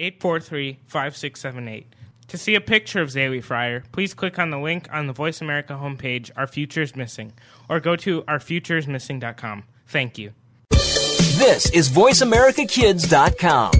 843 0.00 0.78
5678. 0.86 1.94
To 2.28 2.38
see 2.38 2.54
a 2.54 2.60
picture 2.60 3.00
of 3.00 3.08
Zaylee 3.08 3.42
Fryer, 3.42 3.82
please 3.90 4.14
click 4.14 4.38
on 4.38 4.50
the 4.50 4.58
link 4.58 4.88
on 4.92 5.08
the 5.08 5.12
Voice 5.12 5.40
America 5.40 5.72
homepage, 5.72 6.30
Our 6.36 6.46
Future 6.46 6.82
is 6.82 6.94
Missing, 6.94 7.32
or 7.68 7.80
go 7.80 7.96
to 7.96 8.22
ourfutureismissing.com. 8.22 9.64
Thank 9.88 10.16
you. 10.16 10.32
This 10.70 11.70
is 11.70 11.88
VoiceAmericaKids.com. 11.88 13.72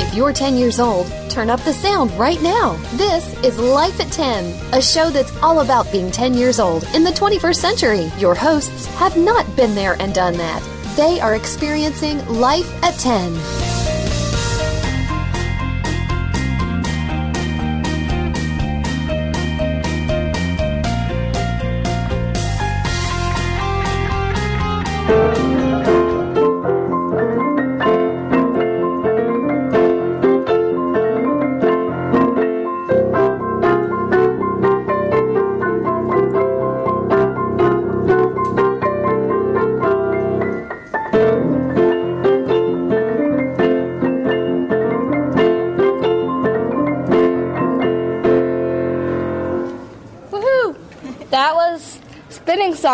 If 0.00 0.14
you're 0.14 0.32
10 0.32 0.56
years 0.56 0.80
old, 0.80 1.06
turn 1.32 1.48
up 1.48 1.60
the 1.60 1.72
sound 1.72 2.10
right 2.18 2.40
now. 2.42 2.74
This 2.96 3.32
is 3.42 3.58
Life 3.58 3.98
at 4.00 4.12
10, 4.12 4.74
a 4.74 4.82
show 4.82 5.08
that's 5.08 5.34
all 5.38 5.60
about 5.60 5.90
being 5.90 6.10
10 6.10 6.34
years 6.34 6.60
old 6.60 6.84
in 6.94 7.04
the 7.04 7.10
21st 7.10 7.56
century. 7.56 8.12
Your 8.18 8.34
hosts 8.34 8.86
have 8.96 9.16
not 9.16 9.56
been 9.56 9.74
there 9.74 9.96
and 9.98 10.12
done 10.12 10.36
that. 10.36 10.62
They 10.94 11.20
are 11.20 11.34
experiencing 11.34 12.24
life 12.28 12.70
at 12.84 12.98
10. 12.98 13.71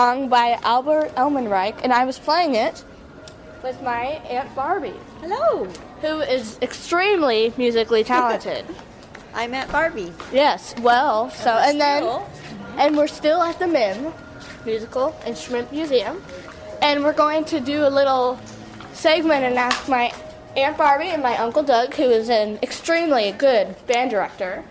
Song 0.08 0.30
by 0.30 0.58
Albert 0.62 1.14
Ellmenreich, 1.16 1.80
and 1.82 1.92
I 1.92 2.06
was 2.06 2.18
playing 2.18 2.54
it 2.54 2.82
with 3.62 3.82
my 3.82 4.04
Aunt 4.30 4.54
Barbie. 4.54 4.94
Hello, 5.20 5.66
Who 6.00 6.20
is 6.20 6.58
extremely 6.62 7.52
musically 7.58 8.04
talented. 8.04 8.64
I'm 9.34 9.52
Aunt 9.52 9.70
Barbie. 9.70 10.14
yes, 10.32 10.74
well, 10.80 11.28
so, 11.28 11.50
and 11.50 11.78
then, 11.78 12.22
and 12.78 12.96
we're 12.96 13.06
still 13.06 13.42
at 13.42 13.58
the 13.58 13.66
MIM, 13.66 14.14
Musical 14.64 15.14
Instrument 15.26 15.70
Museum, 15.72 16.22
and 16.80 17.04
we're 17.04 17.12
going 17.12 17.44
to 17.44 17.60
do 17.60 17.86
a 17.86 17.90
little 17.90 18.40
segment 18.94 19.44
and 19.44 19.58
ask 19.58 19.90
my 19.90 20.10
Aunt 20.56 20.78
Barbie 20.78 21.08
and 21.10 21.22
my 21.22 21.36
Uncle 21.36 21.62
Doug, 21.62 21.92
who 21.92 22.04
is 22.04 22.30
an 22.30 22.58
extremely 22.62 23.32
good 23.32 23.76
band 23.86 24.10
director, 24.10 24.64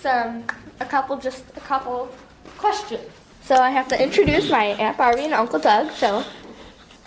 some 0.00 0.44
a 0.80 0.86
couple 0.86 1.18
just 1.18 1.44
a 1.58 1.60
couple 1.60 2.08
questions. 2.56 3.17
So 3.48 3.54
I 3.54 3.70
have 3.70 3.88
to 3.88 4.02
introduce 4.02 4.50
my 4.50 4.66
Aunt 4.76 4.98
Barbie 4.98 5.22
and 5.24 5.32
Uncle 5.32 5.58
Doug. 5.58 5.90
So 5.92 6.22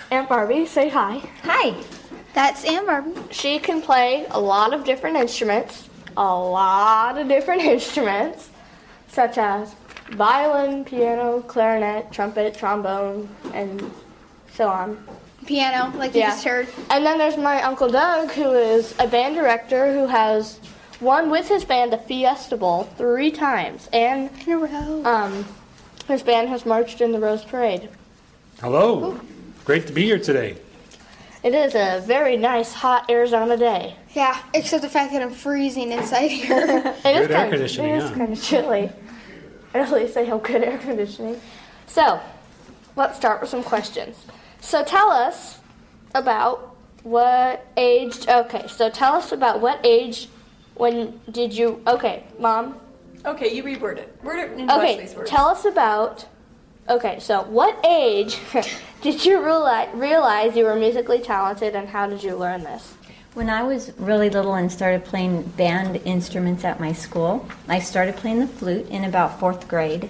Aunt 0.10 0.28
Barbie, 0.28 0.66
say 0.66 0.90
hi. 0.90 1.22
Hi, 1.44 1.76
that's 2.34 2.66
Aunt 2.66 2.88
Barbie. 2.88 3.14
She 3.30 3.60
can 3.60 3.80
play 3.80 4.26
a 4.32 4.40
lot 4.42 4.74
of 4.74 4.84
different 4.84 5.18
instruments, 5.18 5.88
a 6.18 6.24
lot 6.36 7.20
of 7.20 7.28
different 7.28 7.62
instruments, 7.76 8.50
such 9.08 9.38
as 9.38 9.76
violin, 10.14 10.84
piano, 10.84 11.42
clarinet, 11.44 12.12
trumpet, 12.12 12.56
trombone, 12.56 13.30
and 13.54 13.92
so 14.52 14.68
on. 14.68 14.98
Piano, 15.46 15.96
like 15.96 16.16
you 16.16 16.22
Yeah. 16.22 16.30
just 16.32 16.44
heard. 16.44 16.68
And 16.90 17.06
then 17.06 17.20
there's 17.20 17.38
my 17.38 17.62
Uncle 17.62 17.88
Doug, 17.88 18.32
who 18.32 18.50
is 18.54 18.96
a 18.98 19.08
band 19.08 19.36
director 19.36 19.94
who 19.94 20.08
has 20.08 20.60
won 21.02 21.30
with 21.30 21.48
his 21.48 21.64
band 21.66 21.94
the 21.94 22.00
Fiesta 22.00 22.58
Bowl 22.58 22.86
three 22.98 23.30
times, 23.30 23.90
and 23.94 24.32
In 24.48 24.54
a 24.54 24.58
row. 24.58 25.02
um, 25.06 25.46
his 26.12 26.22
band 26.24 26.50
has 26.50 26.66
marched 26.66 27.02
in 27.02 27.12
the 27.12 27.20
Rose 27.20 27.44
Parade. 27.44 27.90
Hello. 28.60 29.20
Great 29.66 29.88
to 29.88 29.94
be 29.94 30.04
here 30.04 30.20
today. 30.20 30.58
It 31.44 31.56
is 31.56 31.74
a 31.74 32.04
very 32.06 32.38
nice, 32.38 32.72
hot 32.74 33.10
Arizona 33.10 33.58
day. 33.58 33.96
yeah, 34.14 34.40
except 34.54 34.84
the 34.84 34.90
fact 34.90 35.14
that 35.14 35.22
I'm 35.24 35.32
freezing 35.32 35.92
inside 35.92 36.30
here. 36.30 36.94
It 37.06 37.16
is 37.16 37.28
Good 37.28 37.32
air 37.32 37.38
kind 37.38 37.46
of, 37.46 37.52
conditioning, 37.52 37.92
It 37.96 37.98
is 37.98 38.10
huh? 38.10 38.16
kind 38.16 38.34
of 38.34 38.44
chilly. 38.44 38.92
At 39.74 39.92
least 39.92 40.18
I 40.18 40.22
have 40.24 40.44
good 40.44 40.64
air 40.64 40.78
conditioning. 40.78 41.40
So, 41.88 42.20
let's 42.96 43.16
start 43.18 43.42
with 43.42 43.50
some 43.50 43.64
questions. 43.64 44.18
So, 44.60 44.84
tell 44.84 45.10
us 45.10 45.60
about 46.14 46.76
what 47.04 47.66
age. 47.78 48.28
Okay, 48.28 48.68
so 48.68 48.90
tell 48.90 49.16
us 49.16 49.32
about 49.32 49.62
what 49.62 49.80
age. 49.84 50.28
When 50.76 51.20
did 51.32 51.54
you? 51.54 51.82
Okay, 51.88 52.24
mom. 52.38 52.80
Okay, 53.26 53.54
you 53.54 53.64
reword 53.64 53.98
it. 53.98 54.18
Word 54.24 54.40
it 54.40 54.52
in 54.60 54.70
Okay, 54.70 55.10
words. 55.16 55.30
tell 55.30 55.48
us 55.48 55.66
about. 55.66 56.26
Okay, 56.90 57.20
so 57.20 57.44
what 57.44 57.78
age 57.88 58.40
did 59.02 59.24
you 59.24 59.44
realize, 59.44 59.90
realize 59.94 60.56
you 60.56 60.66
were 60.66 60.76
musically 60.76 61.20
talented, 61.20 61.76
and 61.76 61.88
how 61.88 62.08
did 62.08 62.24
you 62.24 62.36
learn 62.36 62.64
this? 62.64 62.96
When 63.34 63.50
I 63.50 63.64
was 63.64 63.94
really 63.98 64.30
little 64.30 64.56
and 64.56 64.70
started 64.70 65.06
playing 65.06 65.44
band 65.44 66.02
instruments 66.04 66.66
at 66.66 66.80
my 66.80 66.92
school, 66.92 67.48
I 67.70 67.80
started 67.80 68.18
playing 68.18 68.40
the 68.40 68.48
flute 68.48 68.88
in 68.90 69.06
about 69.06 69.40
fourth 69.40 69.68
grade. 69.68 70.10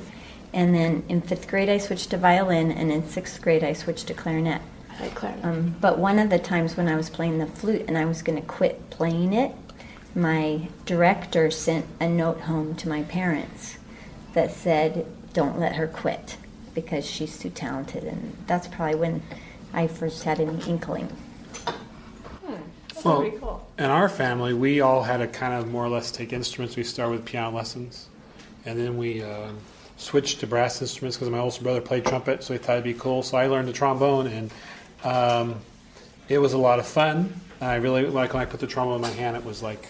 And 0.53 0.73
then 0.73 1.03
in 1.07 1.21
fifth 1.21 1.47
grade, 1.47 1.69
I 1.69 1.77
switched 1.77 2.09
to 2.09 2.17
violin, 2.17 2.71
and 2.71 2.91
in 2.91 3.07
sixth 3.07 3.41
grade, 3.41 3.63
I 3.63 3.73
switched 3.73 4.07
to 4.07 4.13
clarinet. 4.13 4.61
I 4.89 5.03
like 5.03 5.15
clarinet. 5.15 5.45
Um, 5.45 5.75
but 5.79 5.99
one 5.99 6.19
of 6.19 6.29
the 6.29 6.39
times 6.39 6.75
when 6.75 6.87
I 6.87 6.95
was 6.95 7.09
playing 7.09 7.37
the 7.37 7.45
flute 7.45 7.85
and 7.87 7.97
I 7.97 8.05
was 8.05 8.21
going 8.21 8.41
to 8.41 8.47
quit 8.47 8.89
playing 8.89 9.33
it, 9.33 9.51
my 10.15 10.67
director 10.85 11.49
sent 11.51 11.85
a 11.99 12.07
note 12.07 12.41
home 12.41 12.75
to 12.75 12.89
my 12.89 13.03
parents 13.03 13.77
that 14.33 14.51
said, 14.51 15.05
Don't 15.33 15.59
let 15.59 15.75
her 15.75 15.87
quit 15.87 16.37
because 16.73 17.05
she's 17.05 17.37
too 17.37 17.49
talented. 17.49 18.03
And 18.03 18.35
that's 18.47 18.67
probably 18.67 18.95
when 18.95 19.21
I 19.73 19.87
first 19.87 20.23
had 20.23 20.39
an 20.39 20.61
inkling. 20.61 21.09
Well, 23.03 23.21
pretty 23.21 23.37
cool. 23.37 23.67
in 23.79 23.85
our 23.85 24.09
family, 24.09 24.53
we 24.53 24.81
all 24.81 25.03
had 25.03 25.17
to 25.17 25.27
kind 25.27 25.53
of 25.53 25.67
more 25.67 25.83
or 25.83 25.89
less 25.89 26.11
take 26.11 26.33
instruments. 26.33 26.75
We 26.75 26.83
started 26.83 27.13
with 27.13 27.25
piano 27.25 27.55
lessons, 27.55 28.09
and 28.65 28.79
then 28.79 28.97
we 28.97 29.23
uh, 29.23 29.49
switched 29.97 30.39
to 30.41 30.47
brass 30.47 30.81
instruments 30.81 31.17
because 31.17 31.29
my 31.29 31.39
older 31.39 31.61
brother 31.61 31.81
played 31.81 32.05
trumpet, 32.05 32.43
so 32.43 32.53
he 32.53 32.59
thought 32.59 32.73
it'd 32.73 32.83
be 32.83 32.93
cool. 32.93 33.23
So 33.23 33.37
I 33.37 33.47
learned 33.47 33.67
the 33.67 33.73
trombone, 33.73 34.27
and 34.27 34.51
um, 35.03 35.55
it 36.29 36.37
was 36.37 36.53
a 36.53 36.57
lot 36.57 36.79
of 36.79 36.85
fun. 36.85 37.33
I 37.59 37.75
really 37.75 38.05
like 38.05 38.33
when 38.33 38.41
I 38.41 38.45
put 38.45 38.59
the 38.59 38.67
trombone 38.67 38.97
in 38.97 39.01
my 39.01 39.09
hand; 39.09 39.35
it 39.35 39.45
was 39.45 39.63
like 39.63 39.87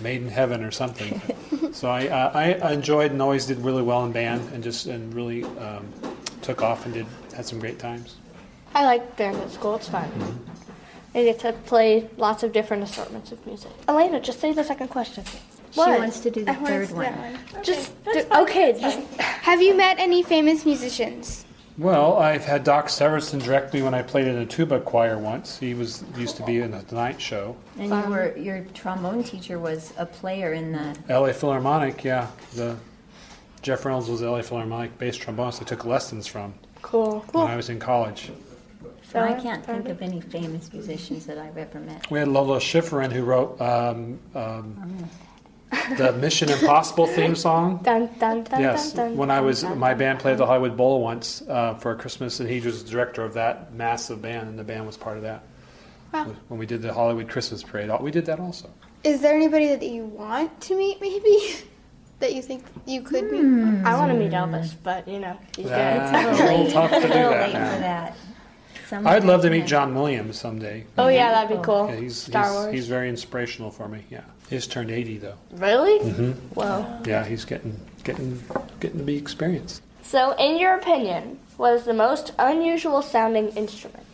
made 0.00 0.22
in 0.22 0.28
heaven 0.28 0.62
or 0.62 0.70
something. 0.70 1.20
so 1.72 1.88
I, 1.88 2.08
uh, 2.08 2.30
I 2.68 2.72
enjoyed 2.72 3.10
and 3.12 3.20
always 3.22 3.46
did 3.46 3.58
really 3.58 3.82
well 3.82 4.04
in 4.04 4.12
band, 4.12 4.52
and 4.52 4.62
just 4.62 4.86
and 4.86 5.12
really 5.14 5.44
um, 5.44 5.86
took 6.42 6.62
off 6.62 6.84
and 6.84 6.94
did 6.94 7.06
had 7.34 7.46
some 7.46 7.58
great 7.58 7.78
times. 7.78 8.16
I 8.74 8.84
like 8.84 9.16
band 9.16 9.36
at 9.38 9.50
school. 9.50 9.76
It's 9.76 9.88
fun. 9.88 10.10
I 11.14 11.22
get 11.22 11.38
to 11.40 11.52
play 11.52 12.08
lots 12.16 12.42
of 12.42 12.52
different 12.52 12.82
assortments 12.82 13.30
of 13.30 13.44
music. 13.46 13.70
Alaina, 13.86 14.20
just 14.20 14.40
say 14.40 14.52
the 14.52 14.64
second 14.64 14.88
question. 14.88 15.24
She 15.24 15.78
What? 15.80 15.98
wants 15.98 16.20
to 16.20 16.30
do 16.30 16.44
the 16.44 16.50
I 16.52 16.54
third 16.54 16.88
see 16.88 16.94
one. 16.94 17.04
that 17.04 17.32
one. 17.52 17.62
Just 17.64 18.04
do- 18.04 18.24
okay. 18.32 18.76
Just 18.80 18.98
Have 19.20 19.62
you 19.62 19.74
met 19.76 19.98
any 19.98 20.22
famous 20.24 20.64
musicians? 20.64 21.43
Well, 21.76 22.18
I've 22.18 22.44
had 22.44 22.62
Doc 22.62 22.86
Severinsen 22.86 23.42
direct 23.42 23.74
me 23.74 23.82
when 23.82 23.94
I 23.94 24.02
played 24.02 24.28
in 24.28 24.36
a 24.36 24.46
tuba 24.46 24.80
choir 24.80 25.18
once. 25.18 25.58
He 25.58 25.74
was 25.74 26.04
used 26.16 26.36
to 26.36 26.44
be 26.44 26.60
in 26.60 26.70
the 26.70 26.82
Tonight 26.82 27.20
Show. 27.20 27.56
And 27.78 27.88
you 27.88 28.10
were 28.10 28.36
your 28.36 28.64
trombone 28.74 29.24
teacher 29.24 29.58
was 29.58 29.92
a 29.98 30.06
player 30.06 30.52
in 30.52 30.72
the. 30.72 30.96
L.A. 31.08 31.32
Philharmonic, 31.32 32.04
yeah. 32.04 32.28
The 32.54 32.76
Jeff 33.62 33.84
Reynolds 33.84 34.08
was 34.08 34.22
L.A. 34.22 34.42
Philharmonic 34.42 34.96
bass 34.98 35.18
trombonist 35.18 35.62
I 35.62 35.64
took 35.64 35.84
lessons 35.84 36.28
from 36.28 36.54
cool. 36.82 37.24
when 37.32 37.48
I 37.48 37.56
was 37.56 37.70
in 37.70 37.80
college. 37.80 38.30
So, 39.10 39.20
I 39.20 39.34
can't 39.34 39.64
think 39.64 39.88
of 39.88 40.02
any 40.02 40.20
famous 40.20 40.72
musicians 40.72 41.24
that 41.26 41.38
I've 41.38 41.56
ever 41.56 41.78
met. 41.78 42.10
We 42.10 42.18
had 42.18 42.26
Lalo 42.26 42.58
Schifrin 42.58 43.12
who 43.12 43.22
wrote 43.22 43.60
um, 43.60 44.18
um, 44.34 45.08
the 45.96 46.12
Mission 46.12 46.50
Impossible 46.50 47.06
theme 47.06 47.34
song. 47.34 47.78
Dun, 47.82 48.08
dun, 48.18 48.44
dun, 48.44 48.60
Yes, 48.60 48.92
dun, 48.92 49.10
dun, 49.10 49.16
when 49.16 49.30
I 49.30 49.40
was 49.40 49.62
dun, 49.62 49.78
my 49.78 49.94
band 49.94 50.18
played 50.20 50.32
at 50.32 50.38
the 50.38 50.46
Hollywood 50.46 50.76
Bowl 50.76 51.00
once 51.02 51.42
uh, 51.48 51.74
for 51.74 51.94
Christmas, 51.96 52.40
and 52.40 52.48
he 52.48 52.60
was 52.60 52.84
the 52.84 52.90
director 52.90 53.22
of 53.22 53.34
that 53.34 53.74
massive 53.74 54.22
band, 54.22 54.48
and 54.48 54.58
the 54.58 54.64
band 54.64 54.86
was 54.86 54.96
part 54.96 55.16
of 55.16 55.22
that. 55.22 55.44
Wow. 56.12 56.34
When 56.48 56.60
we 56.60 56.66
did 56.66 56.82
the 56.82 56.92
Hollywood 56.92 57.28
Christmas 57.28 57.62
parade, 57.62 57.90
we 58.00 58.10
did 58.10 58.26
that 58.26 58.38
also. 58.38 58.70
Is 59.02 59.20
there 59.20 59.34
anybody 59.34 59.68
that 59.68 59.82
you 59.82 60.04
want 60.04 60.60
to 60.62 60.76
meet, 60.76 61.00
maybe? 61.00 61.56
that 62.20 62.34
you 62.34 62.40
think 62.42 62.64
you 62.86 63.02
could 63.02 63.30
meet? 63.30 63.84
I 63.84 63.96
want 63.96 64.12
to 64.12 64.18
meet 64.18 64.30
Elvis, 64.30 64.74
but 64.82 65.06
you 65.08 65.18
know, 65.18 65.36
he's 65.56 65.66
That's 65.66 66.12
dead. 66.12 66.26
a 66.26 66.56
little 66.56 66.70
tough 66.88 66.90
to 66.90 67.00
do 67.00 67.06
A 67.06 67.12
little 67.12 67.52
that 67.52 68.16
late 68.84 68.88
for 68.88 68.94
now. 68.96 69.10
that. 69.10 69.16
I'd 69.16 69.24
love 69.24 69.42
to 69.42 69.50
meet 69.50 69.66
John 69.66 69.94
Williams 69.94 70.38
someday. 70.38 70.84
Oh 70.98 71.08
yeah, 71.08 71.30
that'd 71.30 71.56
be 71.58 71.62
cool. 71.64 71.88
Yeah, 71.88 71.96
he's, 72.00 72.16
Star 72.16 72.44
he's, 72.44 72.52
Wars. 72.52 72.72
he's 72.74 72.88
very 72.88 73.08
inspirational 73.08 73.70
for 73.70 73.88
me. 73.88 74.04
Yeah, 74.10 74.22
he's 74.50 74.66
turned 74.66 74.90
80 74.90 75.18
though. 75.18 75.34
Really? 75.52 75.98
hmm 76.10 76.32
Whoa. 76.54 77.00
Yeah, 77.04 77.24
he's 77.24 77.44
getting 77.44 77.78
getting 78.04 78.42
getting 78.80 78.98
to 78.98 79.04
be 79.04 79.16
experienced. 79.16 79.82
So, 80.02 80.32
in 80.32 80.58
your 80.58 80.74
opinion, 80.74 81.38
what 81.56 81.72
is 81.74 81.84
the 81.84 81.94
most 81.94 82.32
unusual 82.38 83.00
sounding 83.02 83.48
instrument? 83.50 84.04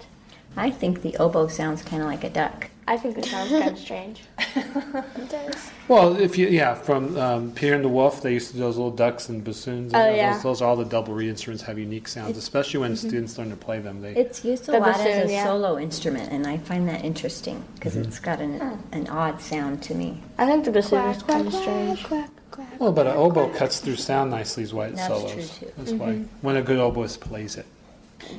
I 0.56 0.70
think 0.70 1.02
the 1.02 1.16
oboe 1.16 1.48
sounds 1.48 1.82
kind 1.82 2.02
of 2.02 2.08
like 2.08 2.24
a 2.24 2.30
duck. 2.30 2.69
I 2.88 2.96
think 2.96 3.18
it 3.18 3.24
sounds 3.26 3.50
kind 3.50 3.70
of 3.70 3.78
strange. 3.78 4.22
It 4.56 5.28
does. 5.30 5.70
Well, 5.86 6.16
if 6.16 6.36
you 6.36 6.48
yeah, 6.48 6.74
from 6.74 7.16
um, 7.16 7.52
Peter 7.52 7.74
and 7.74 7.84
the 7.84 7.88
Wolf, 7.88 8.20
they 8.22 8.32
used 8.32 8.48
to 8.48 8.54
do 8.54 8.60
those 8.60 8.76
little 8.76 8.90
ducks 8.90 9.28
and 9.28 9.44
bassoons. 9.44 9.92
Oh, 9.94 9.98
and 9.98 10.16
yeah. 10.16 10.32
those, 10.34 10.42
those 10.42 10.62
are 10.62 10.68
all 10.68 10.76
the 10.76 10.84
double 10.84 11.14
reed 11.14 11.28
instruments 11.28 11.62
have 11.64 11.78
unique 11.78 12.08
sounds, 12.08 12.36
especially 12.36 12.80
when 12.80 12.96
students 12.96 13.38
learn 13.38 13.50
to 13.50 13.56
play 13.56 13.78
them. 13.78 14.00
They 14.02 14.14
It's 14.16 14.44
used 14.44 14.68
a 14.68 14.72
The 14.72 14.78
lot 14.80 14.86
bassoon, 14.96 15.06
as 15.06 15.30
a 15.30 15.32
yeah. 15.32 15.44
solo 15.44 15.78
instrument, 15.78 16.32
and 16.32 16.46
I 16.46 16.58
find 16.58 16.88
that 16.88 17.04
interesting 17.04 17.62
because 17.74 17.94
Mm-hmm. 17.94 18.08
it's 18.08 18.18
got 18.18 18.40
an, 18.40 18.60
an 18.92 19.06
odd 19.08 19.40
sound 19.40 19.82
to 19.84 19.94
me. 19.94 20.20
I 20.38 20.46
think 20.46 20.64
the 20.64 20.72
bassoon 20.72 21.04
is 21.10 21.22
Quack, 21.22 21.36
kind 21.36 21.46
of 21.46 21.54
strange. 21.54 22.02
quack, 22.04 22.30
quack, 22.50 22.66
quack. 22.68 22.80
well, 22.80 22.92
but 22.92 23.06
an 23.06 23.16
oboe 23.16 23.48
cuts 23.50 23.78
through 23.80 23.96
sound 23.96 24.30
nicely 24.32 24.64
as 24.64 24.74
white 24.74 24.96
That's 24.96 25.06
solos. 25.08 25.32
true, 25.32 25.42
too. 25.68 25.72
That's 25.78 25.92
why 25.92 26.24
when 26.40 26.56
a 26.56 26.62
good 26.62 26.78
oboist 26.78 27.20
plays 27.20 27.56
it. 27.56 27.66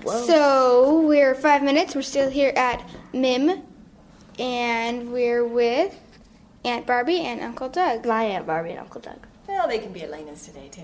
So 0.05 1.01
we're 1.07 1.35
five 1.35 1.63
minutes. 1.63 1.95
We're 1.95 2.01
still 2.01 2.29
here 2.29 2.53
at 2.55 2.83
MIM, 3.13 3.61
and 4.41 5.13
we're 5.13 5.45
with 5.45 5.95
Aunt 6.65 6.87
Barbie 6.87 7.19
and 7.21 7.41
Uncle 7.41 7.69
Doug. 7.69 8.05
My 8.05 8.23
Aunt 8.23 8.47
Barbie 8.47 8.71
and 8.71 8.79
Uncle 8.79 8.99
Doug. 8.99 9.19
Well, 9.47 9.67
they 9.67 9.77
can 9.77 9.93
be 9.93 10.01
Alaina's 10.03 10.45
today 10.45 10.67
too. 10.69 10.81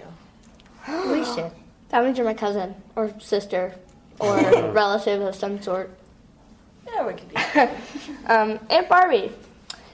We 1.12 1.26
should. 1.26 1.52
That 1.90 2.04
means 2.04 2.18
you're 2.18 2.28
my 2.28 2.34
cousin, 2.34 2.76
or 2.96 3.12
sister, 3.20 3.74
or 4.20 4.38
relative 4.72 5.22
of 5.22 5.36
some 5.36 5.62
sort. 5.62 5.90
Yeah, 6.86 7.06
we 7.08 7.14
could 7.14 7.30
be. 7.30 7.36
Um, 8.28 8.60
Aunt 8.70 8.90
Barbie, 8.90 9.32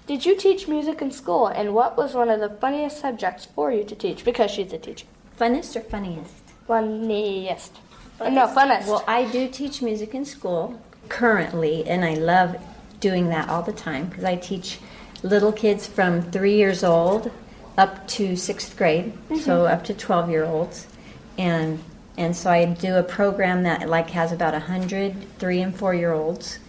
did 0.07 0.25
you 0.25 0.36
teach 0.36 0.68
music 0.68 1.01
in 1.01 1.12
school, 1.12 1.48
and 1.48 1.74
what 1.74 1.95
was 1.95 2.13
one 2.15 2.30
of 2.30 2.39
the 2.39 2.50
funniest 2.50 3.00
subjects 3.00 3.45
for 3.45 3.71
you 3.71 3.83
to 3.86 3.95
teach? 3.95 4.25
Because 4.25 4.51
she's 4.51 4.74
a 4.74 4.77
teacher. 4.77 5.06
Funnest 5.39 5.75
or 5.75 5.81
funniest? 5.81 6.33
Funniest. 6.68 7.77
Uh, 8.19 8.30
No, 8.30 8.48
funnest. 8.48 8.88
Well, 8.88 9.04
I 9.07 9.25
do 9.31 9.48
teach 9.48 9.81
music 9.81 10.13
in 10.15 10.25
school 10.25 10.81
currently, 11.10 11.86
and 11.88 12.04
I 12.04 12.15
love 12.15 12.56
doing 13.04 13.28
that 13.28 13.50
all 13.50 13.62
the 13.62 13.74
time 13.74 14.08
because 14.08 14.24
I 14.24 14.38
teach 14.38 14.80
little 15.24 15.52
kids 15.52 15.86
from 15.86 16.22
three 16.22 16.56
years 16.56 16.86
old 16.86 17.30
up 17.78 18.08
to 18.08 18.38
sixth 18.38 18.78
grade, 18.78 19.12
so 19.28 19.36
mm-hmm. 19.36 19.74
up 19.74 19.84
to 19.84 19.94
12 19.94 20.30
year 20.30 20.46
olds. 20.46 20.88
And, 21.38 21.84
and 22.18 22.34
so 22.34 22.50
I 22.50 22.64
do 22.64 22.96
a 22.96 23.04
program 23.04 23.64
that 23.64 23.90
like 23.90 24.12
has 24.12 24.32
about 24.32 24.54
100 24.54 25.38
three 25.38 25.62
and 25.62 25.76
four 25.76 25.94
year 25.94 26.14
olds 26.14 26.60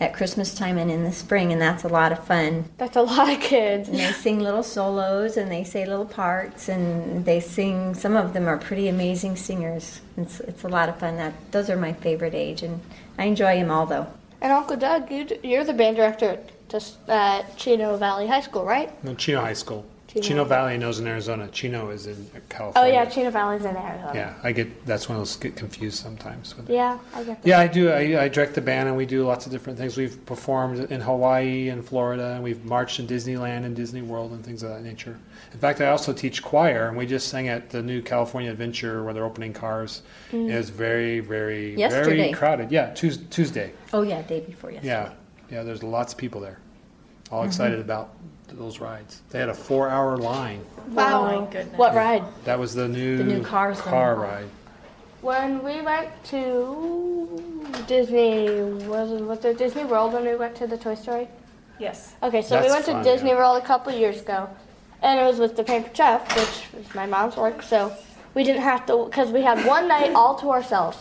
at 0.00 0.14
Christmas 0.14 0.54
time 0.54 0.78
and 0.78 0.90
in 0.90 1.04
the 1.04 1.12
spring, 1.12 1.52
and 1.52 1.60
that's 1.60 1.84
a 1.84 1.88
lot 1.88 2.10
of 2.10 2.24
fun. 2.24 2.64
That's 2.78 2.96
a 2.96 3.02
lot 3.02 3.30
of 3.30 3.40
kids. 3.40 3.90
And 3.90 3.98
they 3.98 4.12
sing 4.24 4.40
little 4.40 4.62
solos 4.62 5.36
and 5.36 5.52
they 5.52 5.62
say 5.62 5.84
little 5.84 6.06
parts 6.06 6.70
and 6.70 7.26
they 7.26 7.40
sing. 7.40 7.94
Some 7.94 8.16
of 8.16 8.32
them 8.32 8.48
are 8.48 8.56
pretty 8.56 8.88
amazing 8.88 9.36
singers. 9.36 10.00
It's, 10.16 10.40
it's 10.40 10.64
a 10.64 10.68
lot 10.68 10.88
of 10.88 10.98
fun. 10.98 11.16
That 11.18 11.34
those 11.52 11.68
are 11.68 11.76
my 11.76 11.92
favorite 11.92 12.34
age, 12.34 12.62
and 12.62 12.80
I 13.18 13.24
enjoy 13.24 13.56
them 13.56 13.70
all 13.70 13.84
though. 13.84 14.06
And 14.42 14.50
Uncle 14.50 14.76
Doug, 14.76 15.08
you, 15.10 15.26
you're 15.44 15.62
the 15.62 15.72
band 15.72 15.96
director 15.96 16.30
at 16.30 16.68
just, 16.68 16.96
uh, 17.08 17.44
Chino 17.56 17.96
Valley 17.96 18.26
High 18.26 18.40
School, 18.40 18.64
right? 18.64 18.92
No, 19.04 19.14
Chino 19.14 19.40
High 19.40 19.52
School. 19.52 19.86
Chino. 20.08 20.26
Chino, 20.26 20.44
Valley 20.44 20.76
knows 20.76 20.98
in 20.98 21.06
Arizona. 21.06 21.48
Chino 21.52 21.88
is 21.90 22.06
in 22.06 22.28
California. 22.50 22.92
Oh 22.92 22.92
yeah, 22.92 23.08
Chino 23.08 23.30
Valley's 23.30 23.64
in 23.64 23.74
Arizona. 23.74 24.12
Yeah, 24.14 24.34
I 24.42 24.52
get 24.52 24.84
that's 24.84 25.08
when 25.08 25.18
I 25.18 25.24
get 25.40 25.56
confused 25.56 26.02
sometimes. 26.02 26.54
With 26.54 26.68
Yeah, 26.68 26.98
I 27.14 27.24
get 27.24 27.42
that. 27.42 27.48
Yeah, 27.48 27.60
I 27.60 27.66
do. 27.66 27.88
I, 27.88 28.24
I 28.24 28.28
direct 28.28 28.54
the 28.54 28.60
band, 28.60 28.88
and 28.88 28.96
we 28.98 29.06
do 29.06 29.24
lots 29.24 29.46
of 29.46 29.52
different 29.52 29.78
things. 29.78 29.96
We've 29.96 30.22
performed 30.26 30.90
in 30.90 31.00
Hawaii 31.00 31.70
and 31.70 31.82
Florida, 31.82 32.32
and 32.34 32.44
we've 32.44 32.62
marched 32.62 32.98
in 32.98 33.06
Disneyland 33.06 33.64
and 33.64 33.74
Disney 33.74 34.02
World 34.02 34.32
and 34.32 34.44
things 34.44 34.62
of 34.62 34.68
that 34.68 34.82
nature. 34.82 35.18
In 35.52 35.58
fact, 35.58 35.80
I 35.80 35.88
also 35.88 36.12
teach 36.12 36.42
choir, 36.42 36.88
and 36.88 36.96
we 36.96 37.06
just 37.06 37.28
sang 37.28 37.48
at 37.48 37.70
the 37.70 37.82
new 37.82 38.00
California 38.02 38.50
Adventure 38.50 39.04
where 39.04 39.12
they're 39.12 39.24
opening 39.24 39.52
cars. 39.52 40.02
Mm. 40.30 40.50
It 40.50 40.56
was 40.56 40.70
very, 40.70 41.20
very, 41.20 41.74
Yesterday. 41.76 42.16
very 42.16 42.32
crowded. 42.32 42.70
Yeah, 42.72 42.92
Tuesday. 42.94 43.72
Oh 43.92 44.02
yeah, 44.02 44.22
day 44.22 44.40
before 44.40 44.70
yesterday. 44.70 44.88
Yeah, 44.88 45.12
yeah. 45.50 45.62
There's 45.62 45.82
lots 45.82 46.12
of 46.12 46.18
people 46.18 46.40
there, 46.40 46.58
all 47.30 47.40
mm-hmm. 47.40 47.48
excited 47.48 47.80
about 47.80 48.14
those 48.48 48.80
rides. 48.80 49.22
They 49.30 49.38
had 49.38 49.48
a 49.48 49.54
four-hour 49.54 50.16
line. 50.18 50.64
Wow. 50.88 51.22
Oh 51.22 51.40
my 51.40 51.52
goodness. 51.52 51.78
What 51.78 51.94
ride? 51.94 52.24
That 52.44 52.58
was 52.58 52.74
the 52.74 52.88
new, 52.88 53.18
The 53.18 53.24
new 53.24 53.42
cars 53.42 53.80
car 53.80 54.16
going. 54.16 54.28
ride. 54.28 54.48
When 55.22 55.62
we 55.62 55.80
went 55.82 56.10
to 56.24 57.40
Disney, 57.86 58.60
was 58.88 59.12
it, 59.12 59.22
was 59.22 59.44
it 59.44 59.56
Disney 59.56 59.84
World 59.84 60.12
when 60.14 60.24
we 60.24 60.34
went 60.34 60.56
to 60.56 60.66
the 60.66 60.76
Toy 60.76 60.96
Story? 60.96 61.28
Yes. 61.78 62.14
Okay, 62.22 62.42
so 62.42 62.56
we 62.56 62.62
That's 62.62 62.74
went 62.74 62.84
to 62.86 62.92
fun, 62.92 63.04
Disney 63.04 63.30
yeah. 63.30 63.36
World 63.36 63.62
a 63.62 63.64
couple 63.64 63.92
years 63.92 64.20
ago, 64.20 64.50
and 65.02 65.20
it 65.20 65.24
was 65.24 65.38
with 65.38 65.56
the 65.56 65.64
Pampered 65.64 65.96
Chef, 65.96 66.36
which 66.36 66.72
was 66.72 66.94
my 66.94 67.06
mom's 67.06 67.36
work. 67.36 67.62
So 67.62 67.94
we 68.34 68.44
didn't 68.44 68.62
have 68.62 68.86
to 68.86 69.04
because 69.06 69.30
we 69.30 69.42
had 69.42 69.64
one 69.66 69.88
night 69.88 70.12
all 70.14 70.34
to 70.36 70.50
ourselves. 70.50 70.98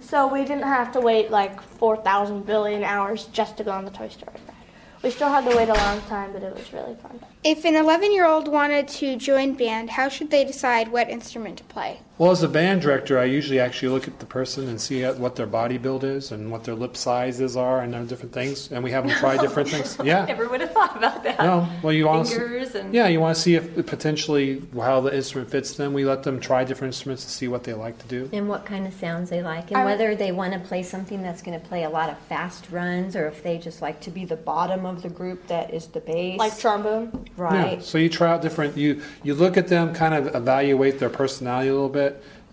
So 0.00 0.26
we 0.26 0.40
didn't 0.40 0.62
have 0.62 0.92
to 0.92 1.00
wait 1.00 1.30
like 1.30 1.60
four 1.60 1.96
thousand 1.96 2.46
billion 2.46 2.82
hours 2.84 3.26
just 3.26 3.56
to 3.58 3.64
go 3.64 3.70
on 3.70 3.84
the 3.84 3.90
Toy 3.90 4.08
Story 4.08 4.32
ride. 4.46 4.54
We 5.02 5.10
still 5.10 5.28
had 5.28 5.48
to 5.48 5.56
wait 5.56 5.68
a 5.68 5.74
long 5.74 6.00
time, 6.02 6.32
but 6.32 6.42
it 6.42 6.54
was 6.54 6.72
really 6.72 6.96
fun. 6.96 7.20
If 7.44 7.64
an 7.64 7.76
11 7.76 8.12
year 8.12 8.26
old 8.26 8.48
wanted 8.48 8.88
to 8.88 9.16
join 9.16 9.54
band, 9.54 9.90
how 9.90 10.08
should 10.08 10.30
they 10.30 10.44
decide 10.44 10.88
what 10.88 11.08
instrument 11.08 11.58
to 11.58 11.64
play? 11.64 12.00
Well, 12.18 12.32
as 12.32 12.42
a 12.42 12.48
band 12.48 12.80
director, 12.80 13.16
I 13.18 13.24
usually 13.26 13.60
actually 13.60 13.90
look 13.90 14.08
at 14.08 14.18
the 14.18 14.26
person 14.26 14.68
and 14.68 14.80
see 14.80 15.04
what 15.04 15.36
their 15.36 15.46
body 15.46 15.78
build 15.78 16.02
is 16.02 16.32
and 16.32 16.50
what 16.50 16.64
their 16.64 16.74
lip 16.74 16.96
sizes 16.96 17.56
are 17.56 17.80
and 17.80 17.94
other 17.94 18.06
different 18.06 18.32
things, 18.32 18.72
and 18.72 18.82
we 18.82 18.90
have 18.90 19.06
them 19.06 19.16
try 19.18 19.36
different 19.36 19.68
things. 19.74 19.96
Yeah. 20.02 20.24
Never 20.24 20.48
would 20.48 20.60
have 20.60 20.72
thought 20.72 20.96
about 20.96 21.22
that. 21.22 21.38
No, 21.38 21.68
well, 21.80 21.92
you 21.92 22.06
want 22.06 22.26
to. 22.26 22.34
Fingers 22.34 22.74
and 22.74 22.92
Yeah, 22.92 23.06
you 23.06 23.20
want 23.20 23.36
to 23.36 23.40
see 23.40 23.54
if 23.54 23.86
potentially 23.86 24.62
how 24.74 25.00
the 25.00 25.14
instrument 25.14 25.48
fits 25.48 25.74
them. 25.74 25.92
We 25.92 26.04
let 26.04 26.24
them 26.24 26.40
try 26.40 26.64
different 26.64 26.94
instruments 26.94 27.24
to 27.24 27.30
see 27.30 27.46
what 27.46 27.62
they 27.62 27.72
like 27.72 27.98
to 28.00 28.06
do. 28.08 28.28
And 28.32 28.48
what 28.48 28.66
kind 28.66 28.84
of 28.86 28.94
sounds 28.94 29.30
they 29.30 29.40
like, 29.42 29.68
and 29.70 29.78
I- 29.78 29.84
whether 29.84 30.16
they 30.16 30.32
want 30.32 30.54
to 30.54 30.58
play 30.58 30.82
something 30.82 31.22
that's 31.22 31.40
going 31.40 31.58
to 31.60 31.64
play 31.68 31.84
a 31.84 31.90
lot 31.90 32.10
of 32.10 32.18
fast 32.28 32.66
runs, 32.72 33.14
or 33.14 33.28
if 33.28 33.44
they 33.44 33.58
just 33.58 33.80
like 33.80 34.00
to 34.00 34.10
be 34.10 34.24
the 34.24 34.36
bottom 34.36 34.86
of 34.86 35.02
the 35.02 35.08
group 35.08 35.46
that 35.46 35.72
is 35.72 35.86
the 35.86 36.00
bass. 36.00 36.36
Like 36.38 36.58
trombone. 36.58 37.28
right. 37.36 37.78
Yeah, 37.78 37.80
so 37.84 37.96
you 37.98 38.08
try 38.08 38.28
out 38.32 38.42
different. 38.42 38.76
You 38.76 39.02
you 39.22 39.34
look 39.34 39.56
at 39.56 39.68
them, 39.68 39.94
kind 39.94 40.14
of 40.14 40.34
evaluate 40.34 40.98
their 40.98 41.10
personality 41.10 41.68
a 41.68 41.72
little 41.74 41.88
bit. 41.88 42.07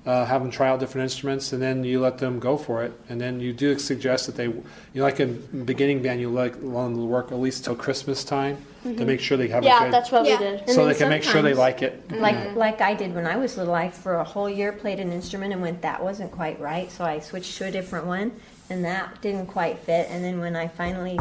Uh, 0.05 0.23
have 0.23 0.43
them 0.43 0.51
try 0.51 0.69
out 0.69 0.79
different 0.79 1.01
instruments, 1.01 1.51
and 1.51 1.59
then 1.59 1.83
you 1.83 1.99
let 1.99 2.19
them 2.19 2.39
go 2.39 2.57
for 2.57 2.83
it. 2.83 2.93
And 3.09 3.19
then 3.19 3.39
you 3.39 3.51
do 3.51 3.79
suggest 3.79 4.27
that 4.27 4.35
they, 4.35 4.43
you 4.43 4.63
know, 4.93 5.01
like 5.01 5.19
in 5.19 5.65
beginning 5.65 6.03
band, 6.03 6.21
you 6.21 6.29
like 6.29 6.61
want 6.61 6.93
them 6.93 7.09
work 7.09 7.31
at 7.31 7.39
least 7.39 7.65
till 7.65 7.75
Christmas 7.75 8.23
time 8.23 8.63
to 8.83 9.03
make 9.03 9.19
sure 9.19 9.35
they 9.35 9.47
have 9.47 9.63
a 9.63 9.65
Yeah, 9.65 9.85
good, 9.85 9.93
that's 9.93 10.11
what 10.11 10.27
Yeah. 10.27 10.37
we 10.37 10.45
did. 10.45 10.69
So 10.69 10.85
they 10.85 10.93
can 10.93 11.09
make 11.09 11.23
sure 11.23 11.41
they 11.41 11.55
like 11.55 11.81
it. 11.81 12.11
Like 12.11 12.55
like 12.55 12.81
I 12.81 12.93
did 12.93 13.15
when 13.15 13.25
I 13.25 13.35
was 13.37 13.57
little, 13.57 13.73
I 13.73 13.89
for 13.89 14.17
a 14.17 14.23
whole 14.23 14.47
year 14.47 14.71
played 14.71 14.99
an 14.99 15.11
instrument 15.11 15.53
and 15.53 15.61
went 15.63 15.81
that 15.81 16.03
wasn't 16.03 16.31
quite 16.31 16.59
right, 16.59 16.91
so 16.91 17.03
I 17.03 17.17
switched 17.17 17.57
to 17.57 17.65
a 17.65 17.71
different 17.71 18.05
one, 18.05 18.31
and 18.69 18.85
that 18.85 19.23
didn't 19.23 19.47
quite 19.47 19.79
fit. 19.79 20.07
And 20.11 20.23
then 20.23 20.39
when 20.39 20.55
I 20.55 20.67
finally 20.67 21.17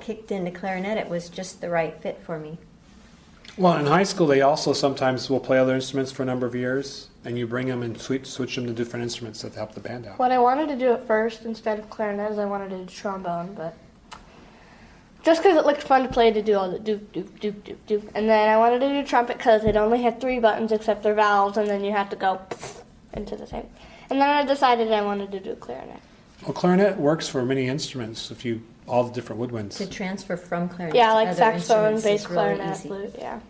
kicked 0.00 0.32
into 0.32 0.50
clarinet, 0.50 0.98
it 0.98 1.08
was 1.08 1.28
just 1.28 1.60
the 1.60 1.70
right 1.70 1.94
fit 2.02 2.20
for 2.26 2.36
me. 2.36 2.58
Well, 3.56 3.76
in 3.76 3.86
high 3.86 4.02
school, 4.02 4.26
they 4.26 4.40
also 4.40 4.72
sometimes 4.72 5.30
will 5.30 5.38
play 5.38 5.58
other 5.58 5.74
instruments 5.74 6.10
for 6.10 6.24
a 6.24 6.26
number 6.26 6.44
of 6.44 6.56
years, 6.56 7.08
and 7.24 7.38
you 7.38 7.46
bring 7.46 7.68
them 7.68 7.82
and 7.82 7.96
switch, 8.00 8.26
switch 8.26 8.56
them 8.56 8.66
to 8.66 8.72
different 8.72 9.04
instruments 9.04 9.42
that 9.42 9.54
help 9.54 9.74
the 9.74 9.80
band 9.80 10.06
out. 10.06 10.18
What 10.18 10.32
I 10.32 10.38
wanted 10.38 10.68
to 10.68 10.76
do 10.76 10.92
at 10.92 11.06
first 11.06 11.44
instead 11.44 11.78
of 11.78 11.88
clarinet 11.88 12.32
is 12.32 12.38
I 12.38 12.46
wanted 12.46 12.70
to 12.70 12.78
do 12.78 12.86
trombone, 12.86 13.54
but 13.54 13.76
just 15.22 15.42
because 15.42 15.56
it 15.56 15.64
looked 15.64 15.82
fun 15.84 16.02
to 16.02 16.08
play 16.08 16.32
to 16.32 16.42
do 16.42 16.56
all 16.56 16.70
the 16.70 16.78
doop 16.78 16.98
doop 17.12 17.28
doop 17.38 17.54
doop 17.62 17.76
doop, 17.86 18.10
and 18.14 18.28
then 18.28 18.48
I 18.48 18.56
wanted 18.56 18.80
to 18.80 18.88
do 18.88 19.06
trumpet 19.06 19.38
because 19.38 19.64
it 19.64 19.76
only 19.76 20.02
had 20.02 20.20
three 20.20 20.40
buttons 20.40 20.72
except 20.72 21.04
their 21.04 21.14
valves, 21.14 21.56
and 21.56 21.68
then 21.68 21.84
you 21.84 21.92
have 21.92 22.10
to 22.10 22.16
go 22.16 22.40
into 23.12 23.36
the 23.36 23.46
same. 23.46 23.68
And 24.10 24.20
then 24.20 24.28
I 24.28 24.44
decided 24.44 24.90
I 24.92 25.02
wanted 25.02 25.30
to 25.32 25.40
do 25.40 25.54
clarinet. 25.54 26.00
Well, 26.42 26.52
clarinet 26.52 26.98
works 26.98 27.28
for 27.28 27.44
many 27.44 27.68
instruments. 27.68 28.30
If 28.30 28.44
you 28.44 28.62
all 28.86 29.04
the 29.04 29.12
different 29.12 29.40
woodwinds. 29.40 29.76
To 29.78 29.86
transfer 29.88 30.36
from 30.36 30.68
clarinet 30.68 30.94
Yeah, 30.96 31.08
to 31.08 31.14
like 31.14 31.28
other 31.28 31.36
saxophone, 31.36 31.94
instruments 31.94 32.04
bass 32.04 32.20
is 32.20 32.26
really 32.30 32.34
clarinet, 32.56 32.76
easy. 32.76 32.88
flute. 32.88 33.14
Yeah. 33.18 33.40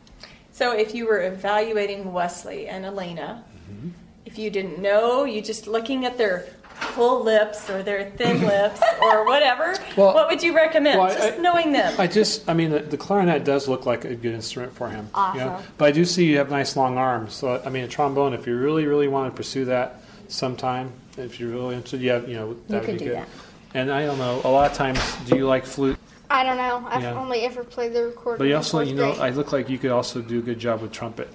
So 0.52 0.72
if 0.72 0.94
you 0.94 1.06
were 1.06 1.22
evaluating 1.26 2.12
Wesley 2.12 2.68
and 2.68 2.84
Alaina, 2.86 3.44
Mm-hmm. 3.70 3.88
if 4.26 4.36
you 4.38 4.50
didn't 4.50 4.78
know, 4.78 5.24
you 5.24 5.40
just 5.40 5.66
looking 5.66 6.04
at 6.04 6.18
their 6.18 6.46
full 6.92 7.22
lips 7.24 7.70
or 7.70 7.82
their 7.82 8.10
thin 8.10 8.42
lips 8.46 8.80
or 9.00 9.24
whatever, 9.24 9.74
Well- 9.96 10.12
what 10.14 10.28
would 10.28 10.42
you 10.42 10.54
recommend? 10.54 11.00
well, 11.00 11.10
I- 11.10 11.14
Just 11.14 11.38
I- 11.38 11.42
knowing 11.42 11.72
them. 11.72 11.94
I 11.98 12.06
just, 12.06 12.48
I 12.48 12.52
mean, 12.54 12.70
the, 12.70 12.80
the 12.80 12.96
clarinet 12.98 13.42
does 13.44 13.66
look 13.68 13.86
like 13.86 14.04
a 14.04 14.14
good 14.14 14.34
instrument 14.34 14.74
for 14.74 14.88
him. 14.88 15.06
you 15.34 15.40
know? 15.40 15.48
Awesome. 15.48 15.66
But 15.78 15.86
I 15.86 15.92
do 15.92 16.04
see 16.04 16.26
you 16.26 16.36
have 16.38 16.50
nice 16.50 16.76
long 16.76 16.98
arms. 16.98 17.32
So, 17.34 17.60
I 17.64 17.70
mean, 17.70 17.84
a 17.84 17.88
trombone, 17.88 18.34
if 18.34 18.46
you 18.46 18.54
really, 18.56 18.86
really 18.86 19.08
want 19.08 19.32
to 19.32 19.36
pursue 19.36 19.64
that 19.64 20.00
sometime, 20.28 20.92
if 21.16 21.40
you're 21.40 21.50
really 21.50 21.74
interested, 21.76 22.00
you 22.02 22.10
have, 22.10 22.28
you 22.28 22.34
know, 22.36 22.54
that 22.68 22.80
would 22.80 22.84
could 22.84 22.92
be 22.98 22.98
do 22.98 23.04
good. 23.06 23.16
that. 23.16 23.28
And 23.74 23.90
I 23.90 24.06
don't 24.06 24.18
know, 24.18 24.40
a 24.44 24.48
lot 24.48 24.70
of 24.70 24.76
times, 24.76 25.00
do 25.26 25.36
you 25.36 25.46
like 25.46 25.66
flute? 25.66 25.98
I 26.30 26.44
don't 26.44 26.56
know. 26.56 26.86
I've 26.88 27.02
Yeah. 27.02 27.20
only 27.20 27.40
ever 27.42 27.64
played 27.64 27.92
the 27.92 28.04
recorder. 28.06 28.38
But 28.38 28.44
you 28.44 28.50
in 28.50 28.56
also, 28.56 28.78
fourth 28.78 28.88
you 28.88 28.94
know, 28.94 29.12
grade. 29.14 29.20
I 29.20 29.30
look 29.30 29.52
like 29.52 29.68
you 29.68 29.78
could 29.78 29.90
also 29.90 30.20
do 30.22 30.38
a 30.38 30.42
good 30.42 30.58
job 30.60 30.80
with 30.80 30.92
trumpet. 30.92 31.28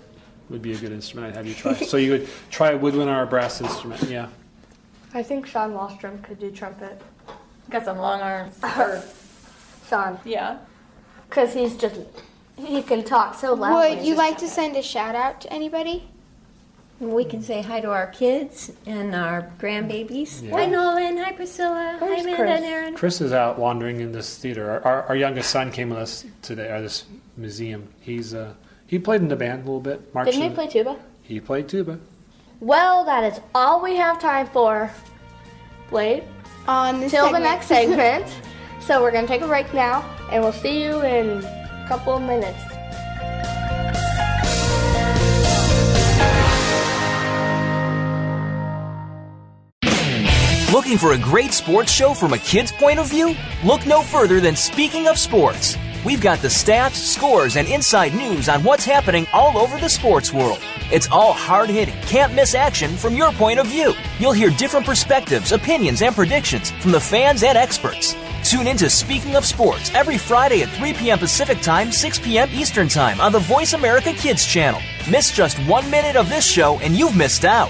Would 0.49 0.61
be 0.61 0.73
a 0.73 0.77
good 0.77 0.91
instrument. 0.91 1.27
I'd 1.27 1.35
have 1.35 1.45
you 1.45 1.53
try. 1.53 1.73
so 1.85 1.97
you 1.97 2.11
would 2.11 2.29
try 2.49 2.71
a 2.71 2.77
woodwind 2.77 3.09
or 3.09 3.21
a 3.21 3.27
brass 3.27 3.61
instrument. 3.61 4.01
Yeah. 4.03 4.27
I 5.13 5.21
think 5.21 5.45
Sean 5.47 5.73
Wallstrom 5.73 6.23
could 6.23 6.39
do 6.39 6.49
trumpet. 6.49 7.01
Got 7.69 7.85
some 7.85 7.97
long 7.97 8.21
arms. 8.21 8.55
Or, 8.63 9.03
Sean, 9.89 10.17
yeah. 10.23 10.57
because 11.29 11.53
he's 11.53 11.75
just 11.75 11.95
he 12.55 12.81
can 12.81 13.03
talk 13.03 13.35
so 13.35 13.53
loudly. 13.53 13.95
Would 13.97 14.05
you 14.05 14.15
like 14.15 14.37
to 14.39 14.47
send 14.47 14.75
a 14.75 14.81
shout 14.81 15.15
out 15.15 15.41
to 15.41 15.53
anybody? 15.53 16.07
We 16.99 17.23
can 17.23 17.41
say 17.41 17.61
hi 17.61 17.79
to 17.79 17.91
our 17.91 18.07
kids 18.07 18.73
and 18.85 19.15
our 19.15 19.49
grandbabies. 19.57 20.43
Yeah. 20.43 20.51
Hi, 20.51 20.65
Nolan. 20.65 21.17
Hi, 21.17 21.31
Priscilla. 21.31 21.95
Where's 21.99 22.15
hi, 22.15 22.21
Amanda 22.21 22.35
Chris? 22.35 22.51
and 22.57 22.65
Aaron. 22.65 22.95
Chris 22.95 23.21
is 23.21 23.31
out 23.31 23.57
wandering 23.57 24.01
in 24.01 24.11
this 24.11 24.37
theater. 24.37 24.69
Our, 24.69 24.81
our, 24.81 25.03
our 25.03 25.15
youngest 25.15 25.49
son 25.49 25.71
came 25.71 25.89
with 25.89 25.99
us 25.99 26.25
today, 26.41 26.67
at 26.67 26.81
this 26.81 27.05
museum. 27.37 27.87
He's 28.01 28.33
uh, 28.33 28.53
he 28.85 28.99
played 28.99 29.21
in 29.21 29.29
the 29.29 29.37
band 29.37 29.61
a 29.61 29.65
little 29.65 29.79
bit. 29.79 30.13
Marched 30.13 30.31
Didn't 30.31 30.49
he 30.49 30.53
play 30.53 30.67
tuba? 30.67 30.97
He 31.21 31.39
played 31.39 31.69
tuba. 31.69 31.99
Well, 32.59 33.05
that 33.05 33.23
is 33.31 33.39
all 33.55 33.81
we 33.81 33.95
have 33.95 34.19
time 34.19 34.47
for. 34.47 34.91
Wait 35.91 36.23
On 36.67 36.99
this 36.99 37.11
till 37.11 37.31
the 37.31 37.39
next 37.39 37.67
segment. 37.67 38.25
so 38.81 39.01
we're 39.01 39.11
gonna 39.11 39.25
take 39.25 39.41
a 39.41 39.47
break 39.47 39.73
now, 39.73 40.01
and 40.31 40.43
we'll 40.43 40.51
see 40.51 40.83
you 40.83 41.01
in 41.01 41.43
a 41.43 41.85
couple 41.87 42.15
of 42.15 42.23
minutes. 42.23 42.68
Looking 50.79 50.97
for 50.97 51.11
a 51.11 51.17
great 51.17 51.51
sports 51.51 51.91
show 51.91 52.13
from 52.13 52.31
a 52.31 52.37
kid's 52.37 52.71
point 52.71 52.99
of 52.99 53.09
view? 53.09 53.35
Look 53.65 53.85
no 53.85 54.01
further 54.01 54.39
than 54.39 54.55
Speaking 54.55 55.09
of 55.09 55.17
Sports. 55.17 55.77
We've 56.05 56.21
got 56.21 56.39
the 56.39 56.47
stats, 56.47 56.93
scores, 56.93 57.57
and 57.57 57.67
inside 57.67 58.15
news 58.15 58.47
on 58.47 58.63
what's 58.63 58.85
happening 58.85 59.27
all 59.33 59.57
over 59.57 59.77
the 59.77 59.89
sports 59.89 60.31
world. 60.31 60.61
It's 60.89 61.09
all 61.11 61.33
hard 61.33 61.69
hitting, 61.69 61.99
can't 62.03 62.33
miss 62.33 62.55
action 62.55 62.95
from 62.95 63.13
your 63.13 63.33
point 63.33 63.59
of 63.59 63.67
view. 63.67 63.93
You'll 64.19 64.31
hear 64.31 64.51
different 64.51 64.85
perspectives, 64.85 65.51
opinions, 65.51 66.01
and 66.01 66.15
predictions 66.15 66.71
from 66.71 66.93
the 66.93 67.01
fans 67.01 67.43
and 67.43 67.57
experts. 67.57 68.15
Tune 68.45 68.65
into 68.65 68.89
Speaking 68.89 69.35
of 69.35 69.45
Sports 69.45 69.93
every 69.93 70.17
Friday 70.17 70.61
at 70.61 70.69
3 70.69 70.93
p.m. 70.93 71.19
Pacific 71.19 71.59
Time, 71.59 71.91
6 71.91 72.19
p.m. 72.19 72.47
Eastern 72.53 72.87
Time 72.87 73.19
on 73.19 73.33
the 73.33 73.39
Voice 73.39 73.73
America 73.73 74.13
Kids 74.13 74.45
channel. 74.45 74.79
Miss 75.11 75.29
just 75.29 75.57
one 75.67 75.91
minute 75.91 76.15
of 76.15 76.29
this 76.29 76.45
show 76.45 76.79
and 76.79 76.95
you've 76.95 77.17
missed 77.17 77.43
out. 77.43 77.69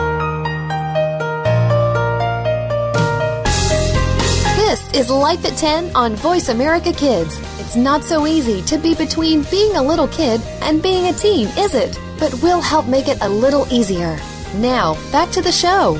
This 4.71 4.93
is 4.93 5.09
Life 5.09 5.43
at 5.43 5.57
10 5.57 5.93
on 5.97 6.15
Voice 6.15 6.47
America 6.47 6.93
Kids. 6.93 7.37
It's 7.59 7.75
not 7.75 8.05
so 8.05 8.25
easy 8.25 8.61
to 8.61 8.77
be 8.77 8.95
between 8.95 9.43
being 9.51 9.75
a 9.75 9.83
little 9.83 10.07
kid 10.07 10.39
and 10.61 10.81
being 10.81 11.07
a 11.07 11.11
teen, 11.11 11.49
is 11.57 11.75
it? 11.75 11.99
But 12.17 12.33
we'll 12.41 12.61
help 12.61 12.87
make 12.87 13.09
it 13.09 13.17
a 13.19 13.27
little 13.27 13.67
easier. 13.69 14.17
Now, 14.55 14.93
back 15.11 15.29
to 15.31 15.41
the 15.41 15.51
show. 15.51 15.97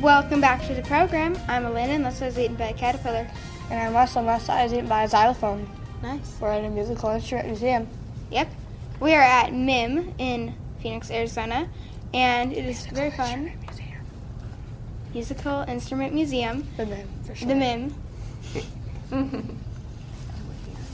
Welcome 0.00 0.40
back 0.40 0.64
to 0.68 0.74
the 0.74 0.82
program. 0.82 1.36
I'm 1.48 1.66
Alaina, 1.66 1.94
and 1.94 2.04
this 2.04 2.20
was 2.20 2.38
eaten 2.38 2.54
by 2.54 2.66
a 2.66 2.72
caterpillar. 2.72 3.28
And 3.68 3.80
I'm 3.80 3.94
Russell. 3.94 4.22
My 4.22 4.38
side 4.38 4.66
is 4.66 4.74
eaten 4.74 4.86
by 4.86 5.02
a 5.02 5.08
xylophone. 5.08 5.68
Nice. 6.04 6.36
We're 6.40 6.52
at 6.52 6.64
a 6.64 6.70
musical 6.70 7.10
instrument 7.10 7.48
museum. 7.48 7.88
Yep. 8.30 8.61
We 9.02 9.14
are 9.14 9.20
at 9.20 9.52
MIM 9.52 10.14
in 10.18 10.54
Phoenix, 10.80 11.10
Arizona, 11.10 11.68
and 12.14 12.52
it 12.52 12.64
is 12.64 12.86
very 12.86 13.10
fun. 13.10 13.50
Musical 15.12 15.62
Instrument 15.66 16.14
Museum, 16.14 16.68
The 16.76 16.86
MIM, 16.86 17.08
for 17.24 17.34
sure. 17.34 17.48
the 17.48 17.54
MIM. 17.56 17.92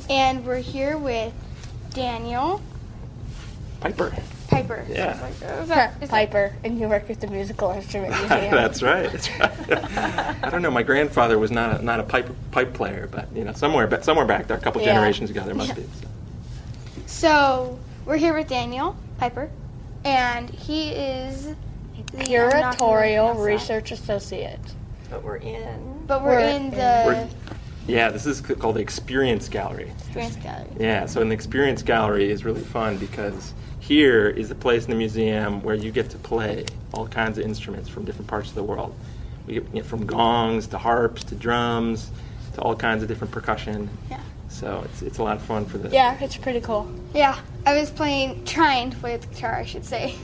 and 0.08 0.46
we're 0.46 0.56
here 0.56 0.96
with 0.96 1.34
Daniel 1.92 2.62
Piper. 3.80 4.14
Piper. 4.48 4.86
Yeah. 4.88 5.12
Is 5.28 5.68
that- 5.68 5.92
is 6.02 6.08
that- 6.08 6.08
Piper, 6.08 6.54
and 6.64 6.80
you 6.80 6.88
work 6.88 7.10
at 7.10 7.20
the 7.20 7.26
musical 7.26 7.72
instrument 7.72 8.12
museum. 8.20 8.50
That's 8.54 8.82
right. 8.82 9.12
That's 9.12 9.28
right. 9.38 9.52
I 10.44 10.48
don't 10.48 10.62
know. 10.62 10.70
My 10.70 10.82
grandfather 10.82 11.38
was 11.38 11.50
not 11.50 11.80
a, 11.80 11.84
not 11.84 12.00
a 12.00 12.04
pipe 12.04 12.30
pipe 12.52 12.72
player, 12.72 13.06
but 13.12 13.28
you 13.36 13.44
know, 13.44 13.52
somewhere 13.52 13.86
ba- 13.86 14.02
somewhere 14.02 14.24
back 14.24 14.46
there, 14.46 14.56
a 14.56 14.60
couple 14.60 14.80
Yeah. 14.80 14.94
generations 14.94 15.28
ago, 15.28 15.44
there 15.44 15.54
must 15.54 15.76
be. 15.76 15.84
So 17.04 17.78
we're 18.08 18.16
here 18.16 18.32
with 18.32 18.48
Daniel 18.48 18.96
Piper, 19.18 19.50
and 20.02 20.48
he 20.48 20.92
is 20.92 21.54
the 22.12 22.24
Curatorial 22.24 23.44
Research 23.44 23.92
Associate. 23.92 24.58
But 25.10 25.22
we're 25.22 25.36
in. 25.36 26.04
But 26.06 26.22
we're, 26.22 26.36
We're 26.36 26.48
in 26.48 26.70
the 26.70 27.02
We're- 27.06 27.28
Yeah, 27.86 28.08
this 28.08 28.24
is 28.24 28.40
called 28.40 28.76
the 28.76 28.80
Experience 28.80 29.50
Gallery. 29.50 29.90
experience 29.98 30.36
gallery. 30.36 30.70
Yeah, 30.80 31.04
so 31.04 31.20
an 31.20 31.30
experience 31.32 31.82
gallery 31.82 32.30
is 32.30 32.46
really 32.46 32.62
fun 32.62 32.96
because 32.96 33.52
here 33.78 34.26
is 34.28 34.48
the 34.48 34.54
place 34.54 34.84
in 34.84 34.90
the 34.90 34.96
museum 34.96 35.62
where 35.62 35.74
you 35.74 35.90
get 35.92 36.08
to 36.10 36.16
play 36.16 36.64
all 36.94 37.06
kinds 37.08 37.36
of 37.36 37.44
instruments 37.44 37.90
from 37.90 38.06
different 38.06 38.26
parts 38.26 38.48
of 38.48 38.54
the 38.54 38.62
world. 38.62 38.94
We 39.46 39.54
get 39.54 39.64
you 39.74 39.82
know, 39.82 39.86
from 39.86 40.06
gongs 40.06 40.66
to 40.68 40.78
harps 40.78 41.24
to 41.24 41.34
drums 41.34 42.10
to 42.54 42.62
all 42.62 42.74
kinds 42.74 43.02
of 43.02 43.08
different 43.08 43.32
percussion. 43.32 43.90
Yeah. 44.10 44.20
So 44.48 44.82
it's, 44.86 45.02
it's 45.02 45.18
a 45.18 45.22
lot 45.22 45.36
of 45.36 45.42
fun 45.42 45.64
for 45.66 45.78
the 45.78 45.88
Yeah, 45.90 46.16
it's 46.20 46.36
pretty 46.36 46.60
cool. 46.60 46.90
Yeah, 47.14 47.38
I 47.66 47.78
was 47.78 47.90
playing, 47.90 48.44
trying 48.44 48.90
to 48.90 48.96
play 48.96 49.16
the 49.16 49.26
guitar, 49.26 49.54
I 49.54 49.64
should 49.64 49.84
say. 49.84 50.16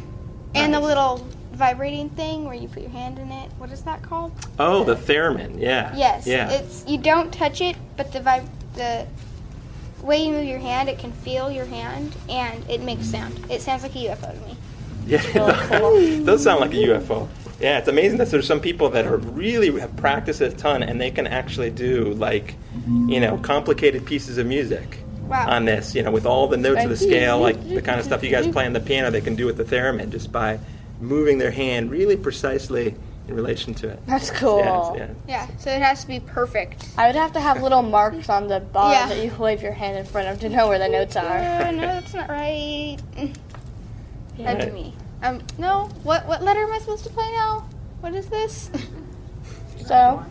And 0.54 0.72
the 0.72 0.80
little 0.80 1.26
vibrating 1.52 2.10
thing 2.10 2.44
where 2.44 2.54
you 2.54 2.68
put 2.68 2.82
your 2.82 2.90
hand 2.90 3.18
in 3.18 3.30
it. 3.30 3.50
What 3.58 3.70
is 3.70 3.82
that 3.82 4.02
called? 4.02 4.32
Oh, 4.58 4.84
the 4.84 4.96
theremin, 4.96 5.60
yeah. 5.60 5.94
Yes. 5.96 6.26
Yeah. 6.26 6.50
It's 6.50 6.84
you 6.86 6.98
don't 6.98 7.32
touch 7.32 7.60
it, 7.60 7.76
but 7.96 8.12
the 8.12 8.20
vib- 8.20 8.48
the 8.74 9.06
way 10.02 10.24
you 10.24 10.32
move 10.32 10.44
your 10.44 10.58
hand, 10.58 10.88
it 10.88 10.98
can 10.98 11.12
feel 11.12 11.50
your 11.50 11.64
hand 11.66 12.14
and 12.28 12.68
it 12.68 12.82
makes 12.82 13.06
sound. 13.06 13.38
It 13.50 13.62
sounds 13.62 13.82
like 13.82 13.94
a 13.94 13.98
UFO 13.98 14.32
to 14.32 14.46
me. 14.46 14.56
Yeah, 15.06 15.20
it 15.24 16.24
does 16.24 16.42
sound 16.44 16.60
like 16.60 16.72
a 16.72 16.76
UFO. 16.76 17.28
Yeah, 17.60 17.78
it's 17.78 17.88
amazing 17.88 18.18
that 18.18 18.30
there's 18.30 18.46
some 18.46 18.60
people 18.60 18.90
that 18.90 19.06
are 19.06 19.16
really 19.18 19.78
have 19.80 19.94
practiced 19.96 20.40
a 20.40 20.50
ton 20.50 20.82
and 20.82 21.00
they 21.00 21.10
can 21.10 21.26
actually 21.26 21.70
do 21.70 22.12
like, 22.14 22.54
you 23.06 23.20
know, 23.20 23.38
complicated 23.38 24.04
pieces 24.04 24.38
of 24.38 24.46
music 24.46 24.98
Wow. 25.28 25.48
on 25.48 25.64
this. 25.64 25.94
You 25.94 26.02
know, 26.02 26.10
with 26.10 26.26
all 26.26 26.48
the 26.48 26.56
notes 26.56 26.82
of 26.84 26.90
the 26.90 26.96
scale, 26.96 27.38
like 27.40 27.56
the 27.68 27.80
kind 27.80 27.98
of 28.00 28.04
stuff 28.06 28.22
you 28.22 28.30
guys 28.30 28.46
play 28.48 28.66
on 28.66 28.72
the 28.72 28.80
piano, 28.80 29.10
they 29.10 29.20
can 29.22 29.36
do 29.36 29.46
with 29.46 29.56
the 29.56 29.64
theremin 29.64 30.10
just 30.10 30.30
by 30.32 30.58
moving 31.00 31.38
their 31.38 31.50
hand 31.50 31.90
really 31.90 32.16
precisely 32.16 32.94
in 33.26 33.34
relation 33.34 33.72
to 33.72 33.88
it. 33.88 33.98
That's 34.06 34.30
cool. 34.30 34.58
Yeah, 34.58 34.92
yeah. 34.96 35.08
Yeah, 35.26 35.46
so 35.58 35.70
it 35.70 35.80
has 35.80 36.02
to 36.02 36.06
be 36.08 36.20
perfect. 36.20 36.86
I 36.98 37.06
would 37.06 37.16
have 37.16 37.32
to 37.32 37.40
have 37.40 37.62
little 37.62 37.80
marks 37.82 38.28
on 38.28 38.48
the 38.48 38.60
bar 38.60 38.92
Yeah. 38.92 39.06
that 39.08 39.24
you 39.24 39.32
wave 39.38 39.62
your 39.62 39.72
hand 39.72 39.96
in 39.96 40.04
front 40.04 40.28
of 40.28 40.40
to 40.40 40.48
know 40.50 40.68
where 40.68 40.78
the 40.78 40.88
notes 40.88 41.16
are. 41.16 41.38
Oh, 41.38 41.70
no, 41.70 41.80
that's 41.80 42.12
not 42.12 42.28
right. 42.28 42.98
That'd 44.36 44.58
Right. 44.58 44.74
be 44.74 44.80
me. 44.82 44.94
Um, 45.24 45.40
no. 45.58 45.88
What 46.02 46.26
what 46.26 46.42
letter 46.42 46.60
am 46.62 46.72
I 46.72 46.78
supposed 46.78 47.04
to 47.04 47.10
play 47.10 47.30
now? 47.32 47.66
What 48.00 48.14
is 48.14 48.26
this? 48.28 48.70
So 49.86 50.22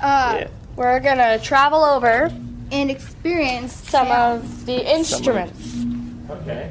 Uh, 0.00 0.36
Yeah. 0.40 0.48
we're 0.76 1.00
gonna 1.00 1.38
travel 1.38 1.82
over 1.82 2.30
and 2.70 2.90
experience 2.90 3.72
some 3.72 4.06
sound. 4.08 4.42
of 4.44 4.66
the 4.66 4.78
instruments. 4.94 5.84
Okay. 6.30 6.70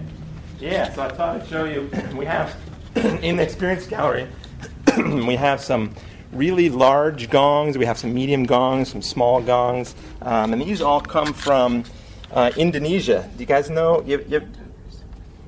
Yeah, 0.59 0.91
so 0.93 1.03
I 1.03 1.09
thought 1.09 1.41
I'd 1.41 1.47
show 1.47 1.65
you. 1.65 1.89
We 2.15 2.25
have 2.25 2.55
in 3.21 3.35
the 3.37 3.43
experience 3.43 3.85
gallery, 3.87 4.27
we 4.97 5.35
have 5.35 5.61
some 5.61 5.91
really 6.31 6.69
large 6.69 7.29
gongs. 7.29 7.77
We 7.77 7.85
have 7.85 7.97
some 7.97 8.13
medium 8.13 8.43
gongs, 8.45 8.89
some 8.91 9.01
small 9.01 9.41
gongs, 9.41 9.95
um, 10.21 10.53
and 10.53 10.61
these 10.61 10.81
all 10.81 11.01
come 11.01 11.33
from 11.33 11.83
uh, 12.31 12.51
Indonesia. 12.57 13.27
Do 13.35 13.39
you 13.39 13.45
guys 13.45 13.69
know? 13.69 14.03
You, 14.05 14.23
you, 14.27 14.41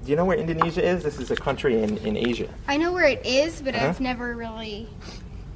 do 0.09 0.13
you 0.13 0.17
know 0.17 0.25
where 0.25 0.39
Indonesia 0.39 0.83
is? 0.83 1.03
This 1.03 1.19
is 1.19 1.29
a 1.29 1.35
country 1.35 1.83
in, 1.83 1.97
in 1.99 2.17
Asia. 2.17 2.49
I 2.67 2.77
know 2.77 2.91
where 2.91 3.05
it 3.05 3.23
is, 3.23 3.61
but 3.61 3.75
Uh-huh. 3.75 3.89
I've 3.89 3.99
never 4.01 4.35
really 4.35 4.87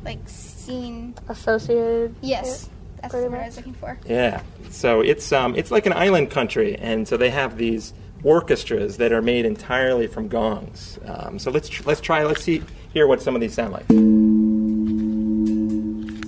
like 0.05 0.19
seen. 0.27 1.15
Associated. 1.27 2.13
Yes, 2.21 2.69
that's 3.01 3.15
what 3.15 3.33
I 3.33 3.45
was 3.47 3.57
looking 3.57 3.73
for. 3.73 3.97
Yeah. 4.05 4.43
So 4.69 5.01
it's 5.01 5.31
um, 5.31 5.55
it's 5.55 5.71
like 5.71 5.87
an 5.87 5.93
island 5.93 6.29
country, 6.29 6.75
and 6.77 7.07
so 7.07 7.17
they 7.17 7.31
have 7.31 7.57
these 7.57 7.95
orchestras 8.23 8.97
that 8.97 9.11
are 9.11 9.23
made 9.23 9.47
entirely 9.47 10.05
from 10.05 10.27
gongs. 10.27 10.99
Um, 11.07 11.39
so 11.39 11.49
let's 11.49 11.67
tr- 11.67 11.81
let's 11.87 11.99
try. 11.99 12.21
Let's 12.23 12.43
see 12.43 12.61
hear 12.93 13.07
what 13.07 13.23
some 13.23 13.33
of 13.33 13.41
these 13.41 13.55
sound 13.55 13.73
like. 13.73 13.87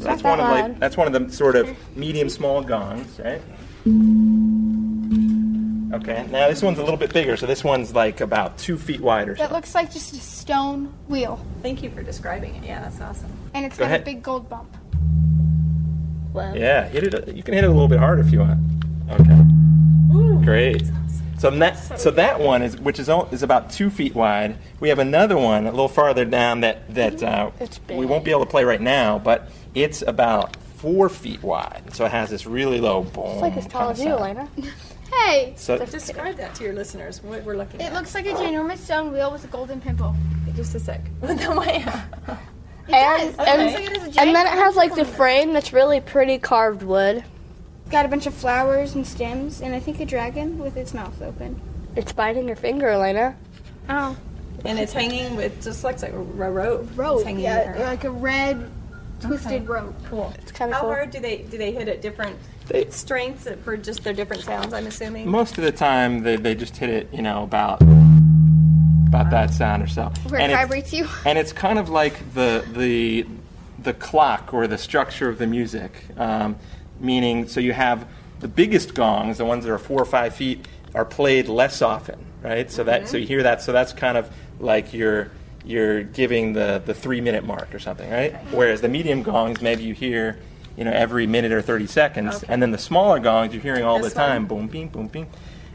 So 0.02 0.04
that's 0.10 0.24
Not 0.24 0.30
one 0.32 0.40
that 0.40 0.46
of 0.46 0.70
like 0.72 0.80
that's 0.80 0.98
one 0.98 1.06
of 1.06 1.14
the 1.14 1.32
sort 1.32 1.56
of 1.56 1.70
medium 1.96 2.30
small 2.30 2.64
gongs, 2.64 3.20
right? 3.20 3.40
Okay. 5.96 6.26
Now 6.32 6.48
this 6.50 6.62
one's 6.62 6.78
a 6.80 6.84
little 6.84 6.98
bit 6.98 7.14
bigger, 7.14 7.38
so 7.38 7.46
this 7.46 7.64
one's 7.64 7.94
like 7.94 8.22
about 8.22 8.58
two 8.58 8.78
feet 8.78 9.02
wide 9.02 9.30
or 9.30 9.36
so. 9.36 9.44
That 9.44 9.52
looks 9.52 9.74
like 9.76 9.92
just 9.92 10.14
a 10.14 10.18
stone 10.18 10.94
wheel, 11.08 11.44
Thank 11.62 11.82
you 11.84 11.90
for 11.90 12.04
describing 12.04 12.56
it. 12.56 12.64
Yeah, 12.64 12.82
that's 12.82 13.00
awesome. 13.02 13.32
and 13.54 13.66
it's 13.66 13.78
Go 13.78 13.84
got 13.84 13.88
ahead. 13.88 14.02
a 14.02 14.06
big 14.06 14.22
gold 14.24 14.50
bump. 14.50 14.76
Yeah, 16.36 16.88
hit 16.90 17.14
it. 17.14 17.36
You 17.36 17.44
can 17.44 17.54
hit 17.54 17.64
it 17.64 17.68
a 17.68 17.72
little 17.72 17.88
bit 17.88 18.00
harder 18.00 18.22
if 18.22 18.32
you 18.32 18.40
want. 18.40 18.60
Okay. 19.10 19.42
Ooh, 20.14 20.42
Great. 20.44 20.84
So 21.38 21.50
that 21.50 22.00
so 22.00 22.12
that 22.12 22.40
one 22.40 22.62
is 22.62 22.78
which 22.78 22.98
is 23.00 23.10
is 23.32 23.44
about 23.44 23.70
two 23.70 23.90
feet 23.90 24.16
wide. 24.16 24.58
We 24.80 24.90
have 24.90 25.00
another 25.00 25.38
one 25.38 25.66
a 25.68 25.72
little 25.72 25.88
farther 25.88 26.26
down 26.26 26.62
that 26.62 26.94
that 26.96 27.22
uh, 27.22 27.52
we 27.90 28.06
won't 28.06 28.24
be 28.26 28.32
able 28.32 28.46
to 28.46 28.50
play 28.50 28.64
right 28.64 28.82
now, 28.82 29.20
but 29.20 29.50
it's 29.74 30.02
about 30.02 30.56
four 30.78 31.10
feet 31.10 31.44
wide. 31.44 31.84
So 31.94 32.06
it 32.06 32.12
has 32.12 32.30
this 32.30 32.46
really 32.46 32.80
low 32.80 33.04
boom. 33.04 33.26
It's 33.28 33.42
like 33.42 33.58
as 33.58 33.68
tall 33.68 33.90
as 33.90 34.00
you, 34.02 34.14
Alaina. 34.14 34.48
Hey, 35.24 35.54
So 35.58 35.78
Describe 35.78 36.36
that 36.38 36.56
to 36.56 36.64
your 36.64 36.74
listeners. 36.74 37.24
What 37.24 37.44
we're 37.44 37.56
looking 37.56 37.80
it 37.80 37.86
at. 37.86 37.94
looks 37.94 38.14
like 38.14 38.26
a 38.26 38.34
ginormous 38.34 38.78
stone 38.80 39.12
wheel 39.14 39.32
with 39.32 39.44
a 39.44 39.48
golden 39.48 39.80
pimple. 39.82 40.16
just 40.56 40.76
a 40.76 40.80
sec. 40.80 41.02
No 41.22 41.58
way. 41.60 41.84
It 42.88 42.94
And- 42.94 43.36
does. 43.36 43.48
and- 43.48 43.74
like 43.74 43.84
it 43.92 43.98
has 44.02 44.18
a 44.18 44.22
And 44.22 44.36
then 44.36 44.46
it 44.46 44.52
has 44.54 44.76
like 44.76 44.92
the 44.92 44.98
pimple 44.98 45.10
in 45.10 45.14
it. 45.14 45.18
frame 45.18 45.54
that's 45.54 45.74
really 45.74 46.02
pretty 46.02 46.38
carved 46.38 46.84
wood. 46.84 47.24
Got 47.90 48.06
a 48.06 48.10
bunch 48.10 48.26
of 48.26 48.34
flowers 48.34 48.96
and 48.96 49.06
stems, 49.06 49.62
and 49.62 49.74
I 49.76 49.80
think 49.80 50.00
a 50.00 50.06
dragon 50.06 50.58
with 50.58 50.76
its 50.78 50.94
mouth 50.94 51.22
open. 51.22 51.60
It's 51.96 52.12
biting 52.12 52.48
your 52.48 52.56
finger, 52.56 52.90
Alaina. 52.90 53.36
Oh, 53.90 54.16
And 54.66 54.80
it's 54.80 54.92
hanging 54.94 55.36
with 55.36 55.64
just 55.64 55.84
looks 55.84 56.02
like 56.02 56.14
a 56.14 56.18
rope. 56.18 56.90
rope. 56.96 57.18
It's 57.20 57.26
hanging 57.26 57.44
Yeah, 57.44 57.74
there. 57.74 57.86
like 57.86 58.04
a 58.04 58.10
red 58.12 58.70
twisted 59.22 59.52
Okay. 59.54 59.66
rope. 59.66 59.96
Cool. 60.10 60.34
It's 60.40 60.52
kind 60.52 60.72
of 60.72 60.76
How 60.76 60.82
cool. 60.82 60.90
hard 60.92 61.12
do 61.12 61.20
they 61.20 61.38
do 61.50 61.58
they 61.58 61.72
hit 61.72 61.88
at 61.88 62.02
different 62.02 62.36
They- 62.68 62.90
strengths 62.90 63.48
for 63.64 63.78
just 63.78 64.04
their 64.04 64.14
different 64.14 64.44
sounds? 64.44 64.74
I'm 64.74 64.88
assuming. 64.88 65.30
most 65.30 65.58
of 65.58 65.64
the 65.64 65.72
time 65.72 66.24
they, 66.24 66.36
they 66.36 66.56
just 66.56 66.78
hit 66.78 66.90
it, 66.90 67.10
you 67.14 67.22
know, 67.22 67.44
about 67.44 67.82
about 69.08 69.30
that 69.30 69.52
sound 69.54 69.82
or 69.84 69.88
so. 69.88 70.12
Where 70.28 70.40
it 70.40 70.44
And 70.44 70.52
it's- 70.52 70.64
vibrates 70.66 70.94
you. 70.94 71.08
and 71.26 71.38
it's 71.38 71.54
kind 71.54 71.80
of 71.80 71.90
like 71.90 72.34
the 72.34 72.66
the 72.74 73.26
the 73.82 73.94
clock 73.94 74.54
or 74.54 74.68
the 74.68 74.78
structure 74.78 75.30
of 75.30 75.38
the 75.38 75.46
music, 75.48 75.92
um, 76.18 76.56
meaning 77.00 77.48
so 77.48 77.60
you 77.60 77.72
have 77.74 78.08
the 78.40 78.48
biggest 78.48 78.94
gongs, 78.96 79.38
the 79.38 79.46
ones 79.46 79.64
that 79.64 79.72
are 79.72 79.78
four 79.78 80.02
or 80.02 80.06
five 80.06 80.34
feet, 80.36 80.68
are 80.96 81.06
played 81.06 81.48
less 81.48 81.82
often, 81.82 82.18
right? 82.42 82.70
So 82.72 82.84
that 82.84 83.08
so 83.08 83.18
you 83.18 83.28
hear 83.28 83.44
that, 83.44 83.62
so 83.62 83.72
that's 83.72 83.94
kind 83.94 84.18
of 84.18 84.30
like 84.60 84.94
you're 84.94 85.30
you're 85.66 86.04
giving 86.04 86.54
the 86.54 86.82
the 86.86 86.94
three 86.94 87.22
minute 87.22 87.44
mark 87.46 87.74
or 87.74 87.80
something, 87.80 88.10
right? 88.10 88.34
Whereas 88.52 88.82
the 88.82 88.90
medium 88.90 89.24
gongs, 89.24 89.62
maybe 89.62 89.84
you 89.84 89.94
hear. 89.94 90.38
You 90.78 90.84
know, 90.84 90.92
every 90.92 91.26
minute 91.26 91.54
or 91.54 91.62
30 91.62 91.88
seconds. 91.88 92.44
And 92.50 92.62
then 92.62 92.72
the 92.72 92.78
smaller 92.78 93.18
gongs, 93.20 93.54
you're 93.54 93.64
hearing 93.64 93.86
all 93.86 93.98
This 94.02 94.12
the 94.12 94.20
time. 94.20 94.46
one? 94.46 94.60
Boom, 94.64 94.68
bing, 94.68 94.88
boom, 94.90 95.08
bing. 95.08 95.26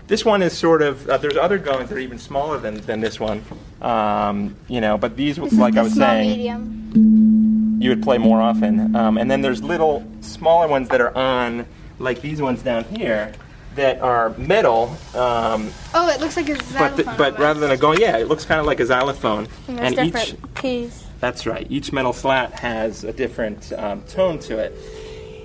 This 0.09 0.27
one 0.27 0.43
is 0.43 0.53
sort 0.53 0.83
of, 0.83 1.09
uh, 1.09 1.17
there's 1.17 1.39
other 1.39 1.57
gongs 1.57 1.89
that 1.89 1.97
are 1.97 2.01
even 2.01 2.19
smaller 2.19 2.59
than, 2.59 2.83
than 2.83 3.01
this 3.01 3.19
one. 3.19 3.43
Um, 3.81 4.57
you 4.69 4.83
know, 4.83 4.99
but 4.99 5.17
these, 5.17 5.37
This 5.37 5.55
like 5.55 5.79
I 5.79 5.83
was 5.85 5.95
saying, 5.95 6.29
medium. 6.29 7.79
you 7.81 7.89
would 7.89 8.03
play 8.03 8.19
more 8.19 8.43
often. 8.43 8.95
Um, 8.95 9.17
and 9.17 9.31
then 9.31 9.41
there's 9.41 9.63
little 9.63 10.07
smaller 10.21 10.69
ones 10.69 10.91
that 10.91 11.01
are 11.01 11.17
on, 11.17 11.65
like 11.99 12.21
these 12.21 12.43
ones 12.43 12.63
down 12.63 12.85
here, 12.85 13.33
that 13.77 14.01
are 14.01 14.31
metal. 14.37 14.97
Um, 15.15 15.71
Oh, 15.95 16.09
it 16.09 16.21
looks 16.21 16.37
like 16.37 16.49
a 16.49 16.55
but 16.55 16.65
xylophone. 16.65 16.97
the, 16.97 17.15
but 17.17 17.39
rather 17.39 17.61
than 17.61 17.71
a 17.71 17.77
gong, 17.77 17.99
yeah, 18.01 18.17
it 18.19 18.29
looks 18.29 18.45
kind 18.45 18.61
of 18.61 18.67
like 18.67 18.81
a 18.81 18.87
xylophone. 18.87 19.47
And 19.69 19.79
there's 19.79 19.99
and 19.99 20.13
different 20.13 20.29
each, 20.45 20.55
keys. 20.61 21.05
that's 21.21 21.47
right, 21.47 21.67
each 21.71 21.93
metal 21.93 22.13
slat 22.13 22.53
has 22.55 23.05
a 23.05 23.13
different 23.13 23.73
um, 23.75 24.03
tone 24.03 24.39
to 24.41 24.59
it. 24.59 24.75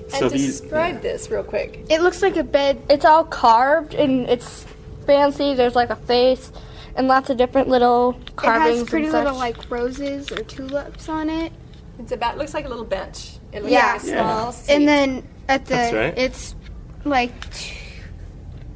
So 0.09 0.25
and 0.27 0.31
these, 0.31 0.61
describe 0.61 1.01
this 1.01 1.29
real 1.29 1.43
quick. 1.43 1.85
It 1.89 2.01
looks 2.01 2.21
like 2.21 2.37
a 2.37 2.43
bed. 2.43 2.81
It's 2.89 3.05
all 3.05 3.23
carved 3.23 3.93
and 3.95 4.29
it's 4.29 4.65
fancy. 5.07 5.53
There's 5.55 5.75
like 5.75 5.89
a 5.89 5.95
face 5.95 6.51
and 6.95 7.07
lots 7.07 7.29
of 7.31 7.37
different 7.37 7.67
little 7.69 8.19
carvings. 8.35 8.75
it 8.75 8.79
has 8.81 8.89
pretty 8.89 9.05
and 9.05 9.11
such. 9.13 9.23
little 9.23 9.39
like 9.39 9.69
roses 9.69 10.31
or 10.31 10.37
tulips 10.43 11.09
on 11.09 11.29
it. 11.29 11.51
It's 11.99 12.11
about 12.11 12.37
looks 12.37 12.53
like 12.53 12.65
a 12.65 12.69
little 12.69 12.85
bench. 12.85 13.37
It 13.51 13.61
looks 13.63 13.71
Yeah. 13.71 13.93
like 13.93 14.03
a 14.03 14.05
small 14.05 14.51
seat. 14.51 14.73
And 14.73 14.87
then 14.87 15.27
at 15.47 15.65
the 15.65 15.73
That's 15.73 15.93
right. 15.93 16.17
it's 16.17 16.55
like 17.03 17.31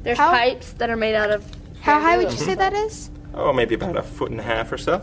There's 0.02 0.18
how- 0.18 0.30
pipes 0.30 0.72
that 0.74 0.90
are 0.90 0.96
made 0.96 1.14
out 1.14 1.30
of. 1.30 1.44
how 1.80 2.00
high 2.00 2.16
would 2.16 2.30
you 2.30 2.36
Mm-hmm. 2.36 2.44
say 2.44 2.54
that 2.54 2.72
is? 2.74 3.10
oh, 3.34 3.52
maybe 3.52 3.74
about 3.76 3.96
a 3.96 4.02
foot 4.02 4.30
and 4.30 4.40
a 4.40 4.42
half 4.42 4.72
or 4.72 4.78
so. 4.78 5.02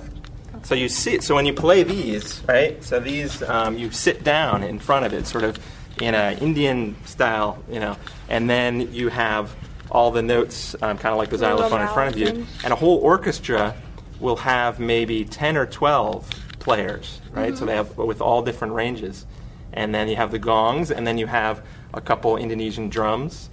So 0.64 0.76
you 0.76 0.90
sit. 0.90 1.24
so 1.24 1.34
when 1.36 1.46
you 1.46 1.54
play 1.54 1.84
these, 1.84 2.42
right? 2.48 2.84
So 2.84 3.00
these, 3.00 3.42
um, 3.44 3.78
you 3.78 3.90
sit 3.92 4.24
down 4.24 4.64
in 4.64 4.80
front 4.80 5.06
of 5.06 5.14
it, 5.14 5.26
sort 5.28 5.44
of 5.46 5.58
in 6.02 6.14
a 6.14 6.34
Indian 6.42 6.96
style, 7.06 7.64
you 7.72 7.80
know, 7.80 7.96
and 8.28 8.50
then 8.50 8.92
you 8.94 9.08
have 9.10 9.56
all 9.92 10.12
the 10.12 10.22
notes, 10.22 10.76
um, 10.82 10.98
kind 10.98 11.14
of 11.14 11.18
like 11.18 11.30
the 11.30 11.38
Little 11.38 11.58
xylophone 11.60 11.82
in 11.82 11.88
front 11.88 12.14
of 12.14 12.20
you, 12.20 12.26
mountains. 12.26 12.50
and 12.66 12.74
a 12.74 12.76
whole 12.76 12.98
orchestra 12.98 13.76
will 14.20 14.36
have 14.36 14.80
maybe 14.80 15.24
ten 15.24 15.56
or 15.56 15.66
twelve 15.66 16.28
players, 16.60 17.22
right? 17.32 17.58
So 17.58 17.64
they 17.66 17.76
have 17.76 17.98
with 17.98 18.20
all 18.20 18.42
different 18.42 18.74
ranges, 18.74 19.26
and 19.72 19.96
then 19.96 20.10
you 20.10 20.18
have 20.18 20.32
the 20.32 20.40
gongs, 20.40 20.92
and 20.92 21.08
then 21.08 21.18
you 21.18 21.28
have 21.28 21.64
a 21.94 22.02
couple 22.02 22.36
Indonesian 22.36 22.90
drums, 22.90 23.50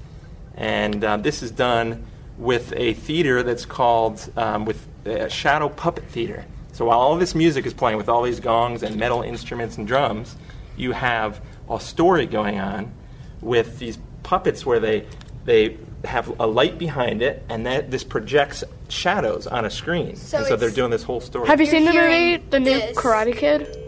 and 0.56 1.02
uh, 1.04 1.16
this 1.16 1.42
is 1.42 1.50
done 1.50 2.06
with 2.38 2.72
a 2.76 2.94
theater 2.94 3.42
that's 3.42 3.66
called 3.66 4.30
um, 4.36 4.64
with 4.64 4.86
uh, 5.06 5.28
shadow 5.28 5.68
puppet 5.68 6.04
theater. 6.04 6.44
So 6.72 6.86
while 6.86 6.98
all 6.98 7.16
this 7.16 7.34
music 7.34 7.66
is 7.66 7.74
playing 7.74 7.98
with 7.98 8.08
all 8.08 8.22
these 8.22 8.40
gongs 8.40 8.82
and 8.82 8.96
metal 8.96 9.22
instruments 9.22 9.78
and 9.78 9.86
drums, 9.86 10.36
you 10.76 10.92
have 10.92 11.40
a 11.70 11.78
story 11.78 12.26
going 12.26 12.58
on 12.58 12.92
with 13.40 13.78
these 13.78 13.98
puppets 14.22 14.66
where 14.66 14.80
they 14.80 15.06
they 15.44 15.76
have 16.04 16.38
a 16.40 16.46
light 16.46 16.78
behind 16.78 17.22
it, 17.22 17.44
and 17.48 17.64
that 17.66 17.90
this 17.90 18.04
projects 18.04 18.64
shadows 18.88 19.46
on 19.46 19.64
a 19.64 19.70
screen. 19.70 20.16
So 20.16 20.38
and 20.38 20.46
so 20.46 20.56
they're 20.56 20.70
doing 20.70 20.90
this 20.90 21.02
whole 21.02 21.20
story. 21.20 21.46
Have 21.46 21.60
you 21.60 21.66
You're 21.66 21.76
seen 21.76 21.84
the 21.84 21.92
movie 21.92 22.06
hearing 22.06 22.46
The 22.50 22.60
New 22.60 22.70
this. 22.70 22.96
Karate 22.96 23.36
Kid? 23.36 23.78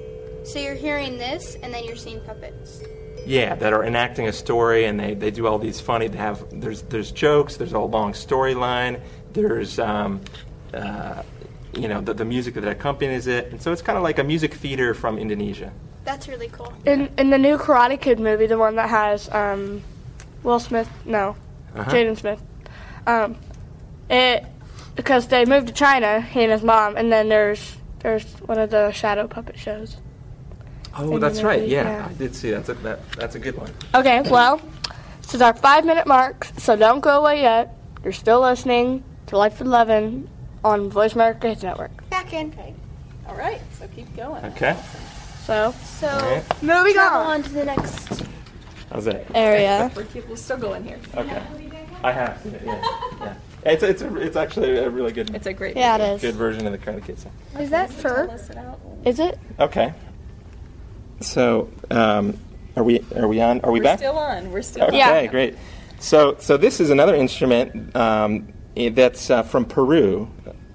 So 0.45 0.59
you're 0.59 0.75
hearing 0.75 1.19
this, 1.19 1.57
and 1.63 1.75
then 1.75 1.85
you're 1.85 1.97
seeing 1.97 2.21
puppets. 2.21 2.81
Yeah, 3.27 3.57
that 3.57 3.73
are 3.73 3.85
enacting 3.85 4.29
a 4.29 4.33
story, 4.33 4.85
and 4.85 4.99
they, 5.01 5.15
they 5.15 5.33
do 5.33 5.47
all 5.49 5.59
these 5.59 5.81
funny. 5.81 6.07
They 6.07 6.19
have 6.19 6.45
there's 6.53 6.83
there's 6.83 7.11
jokes. 7.11 7.57
There's 7.57 7.73
a 7.73 7.81
long 7.81 8.13
storyline. 8.13 9.01
There's 9.33 9.79
um, 9.81 10.21
uh, 10.73 11.23
you 11.75 11.89
know 11.89 12.01
the, 12.01 12.15
the 12.15 12.25
music 12.25 12.55
that 12.55 12.65
accompanies 12.69 13.27
it, 13.27 13.51
and 13.51 13.61
so 13.61 13.73
it's 13.73 13.83
kind 13.83 13.97
of 13.99 14.05
like 14.05 14.19
a 14.21 14.25
music 14.25 14.55
theater 14.55 14.95
from 14.95 15.19
Indonesia. 15.19 15.73
That's 16.05 16.29
really 16.29 16.49
cool. 16.49 16.73
In 16.87 17.11
in 17.19 17.31
the 17.31 17.39
new 17.39 17.59
Karate 17.59 18.01
Kid 18.01 18.21
movie, 18.21 18.47
the 18.47 18.59
one 18.59 18.77
that 18.77 18.89
has 18.89 19.29
um, 19.33 19.83
Will 20.45 20.61
Smith, 20.61 20.89
no, 21.05 21.35
Uh-huh. 21.75 21.91
Jaden 21.91 22.17
Smith, 22.17 22.41
um, 23.09 23.37
it 24.09 24.45
because 24.95 25.27
they 25.27 25.45
moved 25.45 25.67
to 25.67 25.75
China, 25.75 26.21
he 26.21 26.43
and 26.45 26.53
his 26.53 26.63
mom, 26.63 26.97
and 26.97 27.11
then 27.13 27.29
there's 27.29 27.77
there's 28.01 28.25
one 28.47 28.59
of 28.61 28.71
the 28.71 28.93
shadow 28.93 29.27
puppet 29.27 29.59
shows. 29.59 29.97
Oh, 30.99 31.19
that's 31.19 31.43
right. 31.43 31.67
Yeah, 31.67 31.85
yeah. 31.85 32.09
I 32.11 32.13
did 32.15 32.35
see 32.35 32.51
that. 32.51 32.65
That's 32.67 32.79
a, 32.81 32.83
that, 32.83 33.13
that's 33.13 33.35
a 33.35 33.39
good 33.39 33.57
one. 33.57 33.71
Okay, 33.95 34.23
well, 34.31 34.61
this 35.23 35.35
is 35.35 35.43
our 35.43 35.55
five 35.55 35.85
minute 35.85 36.07
mark, 36.07 36.47
so 36.59 36.77
don't 36.77 37.01
go 37.01 37.21
away 37.21 37.43
yet. 37.43 37.75
You're 38.03 38.13
still 38.13 38.41
listening 38.41 39.03
to 39.27 39.37
Life 39.37 39.61
at 39.61 39.67
11 39.67 40.29
on 40.65 40.91
Voice 40.91 41.15
America 41.15 41.49
Kids 41.49 41.63
Network. 41.63 42.09
Back 42.11 42.33
in. 42.33 42.49
Okay. 42.53 42.75
All 43.29 43.35
right, 43.35 43.61
so 43.79 43.89
keep 43.89 44.15
going. 44.17 44.45
Okay. 44.47 44.77
So, 45.45 45.75
So 45.85 46.09
All 46.09 46.21
right. 46.21 46.63
moving 46.63 46.97
on. 46.99 47.13
on 47.27 47.43
to 47.43 47.51
the 47.51 47.65
next. 47.65 48.23
How's 48.91 49.05
that? 49.07 49.27
Area. 49.35 49.91
We're, 49.97 50.05
keep, 50.05 50.29
we're 50.29 50.37
still 50.37 50.57
going 50.57 50.85
here. 50.85 50.99
Okay. 51.17 51.43
I 52.05 52.13
have 52.13 52.41
seen. 52.43 52.59
Yeah. 52.65 52.81
yeah. 53.21 53.35
It's 53.65 53.83
it's 53.83 54.01
a, 54.01 54.17
it's 54.19 54.37
actually 54.37 54.77
a 54.79 54.89
really 54.89 55.11
good 55.11 55.35
It's 55.35 55.47
a 55.49 55.53
great. 55.53 55.77
Yeah, 55.77 55.99
movie. 55.99 56.11
it 56.11 56.15
is. 56.15 56.21
good 56.21 56.35
version 56.37 56.67
of 56.69 56.73
the 56.73 56.79
Karate 56.79 57.05
Kid 57.05 57.19
song. 57.19 57.33
Is 57.59 57.69
that 57.71 57.91
fur? 57.91 58.29
List 58.29 58.51
it 58.51 58.57
out. 58.59 58.79
Is 59.05 59.19
it? 59.19 59.41
Okay. 59.59 59.93
So, 61.21 61.69
um, 61.91 62.39
are 62.77 62.85
we 62.85 63.05
are 63.17 63.27
we 63.29 63.41
on? 63.41 63.61
Are 63.63 63.73
we 63.73 63.81
We're 63.81 63.85
back? 63.85 63.99
still 63.99 64.19
on. 64.19 64.51
We're 64.53 64.63
still 64.63 64.85
Okay, 64.85 65.01
on. 65.03 65.25
Yeah. 65.25 65.27
great. 65.27 65.57
So, 65.99 66.37
so 66.41 66.57
this 66.57 66.79
is 66.81 66.91
another 66.91 67.15
instrument 67.15 67.95
um, 67.97 68.53
that's 68.77 69.31
uh, 69.31 69.43
from 69.43 69.65
Peru. 69.65 70.29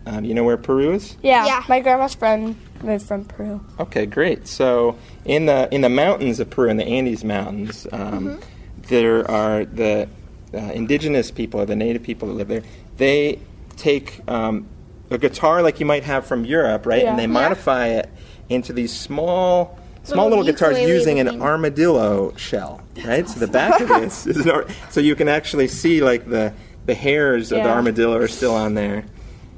Uh, 0.07 0.19
do 0.19 0.27
you 0.27 0.33
know 0.33 0.43
where 0.43 0.57
Peru 0.57 0.93
is? 0.93 1.15
Yeah. 1.21 1.45
Yeah. 1.45 1.63
My 1.69 1.79
grandma's 1.79 2.15
friend 2.15 2.55
moved 2.81 3.05
from 3.05 3.25
Peru. 3.25 3.63
Okay, 3.79 4.07
great. 4.07 4.47
So, 4.47 4.97
in 5.25 5.45
the 5.45 5.69
in 5.73 5.81
the 5.81 5.89
mountains 5.89 6.39
of 6.39 6.49
Peru, 6.49 6.69
in 6.69 6.77
the 6.77 6.85
Andes 6.85 7.23
Mountains, 7.23 7.85
um, 7.91 8.39
there 8.87 9.29
are 9.29 9.63
the 9.65 10.09
uh, 10.55 10.57
indigenous 10.57 11.29
people 11.29 11.61
or 11.61 11.65
the 11.67 11.75
native 11.75 12.01
people 12.01 12.27
that 12.29 12.33
live 12.33 12.47
there, 12.47 12.63
they 12.97 13.39
take 13.77 14.19
um, 14.27 14.67
a 15.11 15.17
guitar 15.19 15.61
like 15.61 15.79
you 15.79 15.85
might 15.85 16.03
have 16.03 16.25
from 16.25 16.45
Europe, 16.45 16.85
right, 16.87 17.03
Yeah. 17.03 17.09
and 17.11 17.19
Yeah. 17.19 17.27
they 17.27 17.31
Yeah. 17.31 17.39
modify 17.47 17.87
it 17.89 18.09
into 18.49 18.73
these 18.73 18.91
small. 18.91 19.77
Small 20.03 20.25
Little 20.29 20.39
little, 20.43 20.53
guitars 20.53 20.79
using 20.79 21.19
an 21.19 21.41
armadillo 21.41 22.35
shell, 22.35 22.81
right? 23.05 23.27
So 23.29 23.39
the 23.39 23.47
back 23.47 23.79
of 23.81 23.87
this 23.87 24.25
is 24.27 24.37
an 24.37 24.49
ar- 24.49 24.65
so 24.89 24.99
you 24.99 25.15
can 25.15 25.27
actually 25.27 25.67
see 25.67 26.01
like 26.01 26.27
the 26.27 26.53
the 26.87 26.95
hairs 26.95 27.51
of 27.51 27.61
the 27.63 27.69
armadillo 27.69 28.17
are 28.17 28.27
still 28.27 28.55
on 28.55 28.73
there, 28.73 29.05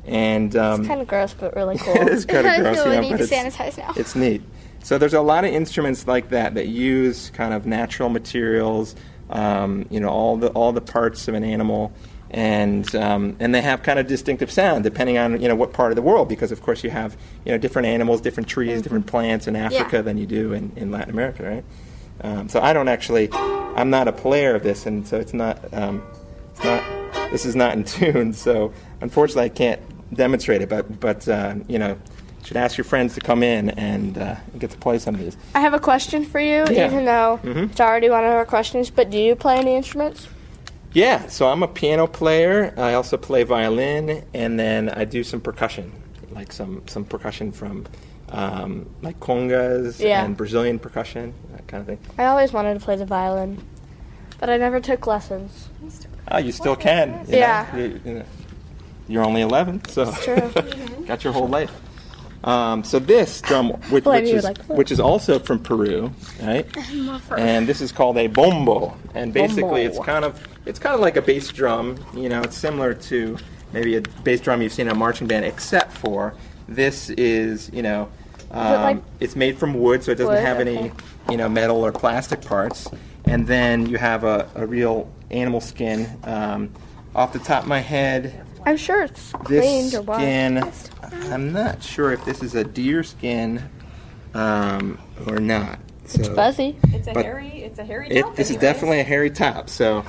and 0.05 0.53
um, 0.57 0.85
Kind 0.85 0.99
of 1.01 1.07
gross, 1.07 1.33
but 1.33 1.55
really 1.55 1.77
cool. 1.79 1.95
it 1.95 2.09
is 2.09 2.25
kind 2.25 2.45
of 2.45 2.55
gross, 2.59 2.75
feel 2.75 2.87
you 2.87 2.93
know, 2.95 3.01
need 3.01 3.11
but 3.11 3.17
to 3.17 3.23
it's, 3.23 3.31
sanitize 3.57 3.77
now. 3.77 3.93
it's 3.95 4.15
neat. 4.15 4.41
So 4.83 4.97
there's 4.97 5.13
a 5.13 5.21
lot 5.21 5.45
of 5.45 5.53
instruments 5.53 6.07
like 6.07 6.27
that 6.29 6.55
that 6.55 6.67
use 6.67 7.29
kind 7.29 7.53
of 7.53 7.65
natural 7.65 8.09
materials, 8.09 8.95
um, 9.29 9.85
you 9.89 10.01
know, 10.01 10.09
all 10.09 10.35
the 10.35 10.47
all 10.49 10.73
the 10.73 10.81
parts 10.81 11.29
of 11.29 11.35
an 11.35 11.45
animal, 11.45 11.93
and 12.33 12.93
um, 12.95 13.35
and 13.39 13.53
they 13.53 13.61
have 13.61 13.83
kind 13.83 13.99
of 13.99 14.07
distinctive 14.07 14.51
sound 14.51 14.83
depending 14.83 15.17
on 15.17 15.39
you 15.39 15.47
know 15.47 15.55
what 15.55 15.71
part 15.71 15.91
of 15.91 15.95
the 15.95 16.01
world, 16.01 16.27
because 16.27 16.51
of 16.51 16.61
course 16.61 16.83
you 16.83 16.89
have 16.89 17.15
you 17.45 17.51
know 17.51 17.57
different 17.57 17.87
animals, 17.87 18.21
different 18.21 18.49
trees, 18.49 18.81
different 18.81 19.05
plants 19.05 19.47
in 19.47 19.55
Africa 19.55 20.01
than 20.01 20.17
you 20.17 20.25
do 20.25 20.53
in, 20.53 20.71
in 20.75 20.91
Latin 20.91 21.11
America, 21.11 21.43
right? 21.43 21.63
Um, 22.21 22.47
so 22.49 22.61
I 22.61 22.73
don't 22.73 22.87
actually, 22.87 23.29
I'm 23.33 23.89
not 23.89 24.07
a 24.07 24.11
player 24.11 24.55
of 24.55 24.63
this, 24.63 24.85
and 24.85 25.05
so 25.07 25.19
it's 25.19 25.33
not, 25.33 25.57
um, 25.73 26.01
it's 26.51 26.63
not, 26.63 27.31
this 27.31 27.45
is 27.45 27.55
not 27.55 27.73
in 27.73 27.83
tune. 27.95 28.33
So 28.33 28.71
unfortunately, 29.01 29.43
I 29.45 29.49
can't 29.49 29.81
demonstrate 30.15 30.61
it. 30.61 30.69
But 30.69 30.99
but 30.99 31.27
uh, 31.27 31.55
you 31.67 31.77
know, 31.79 31.89
you 31.89 32.45
should 32.45 32.57
ask 32.57 32.77
your 32.77 32.85
friends 32.85 33.13
to 33.15 33.21
come 33.21 33.43
in 33.43 33.69
and 33.71 34.17
uh, 34.17 34.35
get 34.57 34.71
to 34.71 34.77
play 34.77 34.97
some 34.99 35.13
of 35.15 35.21
these. 35.21 35.37
I 35.53 35.59
have 35.59 35.73
a 35.73 35.79
question 35.79 36.25
for 36.25 36.39
you, 36.39 36.65
Yeah. 36.69 36.87
even 36.87 37.05
though 37.05 37.39
Mhm. 37.43 37.69
it's 37.71 37.79
already 37.81 38.09
one 38.09 38.23
of 38.25 38.31
our 38.31 38.45
questions. 38.45 38.89
But 38.89 39.09
do 39.11 39.17
you 39.19 39.35
play 39.35 39.57
any 39.57 39.75
instruments? 39.75 40.27
Yeah, 40.93 41.27
so 41.27 41.47
I'm 41.47 41.63
a 41.63 41.67
piano 41.67 42.07
player. 42.07 42.73
I 42.77 42.93
also 42.93 43.17
play 43.17 43.43
violin, 43.43 44.23
and 44.33 44.59
then 44.59 44.89
I 44.89 45.05
do 45.05 45.23
some 45.23 45.41
percussion, 45.41 45.91
like 46.31 46.51
some 46.51 46.83
some 46.87 47.03
percussion 47.05 47.51
from 47.51 47.85
um, 48.29 48.89
like 49.01 49.19
congas 49.19 49.99
Yeah. 49.99 50.23
and 50.23 50.37
Brazilian 50.37 50.79
percussion, 50.79 51.33
that 51.51 51.67
kind 51.67 51.81
of 51.81 51.87
thing. 51.87 51.99
I 52.17 52.25
always 52.25 52.53
wanted 52.53 52.75
to 52.75 52.79
play 52.79 52.95
the 52.95 53.05
violin, 53.05 53.63
but 54.39 54.49
I 54.49 54.57
never 54.57 54.79
took 54.79 55.07
lessons. 55.07 55.69
Oh, 56.29 56.37
you 56.37 56.51
still 56.51 56.75
can. 56.75 57.25
you. 57.27 57.37
Yeah. 57.37 57.75
You- 57.75 57.99
know. 58.05 58.23
You're 59.09 59.25
only 59.25 59.41
11, 59.41 59.83
so 59.89 60.09
true. 60.13 60.49
got 61.05 61.25
your 61.25 61.33
whole 61.33 61.49
life. 61.49 61.71
Um, 62.43 62.83
so 62.83 62.99
this 62.99 63.41
drum, 63.41 63.69
which, 63.89 64.05
which 64.05 64.25
is 64.25 64.43
like 64.43 64.57
which 64.65 64.91
is 64.91 64.99
also 64.99 65.39
from 65.39 65.59
Peru, 65.59 66.11
right? 66.41 66.65
and 67.37 67.67
this 67.67 67.81
is 67.81 67.91
called 67.91 68.17
a 68.17 68.27
bombo, 68.27 68.97
and 69.15 69.33
basically 69.33 69.83
it's 69.83 69.99
kind 69.99 70.25
of 70.25 70.41
it's 70.65 70.79
kind 70.79 70.93
of 70.95 71.01
like 71.01 71.15
a 71.15 71.21
bass 71.21 71.49
drum. 71.49 71.97
You 72.15 72.29
know, 72.29 72.41
it's 72.41 72.57
similar 72.57 72.93
to 72.93 73.37
maybe 73.71 73.95
a 73.95 74.01
bass 74.23 74.41
drum 74.41 74.61
you've 74.61 74.73
seen 74.73 74.87
in 74.87 74.91
a 74.91 74.95
marching 74.95 75.27
band, 75.27 75.45
except 75.45 75.91
for 75.93 76.35
this 76.67 77.09
is 77.11 77.69
you 77.73 77.81
know. 77.81 78.09
Um, 78.51 78.81
like- 78.81 79.03
it's 79.19 79.35
made 79.35 79.57
from 79.57 79.73
wood, 79.73 80.03
so 80.03 80.11
it 80.11 80.15
doesn't 80.15 80.35
Wood, 80.35 80.43
have 80.45 80.59
any, 80.59 80.77
okay. 80.77 80.91
you 81.27 81.37
know, 81.37 81.49
metal 81.49 81.83
or 81.83 81.91
plastic 81.91 82.41
parts. 82.41 82.87
And 83.25 83.47
then 83.47 83.87
you 83.87 83.97
have 83.97 84.23
a, 84.23 84.47
a 84.53 84.67
real 84.67 85.11
animal 85.31 85.59
skin. 85.59 86.07
Um, 86.23 86.69
off 87.15 87.33
the 87.33 87.39
top 87.39 87.63
of 87.63 87.69
my 87.69 87.79
head, 87.79 88.45
I'm 88.65 88.77
sure 88.77 89.03
it's 89.03 89.31
this 89.47 89.61
cleaned 89.61 89.93
or 89.95 90.01
what. 90.01 90.17
skin, 90.17 90.71
I'm 91.31 91.51
not 91.51 91.83
sure 91.83 92.11
if 92.13 92.23
this 92.25 92.41
is 92.41 92.55
a 92.55 92.63
deer 92.63 93.03
skin 93.03 93.69
um, 94.33 94.97
or 95.27 95.37
not. 95.39 95.79
So 96.05 96.19
It's 96.19 96.29
fuzzy. 96.29 96.77
It's 96.93 97.07
a 97.07 97.13
But 97.13 97.25
hairy. 97.25 97.63
It's 97.63 97.79
a 97.79 97.83
hairy. 97.85 98.09
it, 98.09 98.21
top 98.23 98.35
this 98.35 98.49
is 98.49 98.57
anyways. 98.57 98.73
definitely 98.73 98.99
a 98.99 99.03
hairy 99.03 99.29
top. 99.29 99.69
So, 99.69 100.03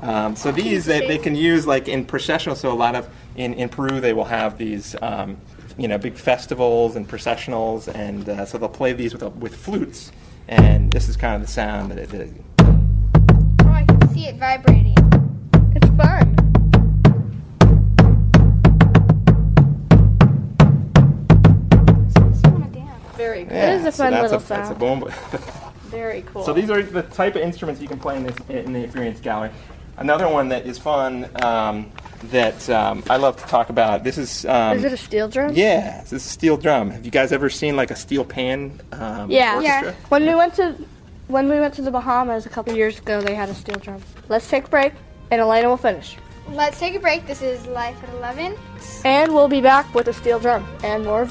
um, 0.00 0.36
so 0.36 0.52
these 0.52 0.84
they, 0.84 1.06
they 1.06 1.18
can 1.18 1.34
use 1.34 1.66
like 1.66 1.88
in 1.88 2.04
processional. 2.04 2.56
So 2.56 2.72
a 2.72 2.74
lot 2.74 2.94
of 2.94 3.08
in, 3.36 3.54
in 3.54 3.68
Peru 3.68 4.00
they 4.00 4.12
will 4.12 4.24
have 4.24 4.58
these, 4.58 4.94
um, 5.02 5.36
you 5.76 5.88
know, 5.88 5.96
big 5.98 6.14
festivals 6.16 6.96
and 6.96 7.08
processionals, 7.08 7.88
and 7.94 8.28
uh, 8.28 8.44
so 8.46 8.58
they'll 8.58 8.68
play 8.68 8.92
these 8.92 9.12
with 9.14 9.22
with 9.36 9.54
flutes. 9.54 10.12
And 10.48 10.90
this 10.92 11.08
is 11.08 11.16
kind 11.16 11.34
of 11.34 11.42
the 11.42 11.52
sound 11.52 11.90
that 11.90 11.98
it. 11.98 12.08
That 12.10 12.20
it 12.22 12.32
Oh, 12.60 13.70
I 13.70 13.84
can 13.84 14.08
see 14.14 14.26
it 14.26 14.36
vibrating. 14.36 14.94
It's 15.76 15.88
fun. 15.96 16.34
Very 23.48 23.60
good. 23.60 23.74
It 23.74 23.80
is 23.80 23.86
a 23.86 23.92
fun 23.92 24.10
that's 24.12 24.22
little 24.32 24.38
a, 24.38 24.48
That's 24.48 24.66
a 24.70 24.72
sound. 24.72 24.78
bomba. 24.78 25.10
Very 25.88 26.22
cool. 26.22 26.44
So 26.44 26.52
these 26.52 26.70
are 26.70 26.82
the 26.82 27.02
type 27.02 27.34
of 27.34 27.42
instruments 27.42 27.80
you 27.80 27.88
can 27.88 27.98
play 27.98 28.16
in, 28.16 28.24
this, 28.24 28.36
in 28.48 28.72
the 28.72 28.82
experience 28.84 29.20
gallery. 29.20 29.50
Another 29.96 30.28
one 30.28 30.48
that 30.50 30.66
is 30.66 30.78
fun 30.78 31.28
um, 31.42 31.90
that 32.24 32.68
um, 32.70 33.02
I 33.10 33.16
love 33.16 33.36
to 33.38 33.46
talk 33.46 33.68
about. 33.70 34.04
This 34.04 34.16
is. 34.18 34.44
Um, 34.46 34.76
Is 34.76 34.84
it 34.84 34.92
a 34.92 34.96
steel 34.96 35.28
drum? 35.28 35.54
Yeah, 35.54 36.02
this 36.02 36.12
is 36.12 36.26
a 36.26 36.28
steel 36.28 36.56
drum. 36.56 36.90
Have 36.90 37.04
you 37.04 37.10
guys 37.10 37.32
ever 37.32 37.50
seen 37.50 37.74
like 37.74 37.90
a 37.90 37.96
steel 37.96 38.24
pan? 38.24 38.80
Um, 38.92 39.30
Yeah. 39.30 39.56
orchestra? 39.56 39.94
When 40.08 40.24
we 40.26 40.34
went 40.36 40.54
to 40.54 40.76
when 41.26 41.48
we 41.48 41.58
went 41.58 41.74
to 41.74 41.82
the 41.82 41.90
Bahamas 41.90 42.46
a 42.46 42.48
couple 42.48 42.74
years 42.74 42.98
ago, 42.98 43.20
they 43.20 43.34
had 43.34 43.48
a 43.48 43.54
steel 43.54 43.78
drum. 43.78 44.00
Let's 44.28 44.48
take 44.48 44.66
a 44.66 44.68
break, 44.68 44.92
and 45.30 45.40
Alaina 45.40 45.68
will 45.68 45.76
finish. 45.76 46.16
Let's 46.50 46.78
take 46.78 46.94
a 46.94 47.00
break. 47.00 47.26
This 47.26 47.42
is 47.42 47.66
Life 47.66 48.02
at 48.02 48.08
11. 48.10 48.56
And 49.04 49.34
we'll 49.34 49.48
be 49.48 49.60
back 49.60 49.92
with 49.94 50.08
a 50.08 50.12
steel 50.14 50.38
drum 50.38 50.66
and 50.82 51.04
more 51.04 51.22
of 51.22 51.30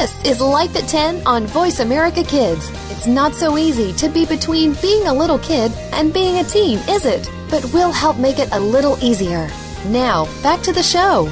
This 0.00 0.24
is 0.24 0.40
Life 0.40 0.74
at 0.76 0.88
10 0.88 1.26
on 1.26 1.46
Voice 1.46 1.80
America 1.80 2.24
Kids. 2.24 2.70
It's 2.90 3.06
not 3.06 3.34
so 3.34 3.58
easy 3.58 3.92
to 3.98 4.08
be 4.08 4.24
between 4.24 4.72
being 4.80 5.06
a 5.06 5.12
little 5.12 5.38
kid 5.38 5.72
and 5.92 6.10
being 6.10 6.38
a 6.38 6.44
teen, 6.44 6.78
is 6.88 7.04
it? 7.04 7.30
But 7.50 7.70
we'll 7.74 7.92
help 7.92 8.16
make 8.16 8.38
it 8.38 8.48
a 8.52 8.58
little 8.58 8.96
easier. 9.04 9.46
Now, 9.88 10.24
back 10.42 10.62
to 10.62 10.72
the 10.72 10.82
show. 10.82 11.28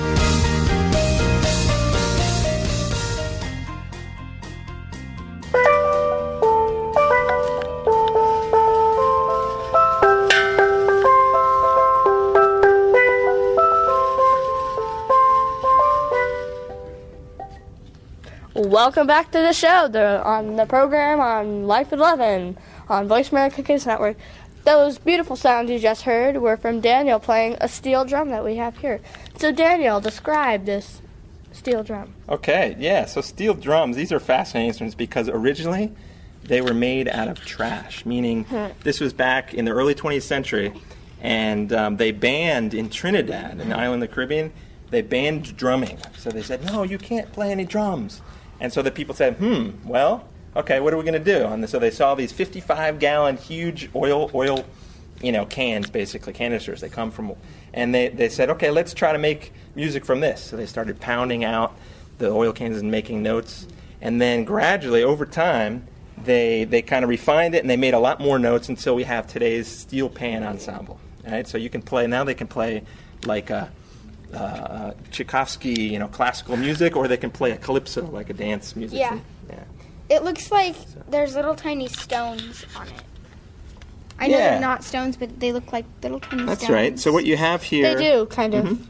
Welcome 18.79 19.09
back 19.09 19.33
to 19.33 19.39
the 19.39 19.53
show. 19.53 19.89
The, 19.89 20.23
on 20.23 20.55
the 20.55 20.65
program 20.65 21.19
on 21.19 21.67
Life 21.67 21.93
at 21.93 21.99
11 21.99 22.57
on 22.89 23.09
Voice 23.09 23.33
America 23.33 23.61
Kids 23.61 23.85
Network. 23.85 24.17
Those 24.63 24.99
beautiful 24.99 25.35
sounds 25.35 25.69
you 25.69 25.81
just 25.81 26.03
heard 26.03 26.37
were 26.37 26.57
from 26.57 26.81
Daniel 26.81 27.19
playing 27.19 27.57
a 27.61 27.67
steel 27.67 28.05
drum 28.05 28.29
that 28.29 28.45
we 28.45 28.55
have 28.55 28.77
here. 28.77 29.01
So, 29.37 29.51
Daniel, 29.51 30.01
describe 30.01 30.65
this 30.65 31.03
steel 31.51 31.83
drum. 31.83 32.15
Okay, 32.29 32.77
yeah. 32.79 33.07
So 33.07 33.21
steel 33.21 33.55
drums, 33.55 33.97
these 33.97 34.13
are 34.13 34.21
fascinating 34.21 34.69
instruments 34.69 34.95
because 34.95 35.29
originally 35.29 35.93
they 36.45 36.61
were 36.61 36.73
made 36.73 37.09
out 37.09 37.27
of 37.27 37.41
trash, 37.41 38.07
meaning 38.07 38.47
this 38.85 39.01
was 39.01 39.13
back 39.13 39.55
in 39.55 39.65
the 39.65 39.73
early 39.73 39.97
20th 39.97 40.23
century, 40.23 40.73
and 41.21 41.73
um, 41.73 41.97
they 41.97 42.13
banned 42.13 42.75
in 42.75 42.91
Trinidad, 42.91 43.59
an 43.59 43.73
island 43.73 43.95
in 43.95 44.09
the 44.09 44.15
Caribbean, 44.15 44.53
they 44.91 45.03
banned 45.03 45.57
drumming. 45.57 45.99
So 46.17 46.31
they 46.31 46.43
said, 46.43 46.65
no, 46.65 46.85
you 46.85 46.97
can't 46.97 47.33
play 47.33 47.51
any 47.51 47.65
drums. 47.65 48.23
And 48.61 48.73
so 48.73 48.83
the 48.83 48.91
people 48.91 49.15
said, 49.15 49.37
hmm, 49.37 49.71
well, 49.85 50.29
okay, 50.57 50.81
what 50.81 50.93
are 50.93 50.97
we 50.97 51.05
going 51.05 51.23
to 51.23 51.33
do? 51.33 51.47
And 51.47 51.69
so 51.69 51.79
they 51.79 51.91
saw 51.91 52.15
these 52.15 52.33
55 52.33 52.99
gallon 52.99 53.37
huge 53.37 53.91
oil 53.95 54.31
oil, 54.35 54.65
you 55.23 55.33
know, 55.33 55.47
cans 55.47 55.89
basically 55.89 56.33
canisters. 56.33 56.81
They 56.81 56.89
come 56.89 57.11
from, 57.11 57.33
and 57.73 57.95
they 57.95 58.09
they 58.09 58.29
said, 58.29 58.51
okay, 58.51 58.71
let's 58.71 58.95
try 58.95 59.13
to 59.13 59.19
make 59.19 59.53
music 59.75 60.05
from 60.05 60.21
this. 60.21 60.43
So 60.43 60.57
they 60.57 60.67
started 60.67 61.01
pounding 61.01 61.45
out 61.45 61.77
the 62.19 62.31
oil 62.31 62.53
cans 62.53 62.79
and 62.79 62.91
making 62.91 63.23
notes, 63.23 63.67
and 64.01 64.21
then 64.21 64.45
gradually 64.45 65.03
over 65.03 65.27
time. 65.27 65.87
They, 66.25 66.65
they 66.65 66.83
kind 66.83 67.05
of 67.05 67.09
refined 67.09 67.55
it 67.55 67.61
and 67.61 67.71
they 67.71 67.77
made 67.77 67.95
a 67.95 67.99
lot 68.01 68.19
more 68.19 68.41
notes 68.41 68.69
until 68.69 68.97
we 68.97 69.05
have 69.05 69.29
today's 69.29 69.69
steel 69.69 70.09
pan 70.09 70.43
ensemble. 70.43 70.99
Right? 71.25 71.47
So 71.47 71.59
you 71.59 71.71
can 71.71 71.81
play 71.81 72.09
now. 72.09 72.25
They 72.25 72.35
can 72.35 72.49
play 72.49 72.83
like 73.25 73.51
a, 73.51 73.71
uh, 74.35 74.93
Tchaikovsky, 75.11 75.73
you 75.73 75.99
know, 75.99 76.09
classical 76.09 76.57
music, 76.57 76.97
or 76.97 77.09
they 77.09 77.17
can 77.17 77.31
play 77.31 77.53
a 77.53 77.57
calypso, 77.57 78.07
like 78.11 78.31
a 78.31 78.35
dance 78.35 78.77
music. 78.77 78.99
Yeah. 78.99 79.19
yeah. 79.49 79.65
It 80.09 80.23
looks 80.25 80.51
like 80.51 80.77
there's 81.11 81.35
little 81.35 81.55
tiny 81.55 81.89
stones 81.89 82.65
on 82.77 82.89
it. 82.89 83.03
I 84.19 84.27
know 84.29 84.39
Yeah. 84.39 84.51
they're 84.53 84.61
not 84.61 84.83
stones, 84.85 85.17
but 85.17 85.39
they 85.39 85.53
look 85.53 85.73
like 85.73 85.85
little 86.03 86.21
tiny 86.21 86.45
That's 86.45 86.65
stones. 86.65 86.75
right. 86.75 86.99
So 86.99 87.13
what 87.13 87.25
you 87.25 87.37
have 87.37 87.63
here? 87.63 87.95
They 87.95 88.11
do, 88.13 88.27
kind 88.27 88.55
of. 88.55 88.65
Mhm. 88.67 88.87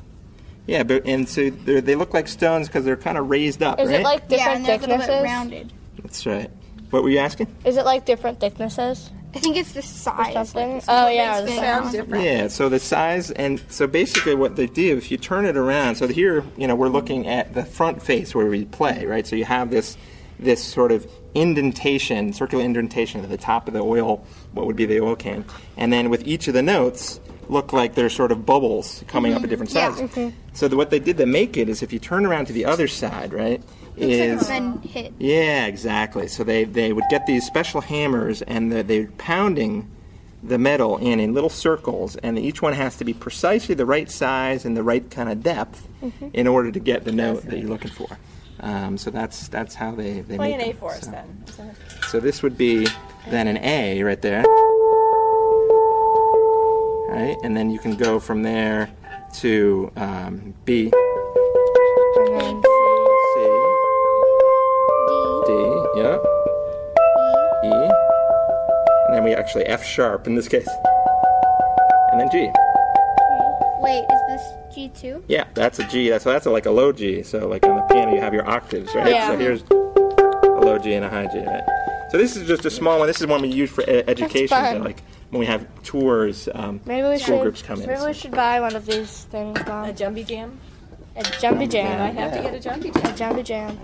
Yeah, 0.67 0.83
but 0.83 1.07
and 1.07 1.29
so 1.29 1.51
they're- 1.51 1.81
look 1.97 2.15
like 2.15 2.29
stones 2.29 2.69
because 2.69 2.85
they're 2.85 2.97
kind 2.97 3.17
of 3.19 3.29
raised 3.31 3.63
up, 3.63 3.81
Is 3.81 3.89
right? 3.89 4.01
it 4.01 4.05
like 4.05 4.23
Yeah, 4.29 4.37
different 4.37 4.57
and 4.57 4.67
they're 4.67 4.77
a 4.77 4.99
little 4.99 5.07
bit 5.17 5.23
rounded. 5.23 5.73
That's 6.03 6.27
right. 6.27 6.51
What 6.91 7.03
were 7.03 7.11
you 7.11 7.19
asking? 7.19 7.49
Is 7.65 7.77
it 7.77 7.85
like 7.85 8.05
different 8.07 8.41
thicknesses? 8.41 9.11
I 9.35 9.41
think 9.41 9.57
it's 9.57 9.73
the 9.73 9.83
size. 9.83 10.33
something? 10.33 10.75
Like, 10.77 10.85
Oh, 10.89 11.09
yeah, 11.09 11.41
the 11.43 11.47
it 11.53 11.57
sound 11.57 11.85
sound 11.85 11.93
different. 11.93 12.25
Yeah, 12.25 12.49
so 12.49 12.69
the 12.69 12.79
size 12.81 13.31
and 13.31 13.63
so 13.69 13.87
basically 13.87 14.35
what 14.35 14.57
they 14.57 14.67
do 14.67 14.97
if 14.97 15.11
you 15.11 15.17
turn 15.19 15.45
it 15.45 15.57
around. 15.57 15.97
So 15.97 16.09
here, 16.09 16.45
you 16.57 16.67
know, 16.67 16.75
we're 16.75 16.89
looking 16.89 17.27
at 17.29 17.53
the 17.55 17.65
front 17.65 18.03
face 18.03 18.35
where 18.35 18.47
we 18.47 18.65
play, 18.65 19.05
right? 19.07 19.27
So 19.27 19.37
you 19.37 19.45
have 19.45 19.71
this 19.71 19.97
this 20.41 20.63
sort 20.63 20.93
of 20.93 21.07
indentation, 21.35 22.33
circular 22.33 22.63
indentation 22.65 23.23
at 23.23 23.29
the 23.29 23.37
top 23.37 23.67
of 23.69 23.75
the 23.75 23.81
oil, 23.81 24.25
what 24.53 24.67
would 24.67 24.77
be 24.77 24.87
the 24.87 25.01
oil 25.01 25.17
can, 25.17 25.45
and 25.77 25.93
then 25.93 26.11
with 26.11 26.27
each 26.27 26.47
of 26.49 26.55
the 26.55 26.63
notes 26.63 27.21
look 27.49 27.73
like 27.73 27.95
they're 27.95 28.11
sort 28.11 28.31
of 28.31 28.45
bubbles 28.47 29.03
coming 29.09 29.33
up 29.33 29.43
at 29.43 29.49
different 29.51 29.71
sizes. 29.73 30.01
Yeah. 30.01 30.07
sizes. 30.09 30.33
Mhm. 30.33 30.33
So 30.53 30.69
the, 30.69 30.77
what 30.77 30.91
they 30.91 30.99
did 31.01 31.17
to 31.17 31.27
make 31.27 31.57
it 31.57 31.69
is 31.69 31.83
if 31.83 31.93
you 31.93 31.99
turn 31.99 32.27
around 32.27 32.45
to 32.47 32.53
the 32.53 32.65
other 32.67 32.87
side, 32.87 33.33
right, 33.33 33.63
Like 34.01 34.11
is 34.11 34.91
hit. 34.91 35.13
yeah, 35.19 35.67
exactly. 35.67 36.29
So 36.29 36.45
they, 36.45 36.65
they 36.65 36.93
would 36.93 37.05
get 37.11 37.27
these 37.27 37.45
special 37.47 37.81
hammers 37.81 38.43
and 38.43 38.71
the, 38.73 38.83
they're 38.83 39.09
pounding 39.19 39.91
the 40.43 40.57
metal 40.59 40.99
in 40.99 41.19
in 41.19 41.35
little 41.35 41.51
circles, 41.51 42.15
and 42.17 42.39
each 42.39 42.63
one 42.63 42.73
has 42.73 42.97
to 42.99 43.05
be 43.05 43.13
precisely 43.13 43.75
the 43.75 43.85
right 43.87 44.09
size 44.09 44.65
and 44.65 44.77
the 44.77 44.83
right 44.85 45.11
kind 45.11 45.29
of 45.29 45.43
depth 45.43 45.89
Mhm. 46.01 46.31
in 46.33 46.47
order 46.47 46.71
to 46.71 46.79
get 46.79 47.05
the 47.05 47.11
note 47.11 47.43
that 47.47 47.59
you're 47.59 47.69
looking 47.69 47.91
for. 47.91 48.07
Um, 48.61 48.97
so 48.99 49.11
that's 49.11 49.49
that's 49.49 49.75
how 49.75 49.97
they, 49.97 50.21
they 50.21 50.37
Play 50.37 50.53
make 50.57 50.63
an 50.63 50.71
A 50.71 50.73
for 50.75 50.93
us 50.93 51.03
So- 51.07 51.11
then. 51.11 51.45
So 52.09 52.21
this 52.21 52.41
would 52.45 52.57
be 52.57 52.87
then 53.31 53.49
an 53.49 53.57
A 53.59 54.03
right 54.05 54.23
there. 54.23 54.45
Right, 57.09 57.37
and 57.43 57.57
then 57.57 57.71
you 57.71 57.81
can 57.81 57.97
go 57.97 58.21
from 58.21 58.43
there 58.45 58.91
to 59.41 59.91
um, 59.97 60.55
B. 60.65 60.93
C. 65.49 65.53
D. 65.55 66.03
Yep. 66.03 66.21
E. 67.65 67.91
And 69.07 69.17
then 69.17 69.25
we 69.25 69.33
actually 69.33 69.65
F 69.65 69.83
sharp 69.83 70.27
in 70.27 70.35
this 70.35 70.47
case. 70.47 70.69
And 72.13 72.21
then 72.21 72.29
G. 72.31 72.51
Wait, 73.81 74.05
is 74.13 74.21
this 74.29 74.43
G2? 74.77 75.23
Yeah, 75.29 75.45
that's 75.55 75.79
a 75.79 75.85
G. 75.89 76.11
That's 76.11 76.25
so 76.25 76.31
that's 76.33 76.45
a, 76.47 76.51
like 76.51 76.67
a 76.67 76.71
low 76.71 76.93
G. 76.93 77.23
So 77.23 77.49
like 77.49 77.65
on 77.65 77.77
the 77.77 77.83
piano, 77.83 78.13
you 78.15 78.21
have 78.21 78.35
your 78.35 78.49
octaves, 78.49 78.95
right? 78.95 79.11
Yeah. 79.11 79.29
So 79.29 79.39
here's 79.39 79.63
a 79.63 80.61
low 80.61 80.79
G 80.79 80.93
and 80.95 81.05
a 81.05 81.09
high 81.09 81.27
G, 81.27 81.39
right? 81.39 81.63
So 82.11 82.19
this 82.19 82.37
is 82.37 82.47
just 82.47 82.65
a 82.65 82.71
small 82.71 82.99
one. 82.99 83.07
This 83.07 83.21
is 83.21 83.27
one 83.27 83.41
we 83.43 83.49
use 83.49 83.71
for 83.71 83.83
e- 83.83 84.03
education. 84.07 84.49
So 84.49 84.55
fun. 84.63 84.85
like 84.85 85.03
when 85.31 85.41
we 85.41 85.47
have 85.47 85.67
tours, 85.83 86.49
um, 86.55 86.81
Maybe 86.85 87.09
we 87.09 87.19
school 87.19 87.39
should. 87.39 87.43
groups 87.43 87.63
come 87.63 87.81
in. 87.81 87.87
Maybe 87.87 88.03
we 88.03 88.13
should 88.13 88.33
buy 88.33 88.61
one 88.61 88.77
of 88.77 88.85
these 88.85 89.25
things. 89.25 89.59
Mom. 89.67 89.89
A 89.89 89.93
Jumbie 89.93 90.27
Jam? 90.27 90.59
A 91.17 91.23
Jumbie 91.23 91.71
Jam. 91.71 92.01
I 92.01 92.21
have 92.21 92.33
to 92.35 92.43
get 92.43 92.55
a 92.55 92.69
Jumbie 92.69 92.93
Jam. 92.93 93.07
A 93.07 93.17
Jumbie 93.17 93.45
Jam. 93.45 93.79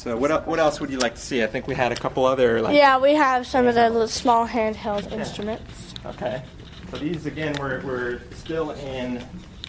So 0.00 0.16
what 0.16 0.30
el- 0.30 0.40
what 0.42 0.58
else 0.58 0.80
would 0.80 0.88
you 0.88 0.96
like 0.98 1.14
to 1.16 1.20
see? 1.20 1.42
I 1.42 1.46
think 1.46 1.66
we 1.66 1.74
had 1.74 1.92
a 1.92 1.94
couple 1.94 2.24
other 2.24 2.62
like. 2.62 2.74
yeah, 2.74 2.98
we 2.98 3.12
have 3.14 3.46
some 3.46 3.66
of 3.66 3.74
the 3.74 3.90
little 3.90 4.08
small 4.08 4.46
handheld 4.48 5.12
instruments. 5.12 5.94
Okay. 6.06 6.42
So 6.90 6.96
these 6.96 7.26
again, 7.26 7.54
we're, 7.60 7.82
we're 7.82 8.20
still 8.34 8.70
in 8.70 9.22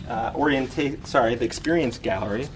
uh, 0.07 0.31
orientate. 0.33 1.05
Sorry, 1.05 1.35
the 1.35 1.43
experience 1.43 1.97
gallery, 1.97 2.47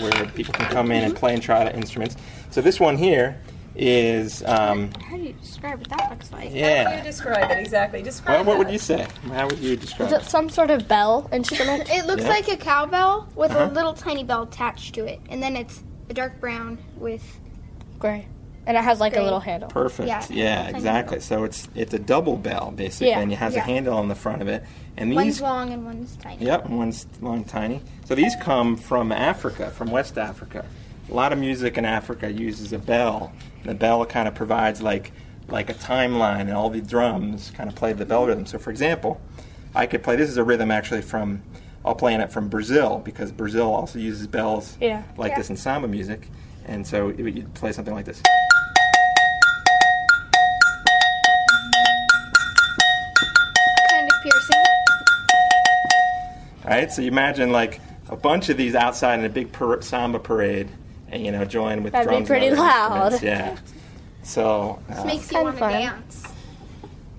where 0.00 0.26
people 0.34 0.52
can 0.54 0.66
come 0.72 0.90
in 0.90 1.04
and 1.04 1.14
play 1.14 1.32
and 1.32 1.40
try 1.40 1.62
the 1.62 1.72
instruments. 1.76 2.16
So 2.50 2.60
this 2.60 2.80
one 2.80 2.96
here 2.98 3.40
is. 3.76 4.42
Um, 4.44 4.90
How 5.08 5.16
do 5.16 5.22
you 5.22 5.32
describe 5.34 5.78
what 5.78 5.88
that 5.90 6.10
looks 6.10 6.32
like? 6.32 6.50
Yeah. 6.52 6.82
How 6.82 6.90
do 6.90 6.96
you 6.96 7.04
describe 7.04 7.48
it 7.52 7.58
exactly? 7.60 8.02
Describe 8.02 8.44
well, 8.44 8.56
what 8.56 8.58
would 8.58 8.72
you 8.72 8.78
say? 8.80 9.06
How 9.28 9.46
would 9.46 9.60
you 9.60 9.76
describe 9.76 10.08
Is 10.08 10.14
it? 10.14 10.22
it 10.22 10.24
some 10.28 10.48
sort 10.50 10.72
of 10.72 10.88
bell 10.88 11.30
instrument? 11.32 11.88
It 11.92 12.06
looks 12.06 12.22
Yeah. 12.24 12.28
like 12.28 12.48
a 12.48 12.56
cowbell 12.56 13.28
with 13.36 13.52
Uh-huh. 13.52 13.70
a 13.70 13.72
little 13.72 13.94
tiny 13.94 14.24
bell 14.24 14.42
attached 14.42 14.96
to 14.96 15.04
it, 15.06 15.20
and 15.30 15.40
then 15.40 15.54
it's 15.54 15.84
a 16.10 16.14
dark 16.14 16.38
brown 16.40 16.76
with 16.96 17.22
gray, 18.00 18.26
and 18.66 18.76
it 18.76 18.82
has 18.82 18.98
like 19.00 19.12
Gray. 19.12 19.22
a 19.22 19.24
little 19.24 19.38
handle. 19.40 19.70
Perfect. 19.70 20.08
Yeah, 20.08 20.24
Yeah, 20.28 20.62
tiny 20.64 20.76
exactly. 20.76 21.20
So 21.20 21.44
it's 21.44 21.68
it's 21.74 21.94
a 21.94 21.98
double 21.98 22.36
bell 22.36 22.72
basically, 22.74 23.08
Yeah. 23.10 23.20
and 23.20 23.32
it 23.32 23.36
has 23.36 23.54
Yeah. 23.54 23.60
a 23.60 23.62
handle 23.62 23.96
on 23.96 24.08
the 24.08 24.14
front 24.16 24.42
of 24.42 24.48
it. 24.48 24.64
And 24.96 25.12
these 25.12 25.16
one's 25.16 25.40
long 25.40 25.72
and 25.72 25.84
one's 25.86 26.16
tiny. 26.16 26.44
Yep, 26.44 26.68
one's 26.68 27.06
long, 27.22 27.44
tiny. 27.44 27.80
So 28.04 28.14
these 28.14 28.34
come 28.36 28.76
from 28.76 29.12
Africa, 29.12 29.70
from 29.70 29.90
West 29.90 30.18
Africa. 30.18 30.64
A 31.08 31.14
lot 31.14 31.32
of 31.32 31.38
music 31.38 31.78
in 31.78 31.84
Africa 31.84 32.30
uses 32.30 32.72
a 32.72 32.78
bell. 32.78 33.32
The 33.64 33.74
bell 33.74 34.04
kind 34.04 34.26
of 34.28 34.34
provides 34.34 34.82
like 34.82 35.12
like 35.48 35.70
a 35.70 35.74
timeline, 35.74 36.42
and 36.42 36.52
all 36.52 36.70
the 36.70 36.80
drums 36.80 37.50
kind 37.56 37.68
of 37.68 37.74
play 37.76 37.92
the 37.92 38.04
bell 38.04 38.26
rhythm. 38.26 38.46
So, 38.46 38.58
for 38.58 38.70
example, 38.70 39.20
I 39.74 39.86
could 39.86 40.02
play. 40.02 40.16
This 40.16 40.28
is 40.28 40.36
a 40.36 40.44
rhythm 40.44 40.70
actually 40.72 41.02
from. 41.02 41.42
I'll 41.84 41.94
play 41.94 42.14
in 42.14 42.20
it 42.20 42.30
from 42.30 42.48
Brazil 42.48 43.00
because 43.04 43.32
Brazil 43.32 43.72
also 43.74 43.98
uses 43.98 44.26
bells 44.26 44.76
Yeah. 44.80 45.02
like 45.16 45.30
Yeah. 45.32 45.38
this 45.38 45.50
in 45.50 45.56
samba 45.56 45.88
music, 45.88 46.28
and 46.66 46.86
so 46.86 47.08
you 47.08 47.24
would 47.24 47.54
play 47.54 47.72
something 47.72 47.94
like 47.94 48.04
this. 48.04 48.20
Kind 53.90 54.08
of 54.10 54.22
piercing. 54.22 54.62
All 56.64 56.70
right, 56.70 56.92
so 56.92 57.02
you 57.02 57.08
imagine 57.08 57.52
like 57.52 57.80
a 58.08 58.16
bunch 58.16 58.48
of 58.48 58.56
these 58.56 58.74
outside 58.74 59.18
in 59.18 59.24
a 59.24 59.28
big 59.28 59.52
par- 59.52 59.82
samba 59.82 60.18
parade, 60.18 60.68
and 61.10 61.24
you 61.24 61.32
know, 61.32 61.44
join 61.44 61.82
with 61.82 61.92
That'd 61.92 62.08
be 62.08 62.14
drums. 62.14 62.28
pretty 62.28 62.46
and 62.48 62.58
other 62.58 63.16
loud. 63.16 63.22
Yeah. 63.22 63.56
So, 64.22 64.78
This 64.88 64.98
uh, 64.98 65.04
makes 65.04 65.32
you 65.32 65.42
want 65.42 65.56
to 65.56 65.60
dance. 65.60 66.22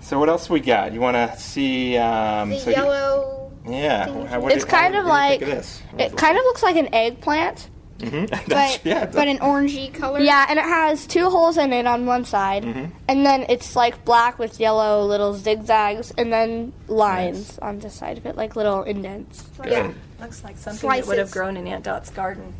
so 0.01 0.19
what 0.19 0.29
else 0.29 0.49
we 0.49 0.59
got? 0.59 0.93
You 0.93 1.01
want 1.01 1.15
to 1.17 1.37
see? 1.39 1.97
Um, 1.97 2.51
The 2.51 2.59
so 2.59 2.69
you- 2.69 2.75
yellow. 2.75 3.50
Yeah. 3.67 4.05
how- 4.27 4.39
what 4.39 4.51
It's 4.53 4.63
do 4.65 4.69
you- 4.71 4.75
how 4.75 4.81
kind 4.83 4.95
of 4.95 5.03
you 5.05 5.09
like 5.09 5.39
think 5.39 5.51
this? 5.51 5.81
it 5.97 6.15
kind 6.17 6.37
of 6.37 6.43
looks 6.43 6.63
like 6.63 6.75
an 6.75 6.93
eggplant. 6.93 7.69
Mhm. 7.99 8.29
But, 8.49 8.79
yeah. 8.83 9.05
but 9.05 9.27
an 9.27 9.37
orangey 9.37 9.93
color. 9.93 10.19
Yeah, 10.21 10.47
and 10.49 10.57
it 10.57 10.65
has 10.65 11.05
two 11.05 11.29
holes 11.29 11.57
in 11.59 11.71
it 11.71 11.85
on 11.85 12.07
one 12.07 12.25
side, 12.25 12.63
Mhm. 12.63 12.89
and 13.07 13.23
then 13.23 13.45
it's 13.47 13.75
like 13.75 14.03
black 14.05 14.39
with 14.39 14.59
yellow 14.59 15.05
little 15.05 15.35
zigzags, 15.35 16.11
and 16.17 16.33
then 16.33 16.73
lines 16.87 17.59
on 17.61 17.77
the 17.77 17.91
side 17.91 18.17
of 18.17 18.25
it, 18.25 18.35
like 18.35 18.55
little 18.55 18.81
indents. 18.83 19.43
Good. 19.61 19.93
Looks 20.19 20.43
like 20.43 20.57
something 20.57 20.89
that 20.89 21.05
would 21.05 21.19
have 21.19 21.29
grown 21.29 21.57
in 21.57 21.67
Aunt 21.67 21.83
Dot's 21.83 22.09
garden. 22.09 22.53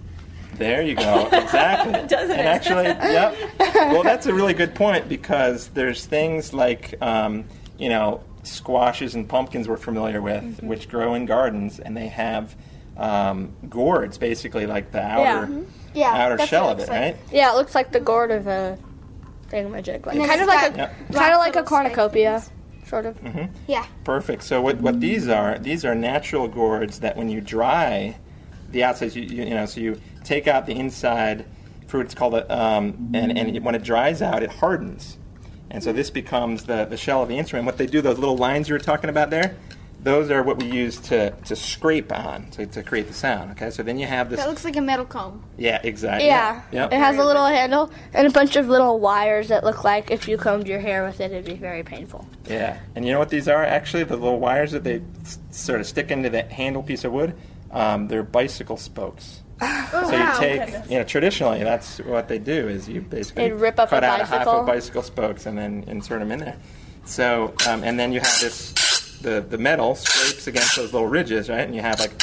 There 0.60 0.84
you 0.84 0.94
go. 0.94 1.28
Exactly. 1.32 1.94
Doesn't 2.08 2.32
and 2.38 2.42
it? 2.42 2.46
actually, 2.46 2.84
yep. 2.86 3.36
Well, 3.74 4.04
that's 4.04 4.28
a 4.28 4.34
really 4.36 4.54
good 4.54 4.76
point 4.76 5.10
because 5.10 5.70
there's 5.70 6.06
things 6.06 6.54
like, 6.54 6.94
um, 7.02 7.46
you 7.80 7.90
know, 7.90 8.22
squashes 8.44 9.16
and 9.16 9.28
pumpkins 9.30 9.68
we're 9.68 9.78
familiar 9.78 10.22
with, 10.22 10.44
Mm-hmm. 10.44 10.68
which 10.68 10.90
grow 10.90 11.14
in 11.14 11.26
gardens, 11.26 11.80
and 11.80 11.96
they 11.96 12.08
have 12.08 12.56
um, 12.98 13.54
gourds, 13.70 14.18
basically 14.18 14.66
like 14.66 14.92
the 14.92 15.02
outer, 15.02 15.48
Mhm. 15.48 15.66
Yeah, 15.94 16.12
outer 16.14 16.46
shell 16.46 16.70
of 16.70 16.80
it 16.80 16.84
it, 16.84 16.90
like. 16.90 17.00
right? 17.00 17.18
Yeah, 17.32 17.52
it 17.52 17.56
looks 17.56 17.74
like 17.74 17.92
the 17.92 18.00
gourd 18.00 18.32
of 18.32 18.48
a 18.48 18.78
thingamajig, 19.50 20.06
like 20.06 20.18
kind 20.18 20.42
of 20.42 20.48
like 20.48 20.68
a 20.74 20.78
got 20.78 20.78
Yep. 20.78 20.94
kind 21.14 21.34
of 21.34 21.40
like 21.40 21.56
a 21.56 21.64
cornucopia, 21.64 22.44
sort 22.86 23.06
of. 23.06 23.18
hmm 23.20 23.46
Yeah. 23.68 23.86
Perfect. 24.04 24.44
So 24.44 24.62
what, 24.62 24.80
what 24.82 25.00
these 25.00 25.28
are? 25.30 25.58
These 25.58 25.84
are 25.86 25.96
natural 25.96 26.48
gourds 26.48 27.00
that 27.00 27.16
when 27.18 27.30
you 27.30 27.42
dry 27.42 28.16
the 28.72 28.84
outside, 28.84 29.16
you, 29.16 29.24
you, 29.24 29.44
you 29.46 29.50
know, 29.54 29.66
so 29.66 29.80
you 29.82 30.00
take 30.24 30.48
out 30.48 30.66
the 30.66 30.74
inside 30.74 31.46
fruit. 31.88 32.06
It's 32.06 32.16
called 32.16 32.36
a, 32.36 32.54
um, 32.58 33.12
and 33.14 33.38
and 33.38 33.56
it- 33.56 33.64
when 33.64 33.76
it 33.76 33.84
dries 33.84 34.22
out, 34.22 34.44
it 34.44 34.50
hardens, 34.52 35.18
and 35.72 35.84
so 35.84 35.92
this 35.92 36.10
becomes 36.10 36.66
the 36.66 36.86
the 36.86 36.98
shell 36.98 37.24
of 37.24 37.30
the 37.30 37.38
instrument. 37.38 37.66
What 37.66 37.78
they 37.78 37.88
do, 37.88 38.02
those 38.02 38.20
little 38.20 38.38
lines 38.38 38.70
you 38.70 38.76
were 38.76 38.80
talking 38.80 39.10
about 39.10 39.30
there, 39.30 39.56
those 40.04 40.32
are 40.32 40.42
what 40.44 40.58
we 40.58 40.66
use 40.66 40.98
to 41.02 41.32
to 41.32 41.56
scrape 41.56 42.12
on 42.12 42.50
to, 42.52 42.66
to 42.66 42.84
create 42.84 43.08
the 43.08 43.14
sound. 43.14 43.52
Okay, 43.52 43.70
so 43.70 43.84
then 43.84 43.98
you 44.00 44.06
have 44.08 44.30
this. 44.30 44.40
That 44.40 44.50
looks 44.50 44.66
like 44.66 44.76
a 44.76 44.82
metal 44.82 45.06
comb. 45.06 45.44
Yeah, 45.58 45.80
exactly. 45.84 46.28
Yeah, 46.28 46.62
Yep. 46.72 46.92
it 46.94 46.98
has 46.98 47.18
a 47.18 47.24
little 47.24 47.46
handle 47.46 47.92
and 48.14 48.28
a 48.28 48.32
bunch 48.32 48.56
of 48.56 48.68
little 48.68 49.00
wires 49.00 49.48
that 49.50 49.64
look 49.64 49.84
like 49.84 50.12
if 50.12 50.28
you 50.28 50.38
combed 50.38 50.68
your 50.68 50.80
hair 50.80 51.04
with 51.06 51.20
it, 51.22 51.32
it'd 51.32 51.46
be 51.46 51.54
very 51.56 51.84
painful. 51.84 52.28
Yeah, 52.48 52.80
and 52.96 53.06
you 53.06 53.12
know 53.12 53.20
what 53.20 53.30
these 53.30 53.48
are? 53.48 53.64
Actually, 53.64 54.04
the 54.04 54.18
little 54.18 54.40
wires 54.40 54.72
that 54.72 54.84
they 54.84 55.02
s- 55.24 55.40
sort 55.52 55.80
of 55.80 55.88
stick 55.88 56.12
into 56.12 56.30
the 56.30 56.44
handle 56.44 56.84
piece 56.84 57.04
of 57.04 57.12
wood. 57.14 57.36
Um, 57.72 58.08
they're 58.10 58.24
bicycle 58.24 58.76
spokes. 58.78 59.42
Oh, 59.94 60.10
so 60.10 60.18
wow. 60.18 60.34
you 60.34 60.40
take, 60.40 60.60
Goodness. 60.66 60.90
you 60.90 60.98
know, 60.98 61.04
traditionally 61.04 61.64
that's 61.64 62.00
what 62.00 62.28
they 62.28 62.40
do 62.40 62.68
is 62.68 62.88
you 62.90 63.02
basically 63.02 63.50
They'd 63.50 63.54
rip 63.56 63.78
up 63.78 63.90
cut 63.90 64.04
a 64.04 64.08
out 64.08 64.22
a 64.22 64.26
half 64.26 64.48
of 64.48 64.66
bicycle 64.66 65.04
spokes 65.04 65.46
and 65.46 65.58
then 65.58 65.84
insert 65.88 66.20
them 66.20 66.32
in 66.32 66.40
there. 66.40 66.58
So 67.06 67.54
um, 67.68 67.84
and 67.84 68.00
then 68.00 68.12
you 68.14 68.22
have 68.22 68.40
this, 68.40 69.20
the 69.22 69.42
the 69.42 69.58
metal 69.58 69.96
scrapes 69.96 70.48
against 70.48 70.76
those 70.78 70.94
little 70.94 71.08
ridges, 71.08 71.50
right? 71.50 71.60
And 71.68 71.76
you 71.76 71.82
have 71.82 72.00
like, 72.00 72.14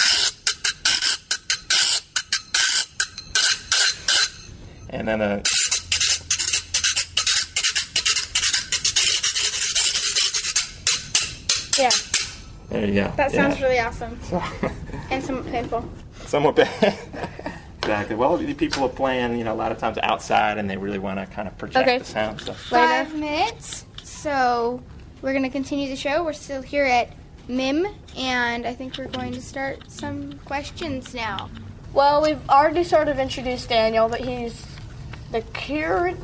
and 4.91 5.07
then 5.07 5.21
a. 5.21 5.43
Yeah, 11.79 11.91
There 12.71 12.87
you 12.87 12.95
go. 12.95 13.13
That 13.17 13.33
Yeah. 13.33 13.49
sounds 13.49 13.61
really 13.63 13.79
awesome. 13.79 14.19
and 15.11 15.23
somewhat 15.25 15.47
painful. 15.47 15.85
Somewhat 16.29 16.57
bad. 16.57 16.99
exactly. 17.79 18.17
Well, 18.17 18.37
the 18.37 18.55
people 18.55 18.85
are 18.85 18.89
playing, 18.89 19.39
you 19.39 19.45
know, 19.45 19.55
a 19.55 19.57
lot 19.57 19.73
of 19.73 19.79
times 19.79 19.99
outside, 20.03 20.59
and 20.59 20.69
they 20.69 20.77
really 20.77 20.99
want 20.99 21.19
to 21.19 21.27
kind 21.27 21.49
of 21.49 21.57
project 21.59 21.89
Okay. 21.89 21.99
the 21.99 22.05
sound. 22.05 22.41
So. 22.41 22.53
Five 22.53 23.15
minutes. 23.15 23.85
So 24.03 24.83
we're 25.23 25.33
going 25.33 25.45
to 25.45 25.51
continue 25.51 25.89
the 25.89 25.97
show. 25.97 26.25
We're 26.25 26.33
still 26.33 26.63
here 26.63 26.85
at 26.85 27.13
MIM, 27.49 27.87
and 28.17 28.67
I 28.67 28.75
think 28.75 28.99
we're 28.99 29.07
going 29.07 29.33
to 29.33 29.41
start 29.41 29.91
some 29.91 30.35
questions 30.45 31.15
now. 31.15 31.49
Well, 31.95 32.21
we've 32.21 32.41
already 32.51 32.85
sort 32.85 33.09
of 33.09 33.19
introduced 33.19 33.71
Daniel, 33.71 34.09
but 34.09 34.21
he's 34.21 34.67
the 35.33 35.41
curator, 35.55 36.17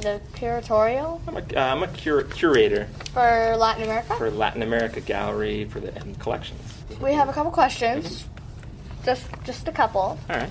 the 0.00 0.20
curatorial 0.34 1.20
I'm 1.26 1.36
a, 1.36 1.40
uh, 1.40 1.72
I'm 1.72 1.82
a 1.82 1.88
cur- 1.88 2.24
curator 2.24 2.86
for 3.12 3.56
Latin 3.56 3.84
America. 3.84 4.14
for 4.16 4.30
Latin 4.30 4.62
America 4.62 5.00
Gallery 5.00 5.64
for 5.66 5.80
the 5.80 5.94
and 5.96 6.18
collections. 6.18 6.60
We 7.00 7.12
have 7.12 7.28
a 7.28 7.32
couple 7.32 7.50
questions, 7.52 8.04
just 8.08 8.33
just 9.44 9.68
a 9.68 9.72
couple. 9.72 10.00
All 10.00 10.18
right. 10.28 10.50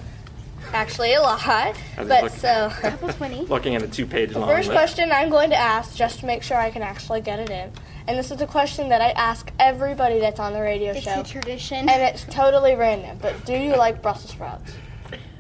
Actually, 0.71 1.13
a 1.13 1.21
lot, 1.21 1.41
How's 1.41 1.75
it 1.75 2.08
but 2.08 2.23
look? 2.23 2.32
so 2.32 2.71
twenty. 3.17 3.45
Looking 3.45 3.75
at 3.75 3.84
a 3.84 3.88
two-page 3.88 4.34
long 4.34 4.47
first 4.47 4.69
list. 4.69 4.77
question 4.77 5.12
I'm 5.12 5.29
going 5.29 5.49
to 5.49 5.58
ask, 5.58 5.95
just 5.95 6.21
to 6.21 6.25
make 6.25 6.41
sure 6.41 6.58
I 6.58 6.71
can 6.71 6.82
actually 6.82 7.19
get 7.19 7.39
it 7.39 7.49
in, 7.49 7.69
and 8.08 8.17
this 8.17 8.32
is 8.32 8.41
a 8.41 8.47
question 8.47 8.89
that 8.89 9.01
I 9.01 9.12
ask 9.12 9.51
everybody 9.60 10.19
that's 10.19 10.39
on 10.39 10.53
the 10.53 10.62
radio 10.62 10.91
It's 10.91 11.01
show. 11.03 11.19
It's 11.19 11.29
a 11.29 11.34
tradition. 11.34 11.89
And 11.89 12.01
it's 12.01 12.23
totally 12.25 12.75
random, 12.75 13.17
but 13.21 13.45
do 13.45 13.53
you 13.53 13.75
like 13.75 14.01
Brussels 14.01 14.32
sprouts? 14.32 14.73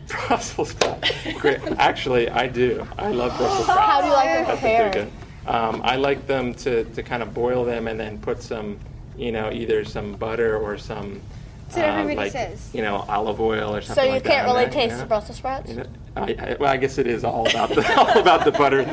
Brussels 0.27 0.69
sprouts. 0.69 1.11
Great. 1.39 1.59
Actually, 1.77 2.29
I 2.29 2.47
do. 2.47 2.85
I 2.97 3.09
love 3.09 3.35
Brussels 3.37 3.63
sprouts. 3.63 3.79
How 3.79 4.01
do 4.01 4.07
you 4.07 4.13
like 4.13 4.29
them 4.29 4.45
I 4.45 4.55
think 4.57 4.61
they're 4.61 5.03
good. 5.05 5.11
Um, 5.45 5.81
I 5.83 5.95
like 5.95 6.27
them 6.27 6.53
to, 6.55 6.83
to 6.83 7.03
kind 7.03 7.23
of 7.23 7.33
boil 7.33 7.65
them 7.65 7.87
and 7.87 7.99
then 7.99 8.19
put 8.19 8.41
some, 8.41 8.77
you 9.17 9.31
know, 9.31 9.51
either 9.51 9.83
some 9.83 10.13
butter 10.13 10.57
or 10.57 10.77
some, 10.77 11.21
That's 11.75 11.87
what 11.87 11.95
uh, 11.95 11.99
everybody 11.99 12.29
like, 12.29 12.31
says. 12.31 12.69
you 12.73 12.81
know, 12.81 13.05
olive 13.07 13.39
oil 13.39 13.75
or 13.75 13.81
something. 13.81 14.03
So 14.03 14.07
you 14.07 14.13
like 14.13 14.23
can't 14.23 14.47
really 14.47 14.65
there, 14.65 14.73
taste 14.73 14.91
you 14.91 14.97
the 14.97 15.03
know? 15.03 15.07
Brussels 15.07 15.37
sprouts? 15.37 15.69
You 15.69 15.75
know, 15.77 15.85
I, 16.15 16.21
I, 16.21 16.57
well, 16.59 16.71
I 16.71 16.77
guess 16.77 16.97
it 16.97 17.07
is 17.07 17.23
all 17.23 17.47
about 17.49 17.69
the 17.69 17.93
all 17.97 18.19
about 18.19 18.45
the 18.45 18.51
butter. 18.51 18.83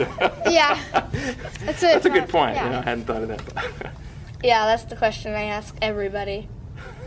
yeah. 0.50 0.80
That's, 1.60 1.80
That's 1.80 2.06
a 2.06 2.10
good 2.10 2.28
point. 2.28 2.56
Yeah. 2.56 2.64
You 2.64 2.70
know, 2.70 2.78
I 2.78 2.82
hadn't 2.82 3.04
thought 3.04 3.22
of 3.22 3.28
that. 3.28 3.92
Yeah, 4.42 4.64
that's 4.64 4.84
the 4.84 4.96
question 4.96 5.34
I 5.34 5.42
ask 5.44 5.76
everybody. 5.82 6.48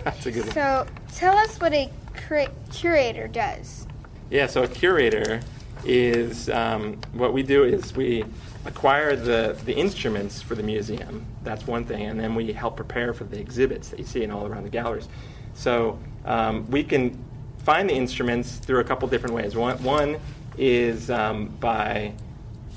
That's 0.04 0.24
a 0.28 0.32
good 0.32 0.46
one. 0.46 0.54
So 0.54 0.86
tell 1.14 1.36
us 1.36 1.60
what 1.60 1.74
a 1.74 1.90
cura- 2.16 2.52
curator 2.72 3.28
does. 3.28 3.88
Yeah, 4.30 4.46
so 4.46 4.62
a 4.62 4.68
curator 4.68 5.42
is 5.84 6.48
um, 6.50 7.00
what 7.14 7.34
we 7.34 7.42
do 7.42 7.64
is 7.64 7.96
we 7.96 8.24
acquire 8.66 9.16
the, 9.16 9.58
the 9.66 9.74
instruments 9.74 10.44
for 10.44 10.54
the 10.54 10.62
museum. 10.64 11.26
That's 11.44 11.66
one 11.66 11.86
thing, 11.86 12.04
and 12.04 12.20
then 12.20 12.36
we 12.36 12.54
help 12.54 12.76
prepare 12.76 13.14
for 13.14 13.24
the 13.24 13.40
exhibits 13.40 13.90
that 13.90 13.98
you 14.00 14.06
see 14.06 14.24
in 14.24 14.30
all 14.30 14.46
around 14.46 14.64
the 14.64 14.70
galleries. 14.70 15.10
So 15.54 16.00
um, 16.26 16.70
we 16.70 16.84
can 16.84 17.18
find 17.60 17.90
the 17.90 17.94
instruments 17.94 18.58
through 18.58 18.80
a 18.80 18.84
couple 18.84 19.08
different 19.08 19.36
ways. 19.36 19.56
One, 19.56 19.82
one 19.84 20.20
is 20.58 21.10
um, 21.10 21.48
by 21.60 22.14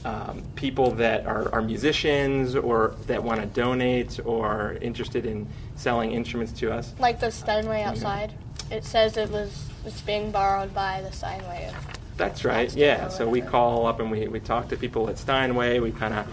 um, 0.05 0.43
people 0.55 0.93
that 0.93 1.27
are, 1.27 1.53
are 1.53 1.62
musicians 1.62 2.55
or 2.55 2.95
that 3.07 3.23
want 3.23 3.41
to 3.41 3.47
donate 3.49 4.21
or 4.25 4.79
interested 4.81 5.27
in 5.27 5.49
selling 5.75 6.12
instruments 6.12 6.53
to 6.61 6.73
us. 6.73 6.95
Like 6.99 7.19
the 7.19 7.31
Steinway 7.31 7.83
outside. 7.83 8.33
It 8.71 8.85
says 8.85 9.17
it 9.17 9.31
was 9.31 9.69
it's 9.85 10.01
being 10.01 10.31
borrowed 10.31 10.75
by 10.75 11.03
the 11.03 11.12
Steinway. 11.12 11.73
That's 12.17 12.45
right. 12.45 12.75
Yeah. 12.75 13.09
So 13.09 13.29
we 13.29 13.41
call 13.41 13.87
up 13.87 14.01
and 14.01 14.11
we, 14.11 14.27
we 14.29 14.41
talk 14.41 14.69
to 14.69 14.77
people 14.77 15.09
at 15.09 15.19
Steinway. 15.19 15.81
We 15.81 15.93
kind 15.93 16.15
of, 16.15 16.27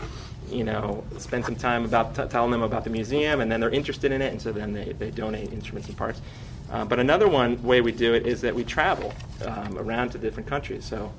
you 0.53 0.63
know, 0.63 1.03
spend 1.17 1.45
some 1.45 1.55
time 1.55 1.85
about 1.85 2.15
t- 2.15 2.25
telling 2.29 2.51
them 2.51 2.61
about 2.61 2.83
the 2.83 2.89
museum, 2.89 3.41
and 3.41 3.51
then 3.51 3.59
they're 3.59 3.69
interested 3.69 4.11
in 4.11 4.21
it, 4.21 4.31
and 4.31 4.41
so 4.41 4.51
then 4.51 4.73
they, 4.73 4.93
they 4.93 5.11
donate 5.11 5.51
instruments 5.51 5.87
and 5.87 5.97
parts. 5.97 6.21
Uh, 6.71 6.85
but 6.85 6.99
another 6.99 7.27
one 7.27 7.61
way 7.63 7.81
we 7.81 7.91
do 7.91 8.13
it 8.13 8.25
is 8.25 8.41
that 8.41 8.55
we 8.55 8.63
travel 8.63 9.13
um, 9.45 9.77
around 9.77 10.09
to 10.09 10.17
different 10.17 10.47
countries. 10.47 10.85
So 10.85 11.11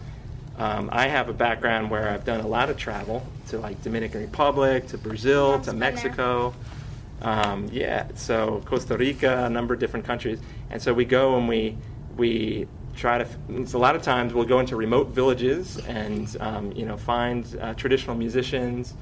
um, 0.58 0.88
I 0.92 1.08
have 1.08 1.28
a 1.28 1.32
background 1.32 1.90
where 1.90 2.08
I've 2.08 2.24
done 2.24 2.40
a 2.40 2.46
lot 2.46 2.70
of 2.70 2.76
travel 2.76 3.26
to 3.48 3.58
like 3.58 3.82
Dominican 3.82 4.20
Republic, 4.20 4.86
to 4.88 4.98
Brazil, 4.98 5.60
to 5.60 5.72
Mexico. 5.72 6.54
Um, 7.22 7.68
yeah, 7.72 8.08
so 8.14 8.62
Costa 8.64 8.96
Rica, 8.96 9.44
a 9.44 9.50
number 9.50 9.74
of 9.74 9.80
different 9.80 10.04
countries, 10.04 10.38
and 10.70 10.80
so 10.80 10.92
we 10.92 11.04
go 11.04 11.36
and 11.36 11.48
we 11.48 11.76
we 12.16 12.66
try 12.96 13.18
to. 13.18 13.26
It's 13.48 13.72
a 13.72 13.78
lot 13.78 13.96
of 13.96 14.02
times 14.02 14.34
we'll 14.34 14.44
go 14.44 14.60
into 14.60 14.76
remote 14.76 15.08
villages 15.08 15.78
and 15.86 16.36
um, 16.40 16.72
you 16.72 16.84
know 16.84 16.96
find 16.96 17.46
uh, 17.60 17.74
traditional 17.74 18.16
musicians, 18.16 18.94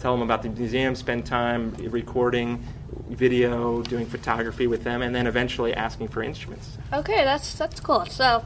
tell 0.00 0.12
them 0.12 0.22
about 0.22 0.42
the 0.42 0.48
museum, 0.48 0.94
spend 0.94 1.26
time 1.26 1.74
recording 1.90 2.62
video, 3.08 3.82
doing 3.82 4.06
photography 4.06 4.66
with 4.66 4.84
them, 4.84 5.02
and 5.02 5.14
then 5.14 5.26
eventually 5.26 5.74
asking 5.74 6.08
for 6.08 6.22
instruments. 6.22 6.78
Okay, 6.92 7.24
that's 7.24 7.54
that's 7.54 7.80
cool. 7.80 8.06
So 8.06 8.44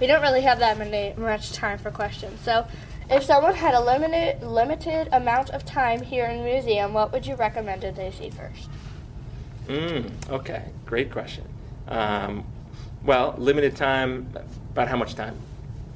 we 0.00 0.06
don't 0.06 0.22
really 0.22 0.42
have 0.42 0.58
that 0.58 0.78
many 0.78 1.14
much 1.16 1.52
time 1.52 1.78
for 1.78 1.90
questions. 1.90 2.40
So 2.40 2.66
if 3.10 3.22
someone 3.24 3.54
had 3.54 3.74
a 3.74 3.80
limited 3.80 4.42
limited 4.42 5.08
amount 5.12 5.50
of 5.50 5.64
time 5.64 6.02
here 6.02 6.26
in 6.26 6.38
the 6.38 6.44
museum, 6.44 6.92
what 6.94 7.12
would 7.12 7.26
you 7.26 7.34
recommend 7.36 7.82
that 7.82 7.96
they 7.96 8.10
see 8.10 8.30
first? 8.30 8.68
Mm, 9.68 10.10
okay, 10.30 10.70
great 10.86 11.12
question. 11.12 11.44
Um, 11.88 12.44
well, 13.04 13.34
limited 13.38 13.76
time. 13.76 14.28
About 14.72 14.88
how 14.88 14.96
much 14.96 15.14
time 15.14 15.36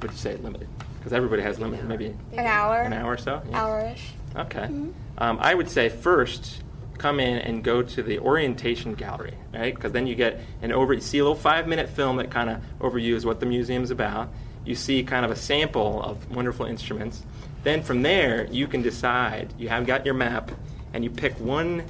would 0.01 0.11
you 0.11 0.17
say 0.17 0.35
limited? 0.35 0.67
Because 0.99 1.11
everybody 1.11 1.41
has 1.41 1.59
limited. 1.59 1.85
Maybe 1.87 2.13
An 2.33 2.45
hour. 2.45 2.81
An 2.81 2.93
hour 2.93 3.13
or 3.13 3.17
so. 3.17 3.41
Yeah. 3.49 3.63
Hour-ish. 3.63 4.11
Okay. 4.37 4.67
Mhm. 4.67 4.91
Um, 5.17 5.37
I 5.41 5.53
would 5.55 5.69
say 5.69 5.89
first 5.89 6.61
come 6.97 7.19
in 7.19 7.37
and 7.37 7.63
go 7.63 7.81
to 7.81 8.01
the 8.01 8.19
orientation 8.19 8.93
gallery, 8.95 9.35
right? 9.53 9.73
Because 9.73 9.91
then 9.91 10.07
you 10.07 10.15
get 10.15 10.39
an 10.61 10.71
over. 10.71 10.93
You 10.93 11.01
see 11.01 11.19
a 11.19 11.23
little 11.23 11.35
five-minute 11.35 11.89
film 11.89 12.17
that 12.17 12.29
kind 12.31 12.49
of 12.49 12.57
overviews 12.79 13.23
what 13.25 13.39
the 13.39 13.45
museum's 13.45 13.91
about. 13.91 14.29
You 14.65 14.75
see 14.75 15.03
kind 15.03 15.23
of 15.23 15.31
a 15.31 15.35
sample 15.35 16.01
of 16.01 16.29
wonderful 16.35 16.65
instruments. 16.65 17.23
Then 17.63 17.83
from 17.83 18.01
there, 18.01 18.47
you 18.51 18.67
can 18.67 18.81
decide. 18.81 19.53
You 19.57 19.69
have 19.69 19.85
got 19.85 20.05
your 20.05 20.15
map, 20.15 20.51
and 20.93 21.03
you 21.03 21.09
pick 21.09 21.39
one 21.39 21.83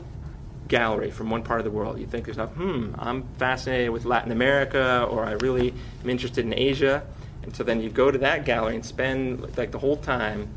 gallery 0.68 1.12
from 1.12 1.30
one 1.30 1.44
part 1.44 1.60
of 1.60 1.64
the 1.64 1.72
world. 1.72 2.00
You 2.00 2.06
think 2.06 2.26
to 2.26 2.32
yourself, 2.32 2.52
hmm, 2.52 2.94
I'm 3.00 3.24
fascinated 3.38 3.92
with 3.92 4.04
Latin 4.06 4.32
America, 4.32 5.08
or 5.10 5.24
I 5.26 5.32
really 5.34 5.74
am 6.04 6.10
interested 6.10 6.46
in 6.46 6.54
Asia. 6.54 7.04
And 7.44 7.56
so 7.56 7.64
then 7.64 7.82
you 7.82 7.90
go 7.90 8.12
to 8.12 8.18
that 8.20 8.44
gallery 8.44 8.76
and 8.76 8.86
spend 8.86 9.58
like 9.58 9.72
the 9.72 9.80
whole 9.80 9.96
time 9.96 10.50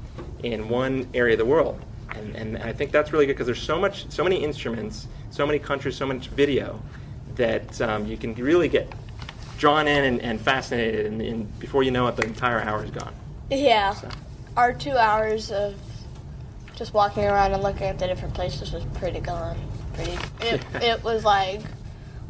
in 0.43 0.69
one 0.69 1.09
area 1.15 1.35
of 1.35 1.39
the 1.39 1.45
world. 1.45 1.81
And, 2.11 2.35
and 2.35 2.59
I 2.59 2.73
think 2.73 2.91
that's 2.91 3.13
really 3.13 3.27
good 3.27 3.35
because 3.35 3.47
there's 3.47 3.63
so 3.63 3.79
much, 3.79 4.11
so 4.11 4.25
many 4.25 4.43
instruments, 4.43 5.07
so 5.31 5.47
many 5.47 5.59
countries, 5.59 5.97
so 5.97 6.07
much 6.07 6.29
video 6.29 6.81
that 7.37 7.81
um, 7.81 8.07
you 8.07 8.17
can 8.17 8.35
really 8.35 8.69
get 8.69 8.93
drawn 9.59 9.87
in 9.87 10.05
and, 10.05 10.21
and 10.21 10.41
fascinated. 10.41 11.07
And, 11.07 11.23
and 11.23 11.61
before 11.61 11.83
you 11.83 11.91
know 11.91 12.09
it, 12.09 12.17
the 12.17 12.25
entire 12.25 12.61
hour 12.61 12.85
is 12.85 12.91
gone. 12.91 13.15
Yeah. 13.51 13.95
Our 14.57 14.73
two 14.73 14.97
hours 14.97 15.53
of 15.53 15.77
just 16.75 16.95
walking 16.95 17.25
around 17.25 17.53
and 17.53 17.63
looking 17.63 17.85
at 17.85 17.99
the 17.99 18.07
different 18.07 18.35
places 18.35 18.73
was 18.73 18.85
pretty 18.95 19.21
gone. 19.21 19.59
Pretty. 19.95 20.19
It, 20.41 20.65
it 20.83 21.05
was 21.05 21.25
like 21.25 21.61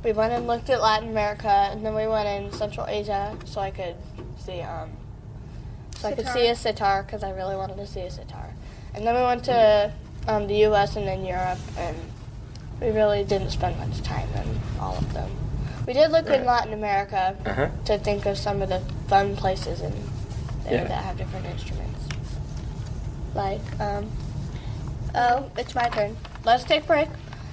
we 0.03 0.12
went 0.12 0.33
and 0.33 0.46
looked 0.46 0.70
at 0.70 0.81
Latin 0.81 1.11
America, 1.11 1.49
and 1.49 1.85
then 1.85 1.94
we 1.94 2.07
went 2.07 2.27
in 2.27 2.53
Central 2.53 2.87
Asia 2.87 3.37
so 3.44 3.61
I 3.61 3.70
could 3.70 3.94
see 4.38 4.61
um 4.62 4.90
so 6.00 6.08
I 6.08 6.12
could 6.12 6.26
see 6.28 6.46
a 6.48 6.54
sitar 6.54 7.02
because 7.02 7.22
I 7.22 7.30
really 7.30 7.56
wanted 7.56 7.76
to 7.76 7.86
see 7.86 8.00
a 8.00 8.10
sitar, 8.10 8.50
and 8.94 9.06
then 9.06 9.14
we 9.14 9.22
went 9.22 9.44
to 9.44 9.92
um, 10.28 10.46
the 10.46 10.56
U.S. 10.68 10.96
and 10.96 11.06
then 11.06 11.24
Europe, 11.24 11.58
and 11.76 11.96
we 12.80 12.88
really 12.90 13.24
didn't 13.24 13.50
spend 13.50 13.76
much 13.78 14.00
time 14.02 14.28
in 14.34 14.60
all 14.80 14.96
of 14.96 15.12
them. 15.12 15.30
We 15.86 15.92
did 15.94 16.11
look 16.12 16.26
in 16.28 16.44
Latin 16.44 16.72
America 16.72 17.36
Uh-huh. 17.46 17.68
to 17.86 17.98
think 17.98 18.26
of 18.26 18.36
some 18.38 18.62
of 18.62 18.68
the 18.68 18.80
fun 19.09 19.34
places 19.36 19.80
in 19.80 19.92
there 20.64 20.74
Yeah. 20.74 20.84
that 20.84 21.05
have 21.05 21.16
different 21.18 21.46
instruments. 21.46 22.05
Like, 23.34 23.61
um, 23.80 24.11
oh, 25.14 25.51
it's 25.57 25.74
my 25.74 25.88
turn. 25.88 26.16
Let's 26.44 26.64
take 26.64 26.84
a 26.84 26.86
break. 26.86 27.09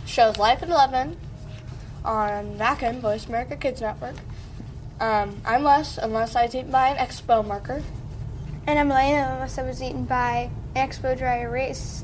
Shows 0.05 0.37
Life 0.37 0.61
at 0.63 0.69
11 0.69 1.17
on 2.05 2.57
NACN, 2.57 2.99
Voice 2.99 3.25
America 3.27 3.55
Kids 3.55 3.81
Network. 3.81 4.15
Um, 4.99 5.41
I'm 5.45 5.63
Wes, 5.63 5.97
unless 5.97 6.35
I 6.35 6.45
was 6.45 6.55
eaten 6.55 6.71
by 6.71 6.89
an 6.89 6.97
expo 6.97 7.45
marker. 7.45 7.83
And 8.67 8.77
I'm 8.77 8.89
laying 8.89 9.15
Alaina, 9.15 9.33
unless 9.35 9.57
I 9.57 9.63
was 9.63 9.81
eaten 9.81 10.03
by 10.03 10.51
an 10.75 10.89
Expo 10.89 11.17
Dry 11.17 11.39
Erase 11.39 12.03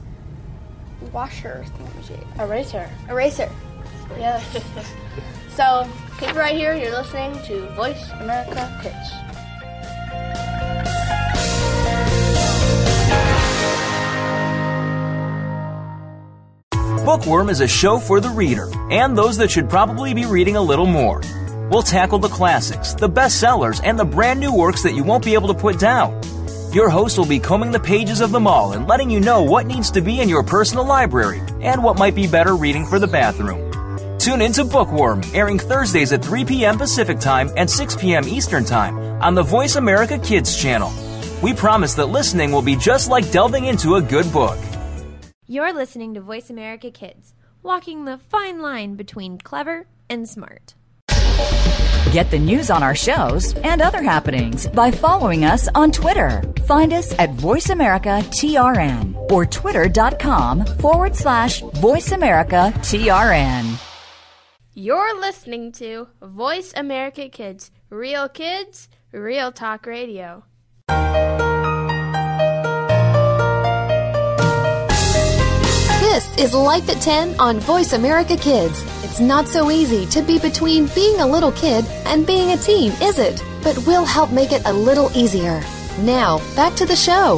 washer 1.11 1.66
thingamajig. 1.78 2.39
Eraser. 2.39 2.89
Eraser. 3.09 3.51
Yes. 4.18 4.64
So 5.55 5.88
keep 6.20 6.34
right 6.34 6.55
here. 6.55 6.76
You're 6.76 6.89
listening 6.89 7.39
to 7.43 7.68
Voice 7.76 8.09
America 8.14 8.76
Kids. 8.82 9.11
Bookworm 17.05 17.49
is 17.49 17.59
a 17.59 17.68
show 17.68 17.99
for 17.99 18.20
the 18.20 18.30
reader 18.30 18.72
and 18.89 19.16
those 19.16 19.38
that 19.38 19.51
should 19.51 19.70
probably 19.70 20.16
be 20.16 20.26
reading 20.26 20.55
a 20.55 20.61
little 20.61 20.88
more. 20.88 21.22
We'll 21.70 21.84
tackle 21.84 22.18
the 22.18 22.30
classics, 22.30 22.95
the 22.95 23.09
bestsellers, 23.09 23.80
and 23.84 23.99
the 23.99 24.05
brand 24.05 24.39
new 24.39 24.55
works 24.55 24.82
that 24.82 24.95
you 24.95 25.03
won't 25.03 25.24
be 25.24 25.36
able 25.36 25.49
to 25.49 25.53
put 25.53 25.78
down. 25.78 26.20
Your 26.74 26.89
host 26.89 27.19
will 27.19 27.28
be 27.28 27.38
combing 27.38 27.69
the 27.69 27.80
pages 27.80 28.19
of 28.19 28.32
them 28.32 28.47
all 28.47 28.71
and 28.71 28.88
letting 28.88 29.07
you 29.07 29.19
know 29.19 29.43
what 29.43 29.67
needs 29.67 29.91
to 29.91 30.01
be 30.01 30.21
in 30.21 30.28
your 30.28 30.41
personal 30.41 30.84
library 30.84 31.39
and 31.61 31.84
what 31.84 31.99
might 31.99 32.15
be 32.15 32.26
better 32.26 32.55
reading 32.55 32.84
for 32.84 32.97
the 32.97 33.05
bathroom. 33.05 34.17
Tune 34.17 34.41
in 34.41 34.51
to 34.53 34.63
Bookworm, 34.63 35.21
airing 35.36 35.59
Thursdays 35.59 36.13
at 36.13 36.26
3 36.26 36.45
p.m. 36.45 36.80
Pacific 36.80 37.19
Time 37.19 37.51
and 37.57 37.69
6 37.69 37.95
p.m. 37.97 38.28
Eastern 38.28 38.65
Time 38.65 38.97
on 39.21 39.36
the 39.36 39.43
Voice 39.43 39.76
America 39.76 40.17
Kids 40.17 40.59
channel. 40.59 40.91
We 41.43 41.53
promise 41.53 41.93
that 41.93 42.07
listening 42.07 42.51
will 42.51 42.63
be 42.63 42.76
just 42.76 43.07
like 43.07 43.30
delving 43.30 43.65
into 43.65 43.97
a 43.97 44.01
good 44.01 44.34
book. 44.34 44.57
You're 45.45 45.74
listening 45.74 46.15
to 46.15 46.21
Voice 46.21 46.49
America 46.49 46.89
Kids, 46.89 47.36
walking 47.61 48.05
the 48.05 48.17
fine 48.17 48.61
line 48.61 48.95
between 48.95 49.38
clever 49.38 49.86
and 50.09 50.28
smart. 50.28 50.74
Get 52.14 52.30
the 52.30 52.38
news 52.38 52.70
on 52.70 52.84
our 52.84 52.93
shows 52.93 53.55
and 53.64 53.82
other 53.82 54.03
happenings 54.03 54.68
by 54.68 54.91
following 54.91 55.45
us 55.45 55.68
on 55.74 55.91
Twitter. 55.91 56.43
Find 56.68 56.93
us 56.93 57.18
at 57.18 57.32
VoiceAmericaTRN 57.32 59.32
or 59.32 59.47
twitter.com 59.47 60.64
forward 60.78 61.16
slash 61.16 61.64
VoiceAmericaTRN. 61.64 63.80
You're 64.76 65.20
listening 65.20 65.72
to 65.72 66.07
Voice 66.22 66.72
America 66.76 67.30
Kids, 67.30 67.72
real 67.89 68.30
kids, 68.30 68.89
real 69.11 69.51
talk 69.51 69.88
radio. 69.88 70.43
This 76.14 76.38
is 76.38 76.53
Life 76.53 76.88
at 76.89 77.01
10 77.01 77.39
on 77.39 77.59
Voice 77.59 77.93
America 77.93 78.38
Kids. 78.38 78.84
It's 79.03 79.20
not 79.20 79.47
so 79.47 79.72
easy 79.72 80.05
to 80.11 80.22
be 80.22 80.38
between 80.38 80.86
being 80.93 81.20
a 81.20 81.26
little 81.26 81.51
kid 81.51 81.86
and 82.05 82.28
being 82.28 82.51
a 82.51 82.57
teen, 82.57 82.91
is 83.01 83.18
it? 83.18 83.43
But 83.64 83.80
we'll 83.88 84.05
help 84.05 84.30
make 84.30 84.51
it 84.51 84.61
a 84.66 84.72
little 84.72 85.09
easier. 85.18 85.59
Now, 86.01 86.38
back 86.55 86.76
to 86.76 86.86
the 86.86 86.95
show. 86.95 87.38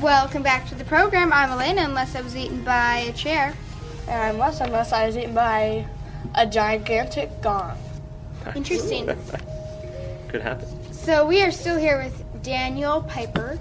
Welcome 0.00 0.42
back 0.42 0.66
to 0.66 0.74
the 0.74 0.84
program. 0.84 1.32
I'm 1.32 1.52
Alaina, 1.52 1.82
unless 1.82 2.16
I 2.16 2.22
was 2.22 2.36
eaten 2.36 2.64
by 2.64 2.96
a 3.08 3.12
chair. 3.12 3.54
And 4.08 4.20
I'm 4.20 4.38
Wes, 4.38 4.60
unless 4.60 4.92
I 4.92 5.06
was 5.06 5.16
eaten 5.16 5.32
by 5.32 5.86
a 6.34 6.44
gigantic 6.44 7.40
gong. 7.40 7.78
Interesting. 8.54 9.06
Could 10.28 10.40
happen. 10.40 10.68
So 10.92 11.26
we 11.26 11.42
are 11.42 11.50
still 11.50 11.76
here 11.76 11.98
with 11.98 12.42
Daniel 12.42 13.02
Piper. 13.02 13.58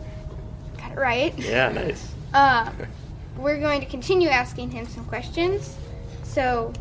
Got 0.77 0.91
it 0.91 0.97
right. 0.97 1.37
Yeah, 1.37 1.71
nice. 1.71 2.11
Uh, 2.33 2.71
we're 3.37 3.59
going 3.59 3.79
to 3.81 3.87
continue 3.87 4.29
asking 4.29 4.71
him 4.71 4.87
some 4.87 5.05
questions. 5.05 5.75
So 6.23 6.73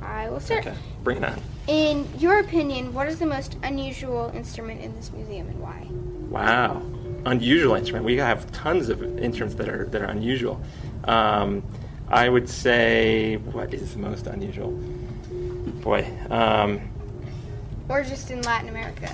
I 0.00 0.28
will 0.28 0.40
start. 0.40 0.66
Okay, 0.66 0.76
bring 1.02 1.18
it 1.18 1.24
on. 1.24 1.40
In 1.68 2.08
your 2.18 2.38
opinion, 2.38 2.92
what 2.92 3.08
is 3.08 3.18
the 3.18 3.26
most 3.26 3.56
unusual 3.62 4.32
instrument 4.34 4.80
in 4.80 4.94
this 4.96 5.12
museum 5.12 5.48
and 5.48 5.60
why? 5.60 5.86
Wow, 6.30 6.82
unusual 7.24 7.74
instrument. 7.74 8.04
We 8.04 8.16
have 8.16 8.50
tons 8.52 8.88
of 8.88 9.02
instruments 9.18 9.56
that 9.56 9.68
are 9.68 9.86
that 9.86 10.02
are 10.02 10.06
unusual. 10.06 10.60
Um, 11.04 11.62
I 12.08 12.28
would 12.28 12.48
say, 12.48 13.36
what 13.36 13.74
is 13.74 13.94
the 13.94 13.98
most 13.98 14.26
unusual? 14.26 14.70
Boy, 15.82 16.08
um, 16.30 16.80
Or 17.88 18.02
just 18.02 18.30
in 18.30 18.42
Latin 18.42 18.68
America, 18.68 19.08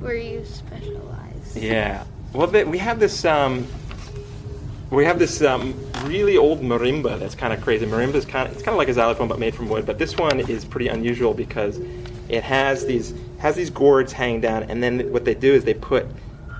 where 0.00 0.14
you 0.14 0.44
specialize? 0.44 1.56
yeah. 1.56 2.04
Well, 2.32 2.46
they, 2.46 2.64
we 2.64 2.78
have 2.78 3.00
this. 3.00 3.24
Um, 3.24 3.66
we 4.90 5.04
have 5.04 5.18
this 5.18 5.42
um, 5.42 5.74
really 6.04 6.36
old 6.36 6.60
marimba 6.62 7.18
that's 7.18 7.34
kind 7.34 7.52
of 7.52 7.60
crazy. 7.62 7.86
Marimba 7.86 8.14
is 8.14 8.24
kind 8.24 8.48
of 8.48 8.54
it's 8.54 8.62
kind 8.62 8.74
of 8.74 8.78
like 8.78 8.88
a 8.88 8.94
xylophone 8.94 9.28
but 9.28 9.38
made 9.38 9.54
from 9.54 9.68
wood. 9.68 9.86
But 9.86 9.98
this 9.98 10.16
one 10.16 10.40
is 10.40 10.64
pretty 10.64 10.88
unusual 10.88 11.34
because 11.34 11.80
it 12.28 12.42
has 12.42 12.84
these 12.86 13.14
has 13.38 13.54
these 13.54 13.70
gourds 13.70 14.12
hanging 14.12 14.40
down, 14.40 14.64
and 14.64 14.82
then 14.82 15.10
what 15.12 15.24
they 15.24 15.34
do 15.34 15.52
is 15.54 15.64
they 15.64 15.74
put 15.74 16.06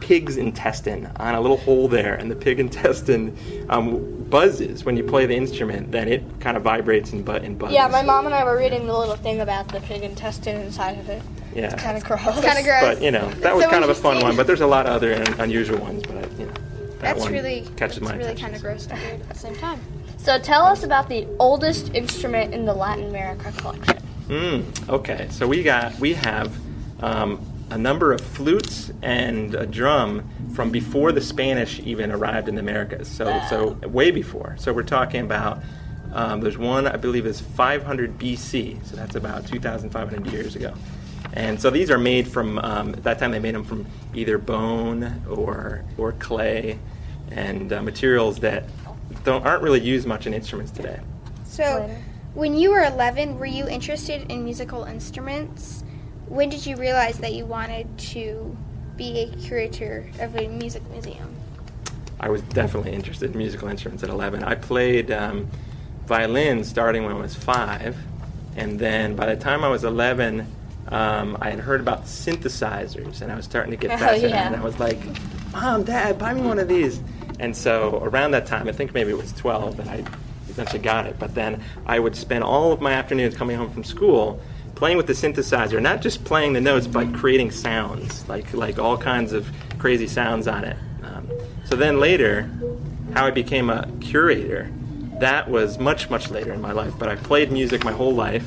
pig's 0.00 0.36
intestine 0.36 1.10
on 1.16 1.34
a 1.34 1.40
little 1.40 1.56
hole 1.58 1.88
there, 1.88 2.14
and 2.14 2.30
the 2.30 2.36
pig 2.36 2.60
intestine 2.66 3.36
um, 3.68 4.24
buzzes 4.30 4.84
when 4.84 4.96
you 4.96 5.04
play 5.04 5.26
the 5.26 5.34
instrument. 5.36 5.92
Then 5.92 6.08
it 6.08 6.22
kind 6.40 6.56
of 6.56 6.62
vibrates 6.62 7.12
and, 7.12 7.24
bu- 7.24 7.32
and 7.32 7.58
buzzes. 7.58 7.74
Yeah, 7.74 7.88
my 7.88 8.02
mom 8.02 8.26
and 8.26 8.34
I 8.34 8.44
were 8.44 8.56
reading 8.56 8.86
the 8.86 8.96
little 8.96 9.16
thing 9.16 9.40
about 9.40 9.68
the 9.68 9.80
pig 9.80 10.02
intestine 10.02 10.60
inside 10.60 10.98
of 10.98 11.08
it. 11.08 11.22
Yeah. 11.54 11.72
It's 11.72 11.82
kind 11.82 11.96
of 11.96 12.04
gross. 12.04 12.20
It's 12.26 12.46
kind 12.46 12.58
of 12.58 12.64
gross. 12.64 12.80
But 12.80 13.02
you 13.02 13.10
know 13.10 13.28
that 13.30 13.54
was 13.54 13.64
So 13.64 13.70
kind 13.70 13.84
of 13.84 13.90
a 13.90 13.94
fun 13.94 14.20
one. 14.22 14.36
But 14.36 14.46
there's 14.46 14.60
a 14.60 14.66
lot 14.66 14.86
of 14.86 14.92
other 14.92 15.14
un- 15.14 15.40
unusual 15.40 15.78
ones. 15.78 16.02
But 16.02 16.16
I, 16.16 16.28
you 16.38 16.46
know 16.46 16.52
that 16.52 17.00
That's 17.00 17.20
one 17.20 17.32
really 17.32 17.60
catches 17.76 18.00
that's 18.00 18.00
my 18.00 18.16
really 18.16 18.34
kind 18.34 18.54
of 18.54 18.60
gross 18.62 18.86
and 18.86 19.00
weird 19.00 19.20
at 19.22 19.28
the 19.28 19.38
same 19.38 19.56
time. 19.56 19.80
So 20.18 20.38
tell 20.38 20.64
us 20.64 20.82
about 20.82 21.08
the 21.08 21.26
oldest 21.38 21.94
instrument 21.94 22.52
in 22.52 22.64
the 22.64 22.74
Latin 22.74 23.08
America 23.08 23.52
collection. 23.56 23.98
Mm, 24.28 24.88
okay, 24.88 25.28
so 25.30 25.46
we 25.46 25.62
got 25.62 25.98
we 26.00 26.12
have 26.14 26.54
um, 27.00 27.40
a 27.70 27.78
number 27.78 28.12
of 28.12 28.20
flutes 28.20 28.90
and 29.02 29.54
a 29.54 29.64
drum 29.64 30.28
from 30.54 30.70
before 30.70 31.12
the 31.12 31.20
Spanish 31.20 31.80
even 31.80 32.10
arrived 32.10 32.48
in 32.48 32.54
the 32.56 32.60
Americas. 32.60 33.08
So 33.08 33.40
so 33.48 33.70
way 33.88 34.10
before. 34.10 34.56
So 34.58 34.72
we're 34.72 34.82
talking 34.82 35.20
about 35.22 35.62
um, 36.12 36.40
there's 36.40 36.58
one 36.58 36.86
I 36.86 36.96
believe 36.96 37.26
is 37.26 37.40
500 37.40 38.18
BC. 38.18 38.84
So 38.86 38.96
that's 38.96 39.14
about 39.14 39.46
2,500 39.46 40.26
years 40.32 40.56
ago. 40.56 40.74
And 41.34 41.60
so 41.60 41.70
these 41.70 41.90
are 41.90 41.98
made 41.98 42.26
from 42.26 42.58
um, 42.58 42.94
at 42.94 43.04
that 43.04 43.18
time 43.18 43.30
they 43.30 43.38
made 43.38 43.54
them 43.54 43.64
from 43.64 43.86
either 44.14 44.38
bone 44.38 45.22
or 45.28 45.84
or 45.96 46.12
clay 46.12 46.78
and 47.30 47.72
uh, 47.72 47.82
materials 47.82 48.38
that 48.40 48.64
don't 49.24 49.44
aren't 49.46 49.62
really 49.62 49.80
used 49.80 50.06
much 50.06 50.26
in 50.26 50.34
instruments 50.34 50.72
today. 50.72 51.00
So, 51.44 51.90
when 52.34 52.56
you 52.56 52.70
were 52.70 52.84
11, 52.84 53.38
were 53.38 53.46
you 53.46 53.68
interested 53.68 54.30
in 54.30 54.44
musical 54.44 54.84
instruments? 54.84 55.82
When 56.28 56.50
did 56.50 56.64
you 56.64 56.76
realize 56.76 57.18
that 57.18 57.32
you 57.32 57.46
wanted 57.46 57.98
to 57.98 58.56
be 58.96 59.20
a 59.20 59.36
curator 59.36 60.08
of 60.20 60.36
a 60.36 60.46
music 60.48 60.88
museum? 60.90 61.34
I 62.20 62.28
was 62.28 62.42
definitely 62.42 62.92
interested 62.92 63.32
in 63.32 63.38
musical 63.38 63.68
instruments 63.68 64.02
at 64.02 64.10
11. 64.10 64.44
I 64.44 64.56
played 64.56 65.10
um, 65.10 65.48
violin 66.06 66.64
starting 66.64 67.04
when 67.04 67.12
I 67.12 67.18
was 67.18 67.34
five, 67.34 67.96
and 68.56 68.78
then 68.78 69.16
by 69.16 69.26
the 69.26 69.40
time 69.40 69.64
I 69.64 69.68
was 69.68 69.84
11, 69.84 70.46
um, 70.90 71.36
I 71.40 71.50
had 71.50 71.60
heard 71.60 71.80
about 71.80 72.04
synthesizers, 72.04 73.20
and 73.22 73.30
I 73.32 73.36
was 73.36 73.44
starting 73.44 73.70
to 73.72 73.76
get 73.76 73.90
Oh, 73.92 73.96
fascinated. 73.98 74.30
yeah. 74.30 74.46
And 74.46 74.56
I 74.56 74.60
was 74.62 74.78
like, 74.78 74.98
"Mom, 75.52 75.84
Dad, 75.84 76.18
buy 76.18 76.34
me 76.34 76.42
one 76.42 76.58
of 76.58 76.68
these." 76.68 77.00
And 77.40 77.56
so 77.56 78.00
around 78.02 78.32
that 78.32 78.46
time, 78.46 78.68
I 78.68 78.72
think 78.72 78.94
maybe 78.94 79.10
it 79.10 79.16
was 79.16 79.32
12 79.32 79.76
that 79.76 79.88
I 79.88 80.02
eventually 80.48 80.80
got 80.80 81.06
it. 81.06 81.16
But 81.18 81.34
then 81.34 81.62
I 81.86 81.98
would 81.98 82.16
spend 82.16 82.42
all 82.42 82.72
of 82.72 82.80
my 82.80 82.92
afternoons 82.92 83.36
coming 83.36 83.56
home 83.56 83.70
from 83.70 83.84
school 83.84 84.40
playing 84.74 84.96
with 84.96 85.06
the 85.06 85.12
synthesizer, 85.12 85.80
not 85.82 86.00
just 86.00 86.24
playing 86.24 86.52
the 86.52 86.60
notes, 86.60 86.86
but 86.86 87.12
creating 87.14 87.50
sounds, 87.50 88.28
like 88.28 88.52
like 88.54 88.78
all 88.78 88.96
kinds 88.96 89.32
of 89.32 89.48
crazy 89.78 90.06
sounds 90.06 90.48
on 90.48 90.64
it. 90.64 90.76
Um, 91.04 91.28
so 91.64 91.76
then 91.76 92.00
later, 92.00 92.50
how 93.14 93.26
I 93.26 93.30
became 93.30 93.70
a 93.70 93.88
curator, 94.00 94.70
that 95.20 95.48
was 95.50 95.78
much 95.78 96.10
much 96.10 96.30
later 96.30 96.52
in 96.52 96.60
my 96.60 96.72
life. 96.72 96.94
But 96.98 97.08
I 97.08 97.16
played 97.16 97.52
music 97.52 97.84
my 97.84 97.92
whole 97.92 98.14
life. 98.14 98.46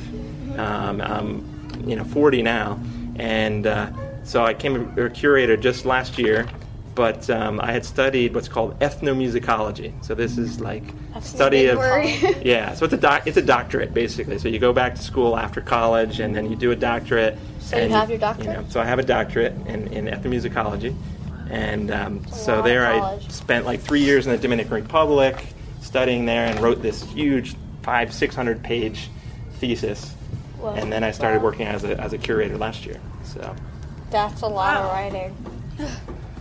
Um, 0.58 1.00
I'm, 1.00 1.51
you 1.84 1.96
know, 1.96 2.04
40 2.04 2.42
now, 2.42 2.80
and 3.16 3.66
uh, 3.66 3.90
so 4.24 4.44
I 4.44 4.54
became 4.54 4.98
a 4.98 5.10
curator 5.10 5.56
just 5.56 5.84
last 5.84 6.18
year. 6.18 6.48
But 6.94 7.30
um, 7.30 7.58
I 7.62 7.72
had 7.72 7.86
studied 7.86 8.34
what's 8.34 8.48
called 8.48 8.78
ethnomusicology. 8.80 9.92
So 10.04 10.14
this 10.14 10.36
is 10.36 10.60
like 10.60 10.82
study 11.22 11.68
of 11.68 11.78
yeah. 12.44 12.74
So 12.74 12.84
it's 12.84 12.92
a 12.92 12.98
doc- 12.98 13.26
it's 13.26 13.38
a 13.38 13.42
doctorate 13.42 13.94
basically. 13.94 14.38
So 14.38 14.48
you 14.48 14.58
go 14.58 14.74
back 14.74 14.94
to 14.96 15.02
school 15.02 15.38
after 15.38 15.62
college, 15.62 16.20
and 16.20 16.36
then 16.36 16.50
you 16.50 16.56
do 16.56 16.70
a 16.70 16.76
doctorate. 16.76 17.38
So 17.60 17.78
you 17.78 17.88
have 17.88 18.10
your 18.10 18.18
doctorate? 18.18 18.48
know, 18.48 18.66
so 18.68 18.78
I 18.78 18.84
have 18.84 18.98
a 18.98 19.02
doctorate 19.02 19.54
in, 19.66 19.88
in 19.88 20.04
ethnomusicology, 20.04 20.94
and 21.48 21.90
um, 21.90 22.26
so 22.26 22.60
there 22.60 22.86
I 22.86 23.18
spent 23.28 23.64
like 23.64 23.80
three 23.80 24.02
years 24.02 24.26
in 24.26 24.32
the 24.32 24.38
Dominican 24.38 24.74
Republic 24.74 25.46
studying 25.80 26.26
there, 26.26 26.44
and 26.44 26.60
wrote 26.60 26.82
this 26.82 27.02
huge 27.04 27.56
five 27.82 28.12
six 28.12 28.34
hundred 28.34 28.62
page 28.62 29.08
thesis, 29.54 30.14
Whoa. 30.62 30.74
and 30.74 30.92
then 30.92 31.02
I 31.04 31.10
started 31.10 31.38
Wow. 31.38 31.44
working 31.44 31.66
as 31.66 31.84
a 31.84 32.00
as 32.00 32.12
a 32.12 32.18
curator 32.18 32.56
last 32.56 32.86
year. 32.86 33.00
So 33.24 33.54
That's 34.10 34.42
a 34.42 34.46
lot 34.46 34.74
Wow. 34.74 34.84
of 34.84 34.92
writing. 34.92 35.36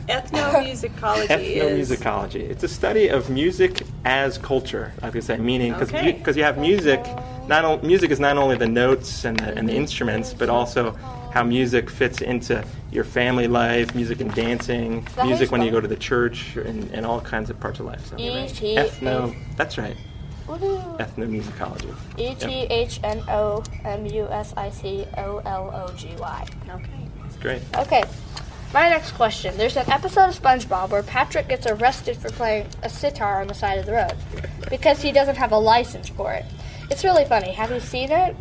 Ethnomusicology 0.08 1.40
is. 1.56 1.90
ethnomusicology. 1.90 2.42
It's 2.50 2.64
a 2.64 2.68
study 2.68 3.08
of 3.10 3.30
music 3.30 3.84
as 4.04 4.38
culture. 4.38 4.92
I 5.02 5.10
could 5.10 5.24
say, 5.24 5.38
meaning 5.38 5.74
because 5.74 5.90
Okay. 5.94 6.12
because 6.14 6.36
you, 6.36 6.44
have 6.44 6.58
music 6.58 7.00
not 7.48 7.64
o- 7.66 7.80
music 7.82 8.12
is 8.12 8.20
not 8.20 8.38
only 8.38 8.58
the 8.58 8.68
notes 8.68 9.26
and 9.26 9.38
the, 9.40 9.56
and 9.58 9.68
the 9.70 9.74
instruments, 9.74 10.34
but 10.34 10.50
also 10.50 10.92
how 11.32 11.44
music 11.44 11.90
fits 11.90 12.22
into 12.22 12.64
your 12.92 13.04
family 13.06 13.48
life, 13.48 13.96
music 13.96 14.20
and 14.22 14.34
dancing, 14.36 15.08
That 15.16 15.26
music 15.26 15.50
when 15.52 15.62
you 15.62 15.72
go 15.72 15.80
to 15.80 15.88
the 15.88 15.96
church, 15.96 16.58
and, 16.58 16.92
and 16.92 17.06
all 17.06 17.22
kinds 17.22 17.50
of 17.50 17.58
parts 17.60 17.80
of 17.80 17.86
life. 17.86 18.06
So, 18.06 18.18
E.T. 18.20 18.76
ethno, 18.76 19.34
that's 19.56 19.78
right, 19.78 19.96
Woohoo. 19.96 20.11
Ethnomusicology. 20.60 21.94
E 22.18 22.36
T 22.36 22.68
H 22.70 23.00
N 23.04 23.24
O 23.28 23.64
M 23.84 24.06
U 24.06 24.28
S 24.30 24.54
I 24.58 24.70
C 24.70 25.06
O 25.18 25.42
L 25.46 25.72
O 25.74 25.94
G 25.96 26.10
Y. 26.20 26.48
Okay. 26.70 26.90
It's 27.26 27.38
great. 27.38 27.62
Okay. 27.78 28.04
My 28.74 28.88
next 28.88 29.12
question. 29.12 29.58
There's 29.58 29.76
an 29.76 29.90
episode 29.92 30.30
of 30.30 30.42
SpongeBob 30.42 30.92
where 30.92 31.04
Patrick 31.04 31.50
gets 31.50 31.68
arrested 31.68 32.16
for 32.16 32.30
playing 32.30 32.68
a 32.84 32.90
sitar 32.90 33.42
on 33.42 33.48
the 33.48 33.54
side 33.54 33.80
of 33.80 33.86
the 33.86 33.92
road 33.92 34.16
because 34.70 35.02
he 35.02 35.12
doesn't 35.12 35.36
have 35.36 35.52
a 35.52 35.58
license 35.58 36.08
for 36.08 36.32
it. 36.32 36.46
It's 36.90 37.04
really 37.04 37.26
funny. 37.26 37.52
Have 37.52 37.72
you 37.72 37.82
seen 37.82 38.12
it? 38.12 38.36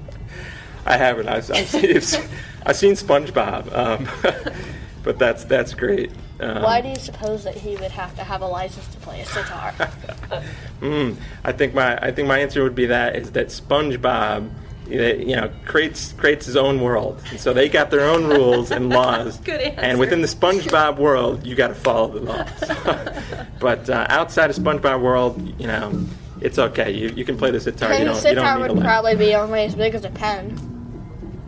I 0.87 0.97
haven't. 0.97 1.29
I've, 1.29 1.51
I've, 1.51 1.69
seen, 1.69 2.29
I've 2.65 2.77
seen 2.77 2.95
SpongeBob, 2.95 3.77
um, 3.77 4.09
but 5.03 5.19
that's 5.19 5.45
that's 5.45 5.75
great. 5.75 6.13
Um, 6.41 6.63
Why 6.63 6.81
do 6.81 6.89
you 6.89 6.97
suppose 6.97 7.45
that 7.45 7.55
he 7.55 7.77
would 7.77 7.91
have 7.91 8.15
to 8.17 8.25
have 8.25 8.41
a 8.43 8.47
license 8.47 8.87
to 8.89 8.99
play 8.99 9.21
a 9.21 9.27
sitar? 9.27 9.75
Mm, 10.81 11.17
I 11.45 11.53
think 11.53 11.75
my 11.75 11.99
I 11.99 12.11
think 12.11 12.27
my 12.27 12.39
answer 12.39 12.63
would 12.63 12.75
be 12.75 12.87
that 12.87 13.15
is 13.15 13.33
that 13.33 13.49
SpongeBob, 13.49 14.49
you 14.89 15.37
know, 15.37 15.51
creates 15.67 16.15
creates 16.15 16.47
his 16.47 16.57
own 16.57 16.81
world. 16.81 17.23
And 17.31 17.39
so 17.39 17.53
they 17.53 17.69
got 17.69 17.91
their 17.91 18.07
own 18.09 18.25
rules 18.29 18.71
and 18.71 18.89
laws. 18.99 19.37
Good 19.41 19.61
answer. 19.61 19.81
And 19.81 19.99
within 20.01 20.23
the 20.23 20.27
SpongeBob 20.27 20.97
world, 20.97 21.47
you 21.47 21.55
got 21.55 21.69
to 21.69 21.75
follow 21.75 22.09
the 22.09 22.21
laws. 22.21 23.47
but 23.61 23.91
uh, 23.91 24.07
outside 24.09 24.49
of 24.49 24.57
SpongeBob 24.57 25.03
world, 25.03 25.39
you 25.61 25.67
know, 25.67 26.07
it's 26.41 26.59
okay. 26.59 26.91
You, 26.91 27.09
you 27.11 27.27
can 27.27 27.37
play 27.37 27.51
the 27.51 27.61
sitar. 27.61 27.91
You 27.91 27.95
And 27.97 28.03
a 28.05 28.07
don't, 28.07 28.15
you 28.15 28.21
sitar 28.23 28.59
don't 28.59 28.69
need 28.69 28.75
would 28.77 28.83
a 28.83 28.87
probably 28.87 29.17
be 29.17 29.35
only 29.35 29.65
as 29.65 29.75
big 29.75 29.95
as 29.95 30.05
a 30.07 30.11
pen. 30.11 30.57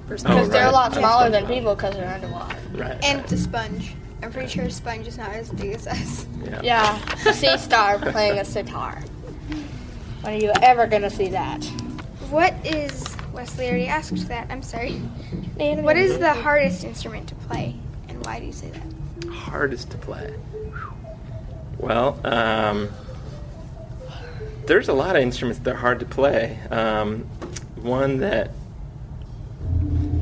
Because 0.07 0.26
Oh, 0.26 0.45
they're 0.47 0.66
a 0.68 0.70
lot 0.72 0.95
Oh, 0.95 0.99
smaller 0.99 1.30
than 1.30 1.47
people 1.47 1.74
because 1.74 1.95
they're 1.95 2.07
underwater. 2.12 2.57
Right. 2.74 3.03
And 3.03 3.20
it's 3.20 3.32
a 3.32 3.38
sponge. 3.38 3.95
I'm 4.22 4.32
pretty 4.32 4.48
sure 4.48 4.70
sponge 4.70 5.06
is 5.06 5.18
not 5.18 5.30
as 5.30 5.50
big 5.50 5.72
as 5.72 5.86
us. 5.86 6.26
Yeah, 6.62 6.98
a 7.26 7.32
sea 7.32 7.58
star 7.58 7.98
playing 7.98 8.38
a 8.38 8.44
sitar. 8.44 9.02
When 10.20 10.34
are 10.34 10.38
you 10.38 10.52
ever 10.62 10.86
gonna 10.86 11.10
see 11.10 11.28
that? 11.30 11.64
What 12.30 12.54
is 12.64 13.16
Wesley 13.32 13.68
already 13.68 13.88
asked 13.88 14.28
that? 14.28 14.46
I'm 14.50 14.62
sorry. 14.62 14.92
What 15.56 15.96
is 15.96 16.18
the 16.18 16.32
hardest 16.32 16.84
instrument 16.84 17.28
to 17.28 17.34
play, 17.34 17.74
and 18.08 18.24
why 18.24 18.38
do 18.40 18.46
you 18.46 18.52
say 18.52 18.70
that? 18.70 18.82
hardest 19.52 19.90
to 19.90 19.98
play? 19.98 20.34
Well, 21.78 22.18
um, 22.24 22.88
there's 24.66 24.88
a 24.88 24.92
lot 24.92 25.16
of 25.16 25.22
instruments 25.22 25.58
that 25.60 25.74
are 25.74 25.78
hard 25.78 26.00
to 26.00 26.06
play. 26.06 26.58
Um, 26.70 27.20
one 27.76 28.18
that, 28.18 28.50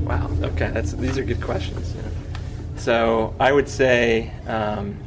wow, 0.03 0.30
okay, 0.42 0.70
that's 0.70 0.92
these 0.92 1.18
are 1.18 1.24
good 1.24 1.42
questions. 1.42 1.94
you 1.94 2.03
know. 2.03 2.09
So 2.81 3.35
I 3.39 3.53
would 3.53 3.68
say 3.68 4.33
um, 4.47 4.99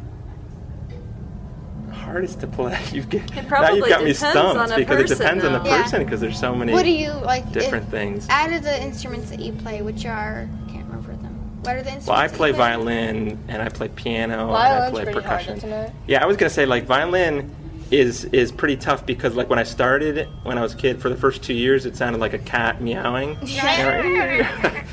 hardest 1.91 2.39
to 2.41 2.47
play. 2.47 2.79
You've 2.91 3.09
get, 3.09 3.27
now 3.35 3.43
probably 3.47 3.79
you've 3.79 3.89
got 3.89 4.03
me 4.03 4.13
depends 4.13 4.35
on 4.37 4.67
stumped 4.67 4.73
a 4.73 4.77
because 4.77 4.99
it 4.99 5.01
person, 5.03 5.17
depends 5.17 5.43
on 5.43 5.53
the 5.53 5.59
person 5.59 6.03
because 6.03 6.21
there's 6.21 6.39
so 6.39 6.53
many 6.53 6.71
What 6.71 6.83
do 6.83 6.91
you 6.91 7.11
like? 7.11 7.51
different 7.51 7.85
if- 7.85 7.91
things. 7.91 8.27
Out 8.29 8.53
of 8.53 8.61
the 8.61 8.79
instruments 8.83 9.31
that 9.31 9.39
you 9.39 9.53
play, 9.53 9.81
which 9.81 10.05
are 10.05 10.47
I 10.67 10.71
can't 10.71 10.85
remember 10.85 11.15
them. 11.15 11.33
What 11.63 11.75
are 11.75 11.81
the 11.81 11.93
instruments? 11.93 12.07
Well, 12.07 12.17
I 12.17 12.27
that 12.27 12.33
you 12.33 12.37
play 12.37 12.51
violin 12.51 13.43
and 13.47 13.61
I 13.61 13.69
play 13.69 13.87
piano 13.87 14.49
and 14.49 14.55
I 14.55 14.89
play 14.91 15.05
pretty 15.05 15.21
hard, 15.21 15.39
percussion. 15.39 15.57
isn't 15.57 15.73
it? 15.73 15.91
Yeah, 16.05 16.23
I 16.23 16.27
was 16.27 16.37
gonna 16.37 16.51
say 16.51 16.67
like 16.67 16.85
violin 16.85 17.55
is 17.89 18.25
is 18.25 18.51
pretty 18.51 18.77
tough 18.77 19.03
because 19.03 19.33
like 19.35 19.49
when 19.49 19.57
I 19.59 19.63
started 19.63 20.27
when 20.43 20.59
I 20.59 20.61
was 20.61 20.75
a 20.75 20.77
kid 20.77 21.01
for 21.01 21.09
the 21.09 21.15
first 21.15 21.41
two 21.41 21.53
years 21.55 21.87
it 21.87 21.97
sounded 21.97 22.19
like 22.19 22.33
a 22.33 22.39
cat 22.39 22.81
meowing. 22.83 23.35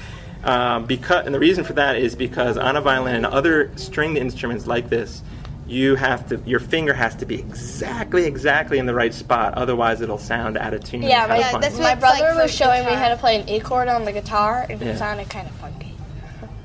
um, 0.45 0.87
because 0.87 1.27
and 1.27 1.35
the 1.35 1.39
reason 1.41 1.65
for 1.65 1.75
that 1.75 1.97
is 1.97 2.15
because 2.15 2.57
on 2.57 2.77
a 2.77 2.81
violin 2.81 3.17
and 3.17 3.27
other 3.27 3.71
stringed 3.77 4.17
instruments 4.17 4.67
like 4.67 4.89
this, 4.89 5.23
you 5.67 5.95
have 5.97 6.29
to 6.29 6.41
your 6.47 6.61
finger 6.61 6.93
has 6.95 7.15
to 7.17 7.27
be 7.27 7.37
exactly 7.37 8.25
exactly 8.25 8.79
in 8.79 8.87
the 8.87 8.95
right 8.95 9.15
spot, 9.15 9.55
otherwise 9.55 10.01
it'll 10.01 10.19
sound 10.19 10.57
out 10.57 10.75
of 10.75 10.83
tune. 10.85 11.03
and 11.03 11.11
Yeah, 11.11 11.27
kinda 11.27 11.53
my, 11.59 11.69
funny. 11.69 11.83
my 11.83 11.95
brother 11.95 12.25
like 12.25 12.35
for 12.37 12.43
was 12.43 12.55
showing 12.55 12.85
me 12.87 12.93
how 12.93 13.09
to 13.09 13.17
play 13.17 13.41
an 13.41 13.49
E 13.49 13.61
chord 13.61 13.89
on 13.89 14.05
the 14.05 14.13
guitar, 14.13 14.67
and 14.69 14.81
Yeah. 14.81 14.89
it 14.89 14.99
sounded 14.99 15.29
kind 15.29 15.47
of 15.47 15.55
funky. 15.57 15.95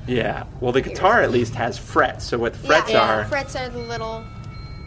Yeah. 0.06 0.44
Well, 0.60 0.72
the 0.72 0.82
guitar 0.82 1.20
at 1.22 1.30
least 1.32 1.54
has 1.56 1.76
frets. 1.78 2.24
So 2.24 2.38
what 2.38 2.54
frets 2.56 2.90
yeah, 2.90 3.00
are? 3.00 3.20
Yeah. 3.22 3.24
frets 3.26 3.56
are 3.56 3.68
the 3.68 3.78
little 3.80 4.24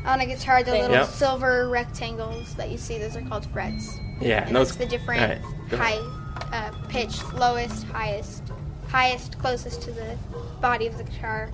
on 0.06 0.22
a 0.22 0.26
guitar. 0.26 0.64
The 0.64 0.72
little 0.72 0.92
Yep. 0.92 1.08
silver 1.10 1.68
rectangles 1.68 2.54
that 2.56 2.70
you 2.70 2.78
see. 2.78 2.98
Those 2.98 3.18
are 3.18 3.22
called 3.22 3.46
frets. 3.48 3.98
Yeah, 4.22 4.46
and 4.48 4.56
those- 4.56 4.70
that's 4.76 4.78
the 4.90 4.98
different 4.98 5.22
alright, 5.22 5.42
go 5.70 5.78
ahead. 5.78 6.00
high 6.00 6.58
uh, 6.58 6.72
pitch, 6.88 7.22
lowest, 7.34 7.84
highest, 7.88 8.44
highest 8.90 9.38
closest 9.40 9.82
to 9.84 9.92
the 9.92 10.18
body 10.62 10.88
of 10.88 10.98
the 10.98 11.04
guitar, 11.04 11.50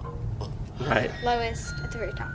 Right. 0.82 1.10
lowest 1.24 1.74
at 1.84 1.92
the 1.92 1.98
very 1.98 2.14
top. 2.14 2.32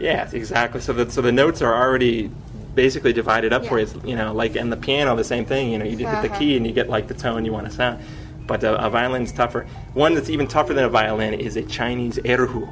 Yeah, 0.00 0.28
exactly. 0.32 0.80
So 0.80 0.92
the 0.92 1.10
so 1.10 1.22
the 1.22 1.32
notes 1.32 1.62
are 1.62 1.74
already 1.74 2.30
basically 2.74 3.12
divided 3.12 3.52
up 3.52 3.64
for 3.64 3.78
you. 3.78 3.84
It's, 3.84 3.94
you 4.04 4.16
know, 4.16 4.32
like 4.32 4.56
and 4.56 4.70
the 4.72 4.76
piano, 4.76 5.14
the 5.14 5.22
same 5.24 5.44
thing. 5.44 5.70
You 5.70 5.78
know, 5.78 5.84
you 5.84 5.96
hit 5.96 6.10
the 6.22 6.28
Uh-huh. 6.28 6.38
key 6.38 6.56
and 6.56 6.66
you 6.66 6.72
get 6.72 6.88
like 6.90 7.06
the 7.06 7.14
tone 7.14 7.44
you 7.44 7.52
want 7.52 7.66
to 7.66 7.72
sound. 7.72 8.02
But 8.46 8.62
a, 8.64 8.84
a 8.84 8.90
violin's 8.90 9.32
tougher. 9.32 9.66
One 9.94 10.14
that's 10.14 10.28
even 10.28 10.46
tougher 10.48 10.74
than 10.74 10.84
a 10.84 10.88
violin 10.88 11.32
is 11.34 11.56
a 11.56 11.62
Chinese 11.62 12.18
erhu. 12.18 12.68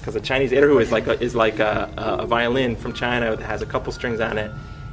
Because 0.00 0.16
a 0.16 0.20
Chinese 0.20 0.50
erhu 0.50 0.80
is 0.82 0.90
like 0.90 1.06
a, 1.06 1.20
is 1.22 1.34
like 1.34 1.58
a, 1.60 1.92
a 1.96 2.26
violin 2.26 2.74
from 2.74 2.92
China 2.92 3.36
that 3.36 3.44
has 3.44 3.62
a 3.62 3.66
couple 3.66 3.92
strings 3.92 4.20
on 4.20 4.36
it, 4.36 4.50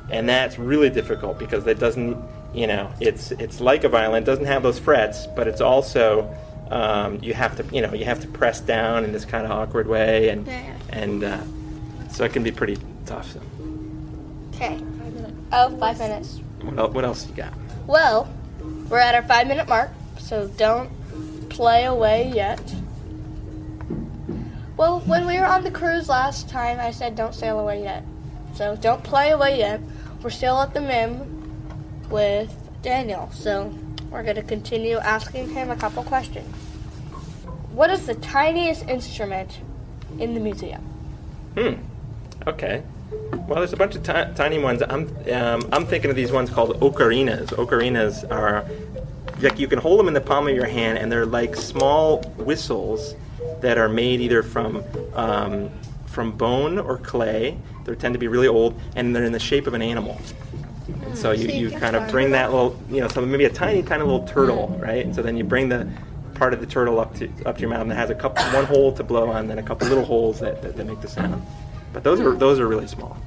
and 0.09 0.27
that's 0.29 0.59
really 0.59 0.89
difficult 0.89 1.37
because 1.39 1.65
it 1.67 1.79
doesn't, 1.79 2.17
you 2.53 2.67
know, 2.67 2.91
it's 2.99 3.31
it's 3.31 3.59
like 3.61 3.83
a 3.83 3.89
violin, 3.89 4.23
doesn't 4.23 4.45
have 4.45 4.63
those 4.63 4.79
frets, 4.79 5.27
but 5.35 5.47
it's 5.47 5.61
also 5.61 6.33
um, 6.69 7.19
you 7.21 7.33
have 7.33 7.55
to, 7.57 7.75
you 7.75 7.81
know, 7.81 7.93
you 7.93 8.05
have 8.05 8.19
to 8.21 8.27
press 8.27 8.59
down 8.61 9.03
in 9.03 9.11
this 9.11 9.25
kind 9.25 9.45
of 9.45 9.51
awkward 9.51 9.87
way, 9.87 10.29
and 10.29 10.45
Yeah. 10.47 10.73
and 10.89 11.23
uh, 11.23 11.39
so 12.11 12.23
it 12.25 12.33
can 12.33 12.43
be 12.43 12.51
pretty 12.51 12.77
tough. 13.05 13.31
So. 13.31 13.41
Okay. 14.55 14.79
Oh, 15.53 15.75
five 15.77 15.97
minutes. 15.99 16.39
What, 16.61 16.77
el- 16.77 16.89
what 16.91 17.03
else 17.05 17.27
you 17.27 17.33
got? 17.35 17.53
Well, 17.87 18.29
we're 18.89 18.99
at 18.99 19.15
our 19.15 19.23
five 19.23 19.47
minute 19.47 19.67
mark, 19.67 19.89
so 20.19 20.47
don't 20.57 20.89
play 21.49 21.85
away 21.85 22.31
yet. 22.33 22.61
Well, 24.77 25.01
when 25.01 25.25
we 25.27 25.37
were 25.39 25.45
on 25.45 25.63
the 25.63 25.71
cruise 25.71 26.09
last 26.09 26.49
time, 26.49 26.79
I 26.79 26.91
said 26.91 27.15
don't 27.15 27.35
sail 27.35 27.59
away 27.59 27.83
yet. 27.83 28.03
So 28.55 28.75
don't 28.75 29.03
play 29.03 29.31
away 29.31 29.57
yet. 29.59 29.79
We're 30.23 30.29
still 30.29 30.59
at 30.61 30.73
the 30.73 30.81
MIM 30.81 31.30
with 32.11 32.53
Daniel, 32.81 33.29
so 33.31 33.73
we're 34.09 34.23
going 34.23 34.35
to 34.35 34.43
continue 34.43 34.97
asking 34.97 35.49
him 35.49 35.69
a 35.69 35.75
couple 35.75 36.03
questions. 36.03 36.53
What 37.71 37.89
is 37.89 38.05
the 38.05 38.15
tiniest 38.15 38.87
instrument 38.87 39.59
in 40.19 40.33
the 40.33 40.39
museum? 40.39 40.81
Hmm. 41.57 41.73
Okay. 42.47 42.83
Well, 43.47 43.59
there's 43.59 43.73
a 43.73 43.77
bunch 43.77 43.95
of 43.95 44.03
ti- 44.03 44.33
tiny 44.35 44.59
ones. 44.59 44.81
I'm 44.81 45.15
um, 45.31 45.67
I'm 45.71 45.85
thinking 45.85 46.09
of 46.09 46.15
these 46.15 46.31
ones 46.31 46.49
called 46.49 46.79
ocarinas. 46.79 47.47
Ocarinas 47.47 48.29
are 48.31 48.65
like 49.41 49.59
you 49.59 49.67
can 49.67 49.79
hold 49.79 49.99
them 49.99 50.07
in 50.07 50.13
the 50.13 50.21
palm 50.21 50.47
of 50.47 50.55
your 50.55 50.65
hand, 50.65 50.97
and 50.97 51.11
they're 51.11 51.25
like 51.25 51.55
small 51.55 52.21
whistles 52.37 53.15
that 53.61 53.77
are 53.77 53.89
made 53.89 54.21
either 54.21 54.43
from 54.43 54.83
um, 55.13 55.69
from 56.07 56.31
bone 56.31 56.77
or 56.77 56.97
clay. 56.97 57.57
They 57.85 57.95
tend 57.95 58.13
to 58.13 58.19
be 58.19 58.27
really 58.27 58.47
old, 58.47 58.79
and 58.95 59.15
they're 59.15 59.25
in 59.25 59.33
the 59.33 59.39
shape 59.39 59.67
of 59.67 59.73
an 59.73 59.81
animal. 59.81 60.19
And 61.05 61.17
so 61.17 61.31
you, 61.31 61.47
you 61.47 61.71
kind 61.71 61.95
of 61.95 62.09
bring 62.09 62.31
that 62.31 62.51
little, 62.51 62.79
you 62.89 63.01
know, 63.01 63.07
so 63.07 63.21
maybe 63.21 63.45
a 63.45 63.49
tiny, 63.49 63.83
tiny 63.83 64.03
little 64.03 64.27
turtle, 64.27 64.67
mm. 64.67 64.81
right? 64.81 65.05
And 65.05 65.15
so 65.15 65.21
then 65.21 65.37
you 65.37 65.43
bring 65.43 65.69
the 65.69 65.89
part 66.35 66.53
of 66.53 66.59
the 66.59 66.65
turtle 66.65 66.99
up 66.99 67.15
to 67.15 67.29
up 67.45 67.55
to 67.55 67.61
your 67.61 67.69
mouth, 67.69 67.81
and 67.81 67.91
it 67.91 67.95
has 67.95 68.09
a 68.09 68.15
couple, 68.15 68.43
one 68.45 68.65
hole 68.65 68.91
to 68.93 69.03
blow 69.03 69.29
on, 69.29 69.47
then 69.47 69.59
a 69.59 69.63
couple 69.63 69.87
little 69.87 70.05
holes 70.05 70.39
that, 70.39 70.61
that, 70.61 70.75
that 70.77 70.85
make 70.85 71.01
the 71.01 71.07
sound. 71.07 71.41
But 71.93 72.03
those 72.03 72.19
are 72.19 72.33
mm. 72.33 72.39
those 72.39 72.59
are 72.59 72.67
really 72.67 72.87
small. 72.87 73.17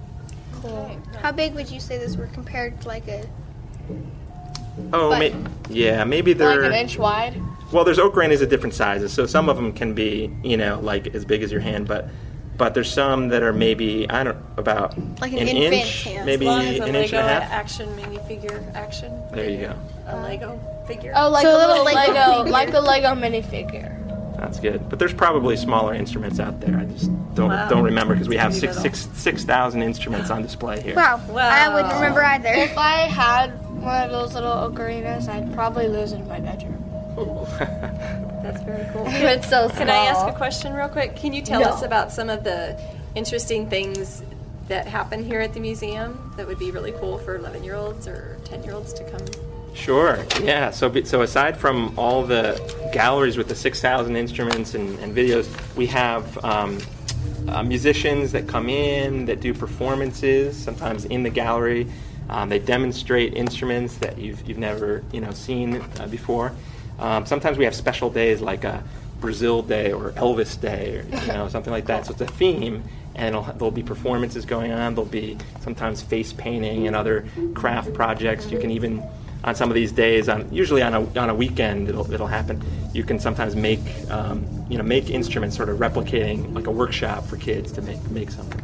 Cool. 0.61 1.01
How 1.21 1.33
big 1.33 1.55
would 1.55 1.71
you 1.71 1.81
say 1.81 1.99
those 1.99 2.17
were 2.17 2.27
compared 2.29 2.81
to 2.83 2.89
like 2.89 3.07
a? 3.09 3.27
Oh, 4.93 5.17
may, 5.17 5.33
yeah, 5.69 6.03
maybe 6.05 6.33
they're 6.33 6.61
like 6.61 6.73
an 6.73 6.73
inch 6.73 6.99
wide? 6.99 7.41
well. 7.73 7.85
There's 7.85 7.99
ocarinas 7.99 8.43
of 8.43 8.49
different 8.49 8.75
sizes, 8.75 9.13
so 9.13 9.27
some 9.27 9.49
of 9.49 9.57
them 9.57 9.73
can 9.73 9.95
be, 9.95 10.35
you 10.43 10.57
know, 10.57 10.81
like 10.81 11.15
as 11.15 11.25
big 11.25 11.43
as 11.43 11.53
your 11.53 11.61
hand, 11.61 11.87
but 11.87 12.09
but 12.57 12.75
there's 12.75 12.93
some 12.93 13.29
that 13.29 13.43
are 13.43 13.53
maybe 13.53 14.09
I 14.09 14.25
don't 14.25 14.39
about 14.57 14.97
Like 15.21 15.33
an 15.33 15.41
an 15.41 15.49
inch, 15.49 16.05
hand. 16.05 16.27
maybe 16.27 16.47
As 16.47 16.79
long 16.79 16.89
an 16.89 16.95
inch 16.95 17.13
and 17.13 17.27
a 17.27 17.29
half. 17.29 17.51
action 17.51 17.89
minifigure 17.97 18.75
action. 18.75 19.13
There 19.33 19.49
you 19.51 19.59
go. 19.59 19.75
A 20.07 20.17
uh, 20.17 20.23
Lego 20.23 20.61
figure. 20.87 21.13
Oh, 21.17 21.29
like 21.31 21.43
So 21.43 21.51
a 21.51 21.57
a 21.57 21.59
little 21.59 21.85
little 21.85 21.85
Lego 21.85 22.13
Lego, 22.43 22.51
like 22.51 22.75
a 22.75 22.81
Lego 22.81 23.09
minifigure. 23.15 24.01
That's 24.37 24.59
good. 24.61 24.89
But 24.91 24.99
there's 24.99 25.15
probably 25.15 25.57
smaller 25.57 25.95
instruments 25.95 26.39
out 26.41 26.61
there. 26.61 26.77
I 26.77 26.85
just 26.85 27.11
don't 27.35 27.49
Wow. 27.51 27.69
don't 27.69 27.85
remember 27.85 28.15
because 28.15 28.29
we 28.29 28.37
have 28.37 28.51
Pretty 28.53 28.67
six 28.67 28.77
little. 28.77 28.83
six 28.95 29.09
six 29.21 29.45
thousand 29.45 29.83
instruments 29.83 30.31
on 30.31 30.43
display 30.43 30.81
here. 30.83 30.97
Wow. 30.97 31.21
I 31.37 31.69
wouldn't 31.69 31.89
Wow. 31.93 32.01
remember 32.01 32.23
either. 32.25 32.49
If 32.53 32.77
I 32.77 32.93
had 33.09 33.49
one 33.81 34.03
of 34.03 34.11
those 34.11 34.35
little 34.35 34.53
ocarinas, 34.53 35.29
I'd 35.29 35.53
probably 35.55 35.89
lose 35.89 36.13
it 36.13 36.21
in 36.21 36.29
my 36.29 36.41
bedroom. 36.41 36.81
That's 38.45 38.63
very 38.63 38.87
cool. 38.93 39.07
It's 39.09 39.49
so 39.49 39.69
small. 39.69 39.79
Can 39.79 39.89
I 39.91 40.05
ask 40.07 40.27
a 40.27 40.37
question 40.37 40.75
real 40.75 40.89
quick? 40.89 41.17
Can 41.17 41.33
you 41.33 41.41
tell 41.41 41.61
No. 41.63 41.69
us 41.69 41.83
about 41.83 42.13
some 42.13 42.29
of 42.29 42.45
the 42.45 42.79
interesting 43.15 43.69
things 43.71 44.23
that 44.69 44.87
happen 44.87 45.25
here 45.25 45.41
at 45.41 45.55
the 45.55 45.61
museum 45.61 46.33
that 46.37 46.47
would 46.47 46.59
be 46.59 46.71
really 46.71 46.93
cool 46.93 47.19
for 47.19 47.37
11 47.37 47.65
year 47.65 47.75
olds 47.75 48.07
or 48.07 48.39
10 48.45 48.63
year 48.63 48.75
olds 48.75 48.93
to 48.95 49.05
come? 49.11 49.21
Sure. 49.75 50.25
Yeah. 50.43 50.71
So, 50.71 51.03
so 51.05 51.23
aside 51.23 51.57
from 51.57 51.99
all 51.99 52.23
the 52.23 52.61
galleries 52.93 53.37
with 53.39 53.49
the 53.49 53.55
6,000 53.57 54.15
instruments 54.15 54.75
and, 54.75 54.99
and 55.01 55.17
videos, 55.17 55.49
we 55.75 55.87
have 55.87 56.43
um, 56.45 56.79
uh, 57.49 57.63
musicians 57.63 58.31
that 58.33 58.47
come 58.47 58.69
in 58.69 59.25
that 59.25 59.41
do 59.41 59.55
performances, 59.55 60.57
sometimes 60.57 61.07
in 61.07 61.23
the 61.23 61.31
gallery. 61.31 61.87
Um, 62.29 62.49
they 62.51 62.59
demonstrate 62.59 63.35
instruments 63.35 63.97
that 63.97 64.19
you've, 64.19 64.47
you've 64.49 64.59
never 64.59 65.03
you 65.13 65.21
know 65.21 65.33
seen 65.33 65.83
uh, 65.99 66.07
before. 66.07 66.53
Um, 66.99 67.27
sometimes 67.27 67.59
we 67.59 67.65
have 67.65 67.75
special 67.75 68.11
days 68.11 68.41
like 68.41 68.65
a 68.65 68.83
Brazil 69.21 69.63
Day 69.63 69.93
or 69.93 70.11
Elvis 70.13 70.61
Day 70.61 70.99
or 70.99 71.21
you 71.23 71.29
know 71.29 71.49
something 71.49 71.73
like 71.73 71.87
that. 71.87 72.07
So 72.07 72.13
it's 72.13 72.21
a 72.21 72.27
theme, 72.27 72.85
and 73.15 73.35
there'll 73.35 73.71
be 73.71 73.83
performances 73.83 74.45
going 74.45 74.73
on. 74.73 74.95
There'll 74.95 75.09
be 75.11 75.39
sometimes 75.61 76.03
face 76.03 76.33
painting 76.33 76.87
and 76.87 76.95
other 76.95 77.27
craft 77.55 77.95
projects. 77.95 78.51
You 78.51 78.59
can 78.59 78.71
even 78.71 79.03
on 79.45 79.55
some 79.55 79.71
of 79.71 79.75
these 79.75 79.93
days, 79.93 80.29
on 80.29 80.51
usually 80.53 80.83
on 80.83 80.95
a, 80.95 81.19
on 81.21 81.29
a 81.29 81.35
weekend, 81.35 81.89
it'll, 81.89 82.11
it'll 82.13 82.27
happen. 82.27 82.63
You 82.95 83.05
can 83.05 83.19
sometimes 83.19 83.55
make 83.55 83.81
um, 84.11 84.47
you 84.71 84.79
know 84.79 84.85
make 84.85 85.11
instruments, 85.11 85.57
sort 85.57 85.69
of 85.69 85.79
replicating 85.79 86.55
like 86.55 86.67
a 86.67 86.71
workshop 86.71 87.25
for 87.27 87.37
kids 87.37 87.73
to 87.73 87.83
make 87.83 88.03
make 88.11 88.31
something. 88.31 88.61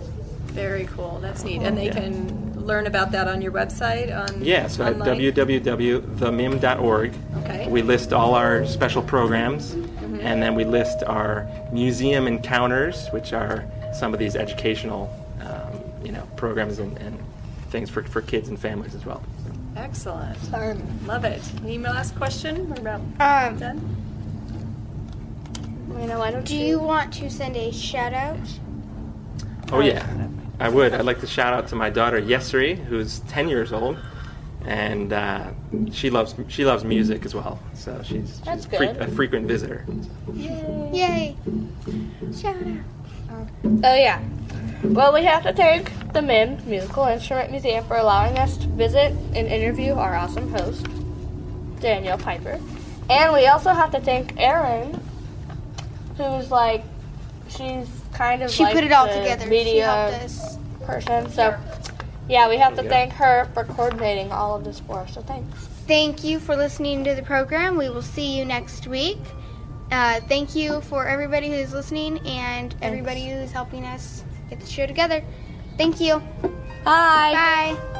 Very 0.46 0.86
cool. 0.86 1.18
That's 1.20 1.44
neat. 1.44 1.62
And 1.62 1.76
they 1.76 1.86
Yeah. 1.86 1.94
can 1.94 2.49
learn 2.60 2.86
about 2.86 3.10
that 3.12 3.26
on 3.28 3.40
your 3.42 3.52
website? 3.52 4.14
On 4.16 4.42
Yeah, 4.44 4.66
so 4.68 4.84
at 4.84 4.96
www.themim.org, 4.96 7.14
Okay. 7.38 7.66
we 7.68 7.82
list 7.82 8.12
all 8.12 8.34
our 8.34 8.64
special 8.66 9.02
programs, 9.02 9.72
and 9.72 10.42
then 10.42 10.54
we 10.54 10.64
list 10.64 11.02
our 11.04 11.48
museum 11.72 12.26
encounters, 12.26 13.08
which 13.08 13.32
are 13.32 13.64
some 13.94 14.12
of 14.12 14.18
these 14.20 14.36
educational, 14.36 15.10
um, 15.40 15.80
you 16.04 16.12
know, 16.12 16.26
programs 16.36 16.78
and, 16.78 16.96
and 16.98 17.18
things 17.70 17.88
for, 17.90 18.02
for 18.04 18.20
kids 18.22 18.48
and 18.48 18.58
families 18.58 18.94
as 18.94 19.04
well. 19.06 19.22
Excellent. 19.76 20.36
Love 21.06 21.24
it. 21.24 21.40
Any 21.62 21.78
last 21.78 22.14
question? 22.16 22.68
We're 22.68 22.76
about 22.80 23.00
Um, 23.20 23.56
done. 23.58 23.78
why 25.88 26.30
don't 26.30 26.44
Do 26.44 26.56
you 26.56 26.78
want 26.80 27.12
to 27.14 27.30
send 27.30 27.56
a 27.56 27.70
shout 27.72 28.12
out? 28.12 28.36
Oh 29.72 29.80
yeah, 29.80 30.04
I 30.60 30.68
would. 30.68 30.92
I'd 30.92 31.06
like 31.06 31.20
to 31.20 31.26
shout 31.26 31.54
out 31.54 31.68
to 31.68 31.76
my 31.76 31.88
daughter 31.88 32.20
Yesri, 32.20 32.76
who's 32.76 33.20
10 33.20 33.48
years 33.48 33.72
old, 33.72 33.98
and 34.66 35.12
uh, 35.12 35.50
she 35.90 36.10
loves 36.10 36.34
she 36.48 36.66
loves 36.66 36.84
music 36.84 37.24
as 37.24 37.34
well. 37.34 37.58
So 37.74 38.02
she's, 38.04 38.40
That's 38.40 38.68
she's 38.68 38.76
fre- 38.76 38.84
a 38.84 39.08
frequent 39.08 39.48
visitor. 39.48 39.86
Yay! 40.34 41.34
Shout 42.38 42.56
out. 42.56 43.48
Oh 43.64 43.94
yeah. 43.94 44.22
Well, 44.82 45.12
we 45.14 45.24
have 45.24 45.42
to 45.44 45.52
thank 45.52 45.92
the 46.12 46.22
MIM 46.22 46.58
Musical 46.66 47.06
Instrument 47.06 47.50
Museum 47.50 47.84
for 47.84 47.96
allowing 47.96 48.38
us 48.38 48.56
to 48.58 48.66
visit 48.68 49.12
and 49.34 49.46
interview 49.46 49.94
our 49.94 50.14
awesome 50.14 50.50
host, 50.50 50.86
Danielle 51.80 52.18
Piper. 52.18 52.58
And 53.08 53.32
we 53.32 53.46
also 53.46 53.70
have 53.70 53.90
to 53.92 54.00
thank 54.00 54.38
Erin, 54.38 55.00
who's 56.16 56.50
like, 56.50 56.82
she's 57.48 57.88
kind 58.20 58.42
of 58.42 58.50
She 58.50 58.64
like 58.64 58.74
put 58.74 58.84
it 58.84 58.92
all 58.92 59.06
the 59.06 59.14
together. 59.14 59.44
She 59.44 59.50
media 59.50 59.86
helped 59.86 60.24
us. 60.24 60.58
person. 60.84 61.30
So, 61.30 61.56
yeah, 62.28 62.48
we 62.50 62.58
have 62.58 62.76
to 62.76 62.82
There 62.82 62.90
thank 62.90 63.12
her 63.14 63.48
for 63.54 63.64
coordinating 63.64 64.30
all 64.30 64.54
of 64.54 64.62
this 64.62 64.80
for 64.80 64.98
us. 64.98 65.14
So 65.14 65.22
thanks. 65.22 65.66
Thank 65.86 66.22
you 66.22 66.38
for 66.38 66.54
listening 66.54 67.02
to 67.04 67.14
the 67.14 67.22
program. 67.22 67.78
We 67.78 67.88
will 67.88 68.02
see 68.02 68.36
you 68.36 68.44
next 68.44 68.86
week. 68.86 69.18
Uh, 69.90 70.20
thank 70.28 70.54
you 70.54 70.82
for 70.82 71.08
everybody 71.08 71.48
who's 71.50 71.72
listening 71.72 72.18
and 72.26 72.74
everybody 72.82 73.28
who's 73.28 73.50
helping 73.50 73.84
us 73.84 74.22
get 74.50 74.60
the 74.60 74.66
show 74.66 74.86
together. 74.86 75.24
Thank 75.78 75.98
you. 76.00 76.22
Bye. 76.84 77.32
Bye. 77.74 77.99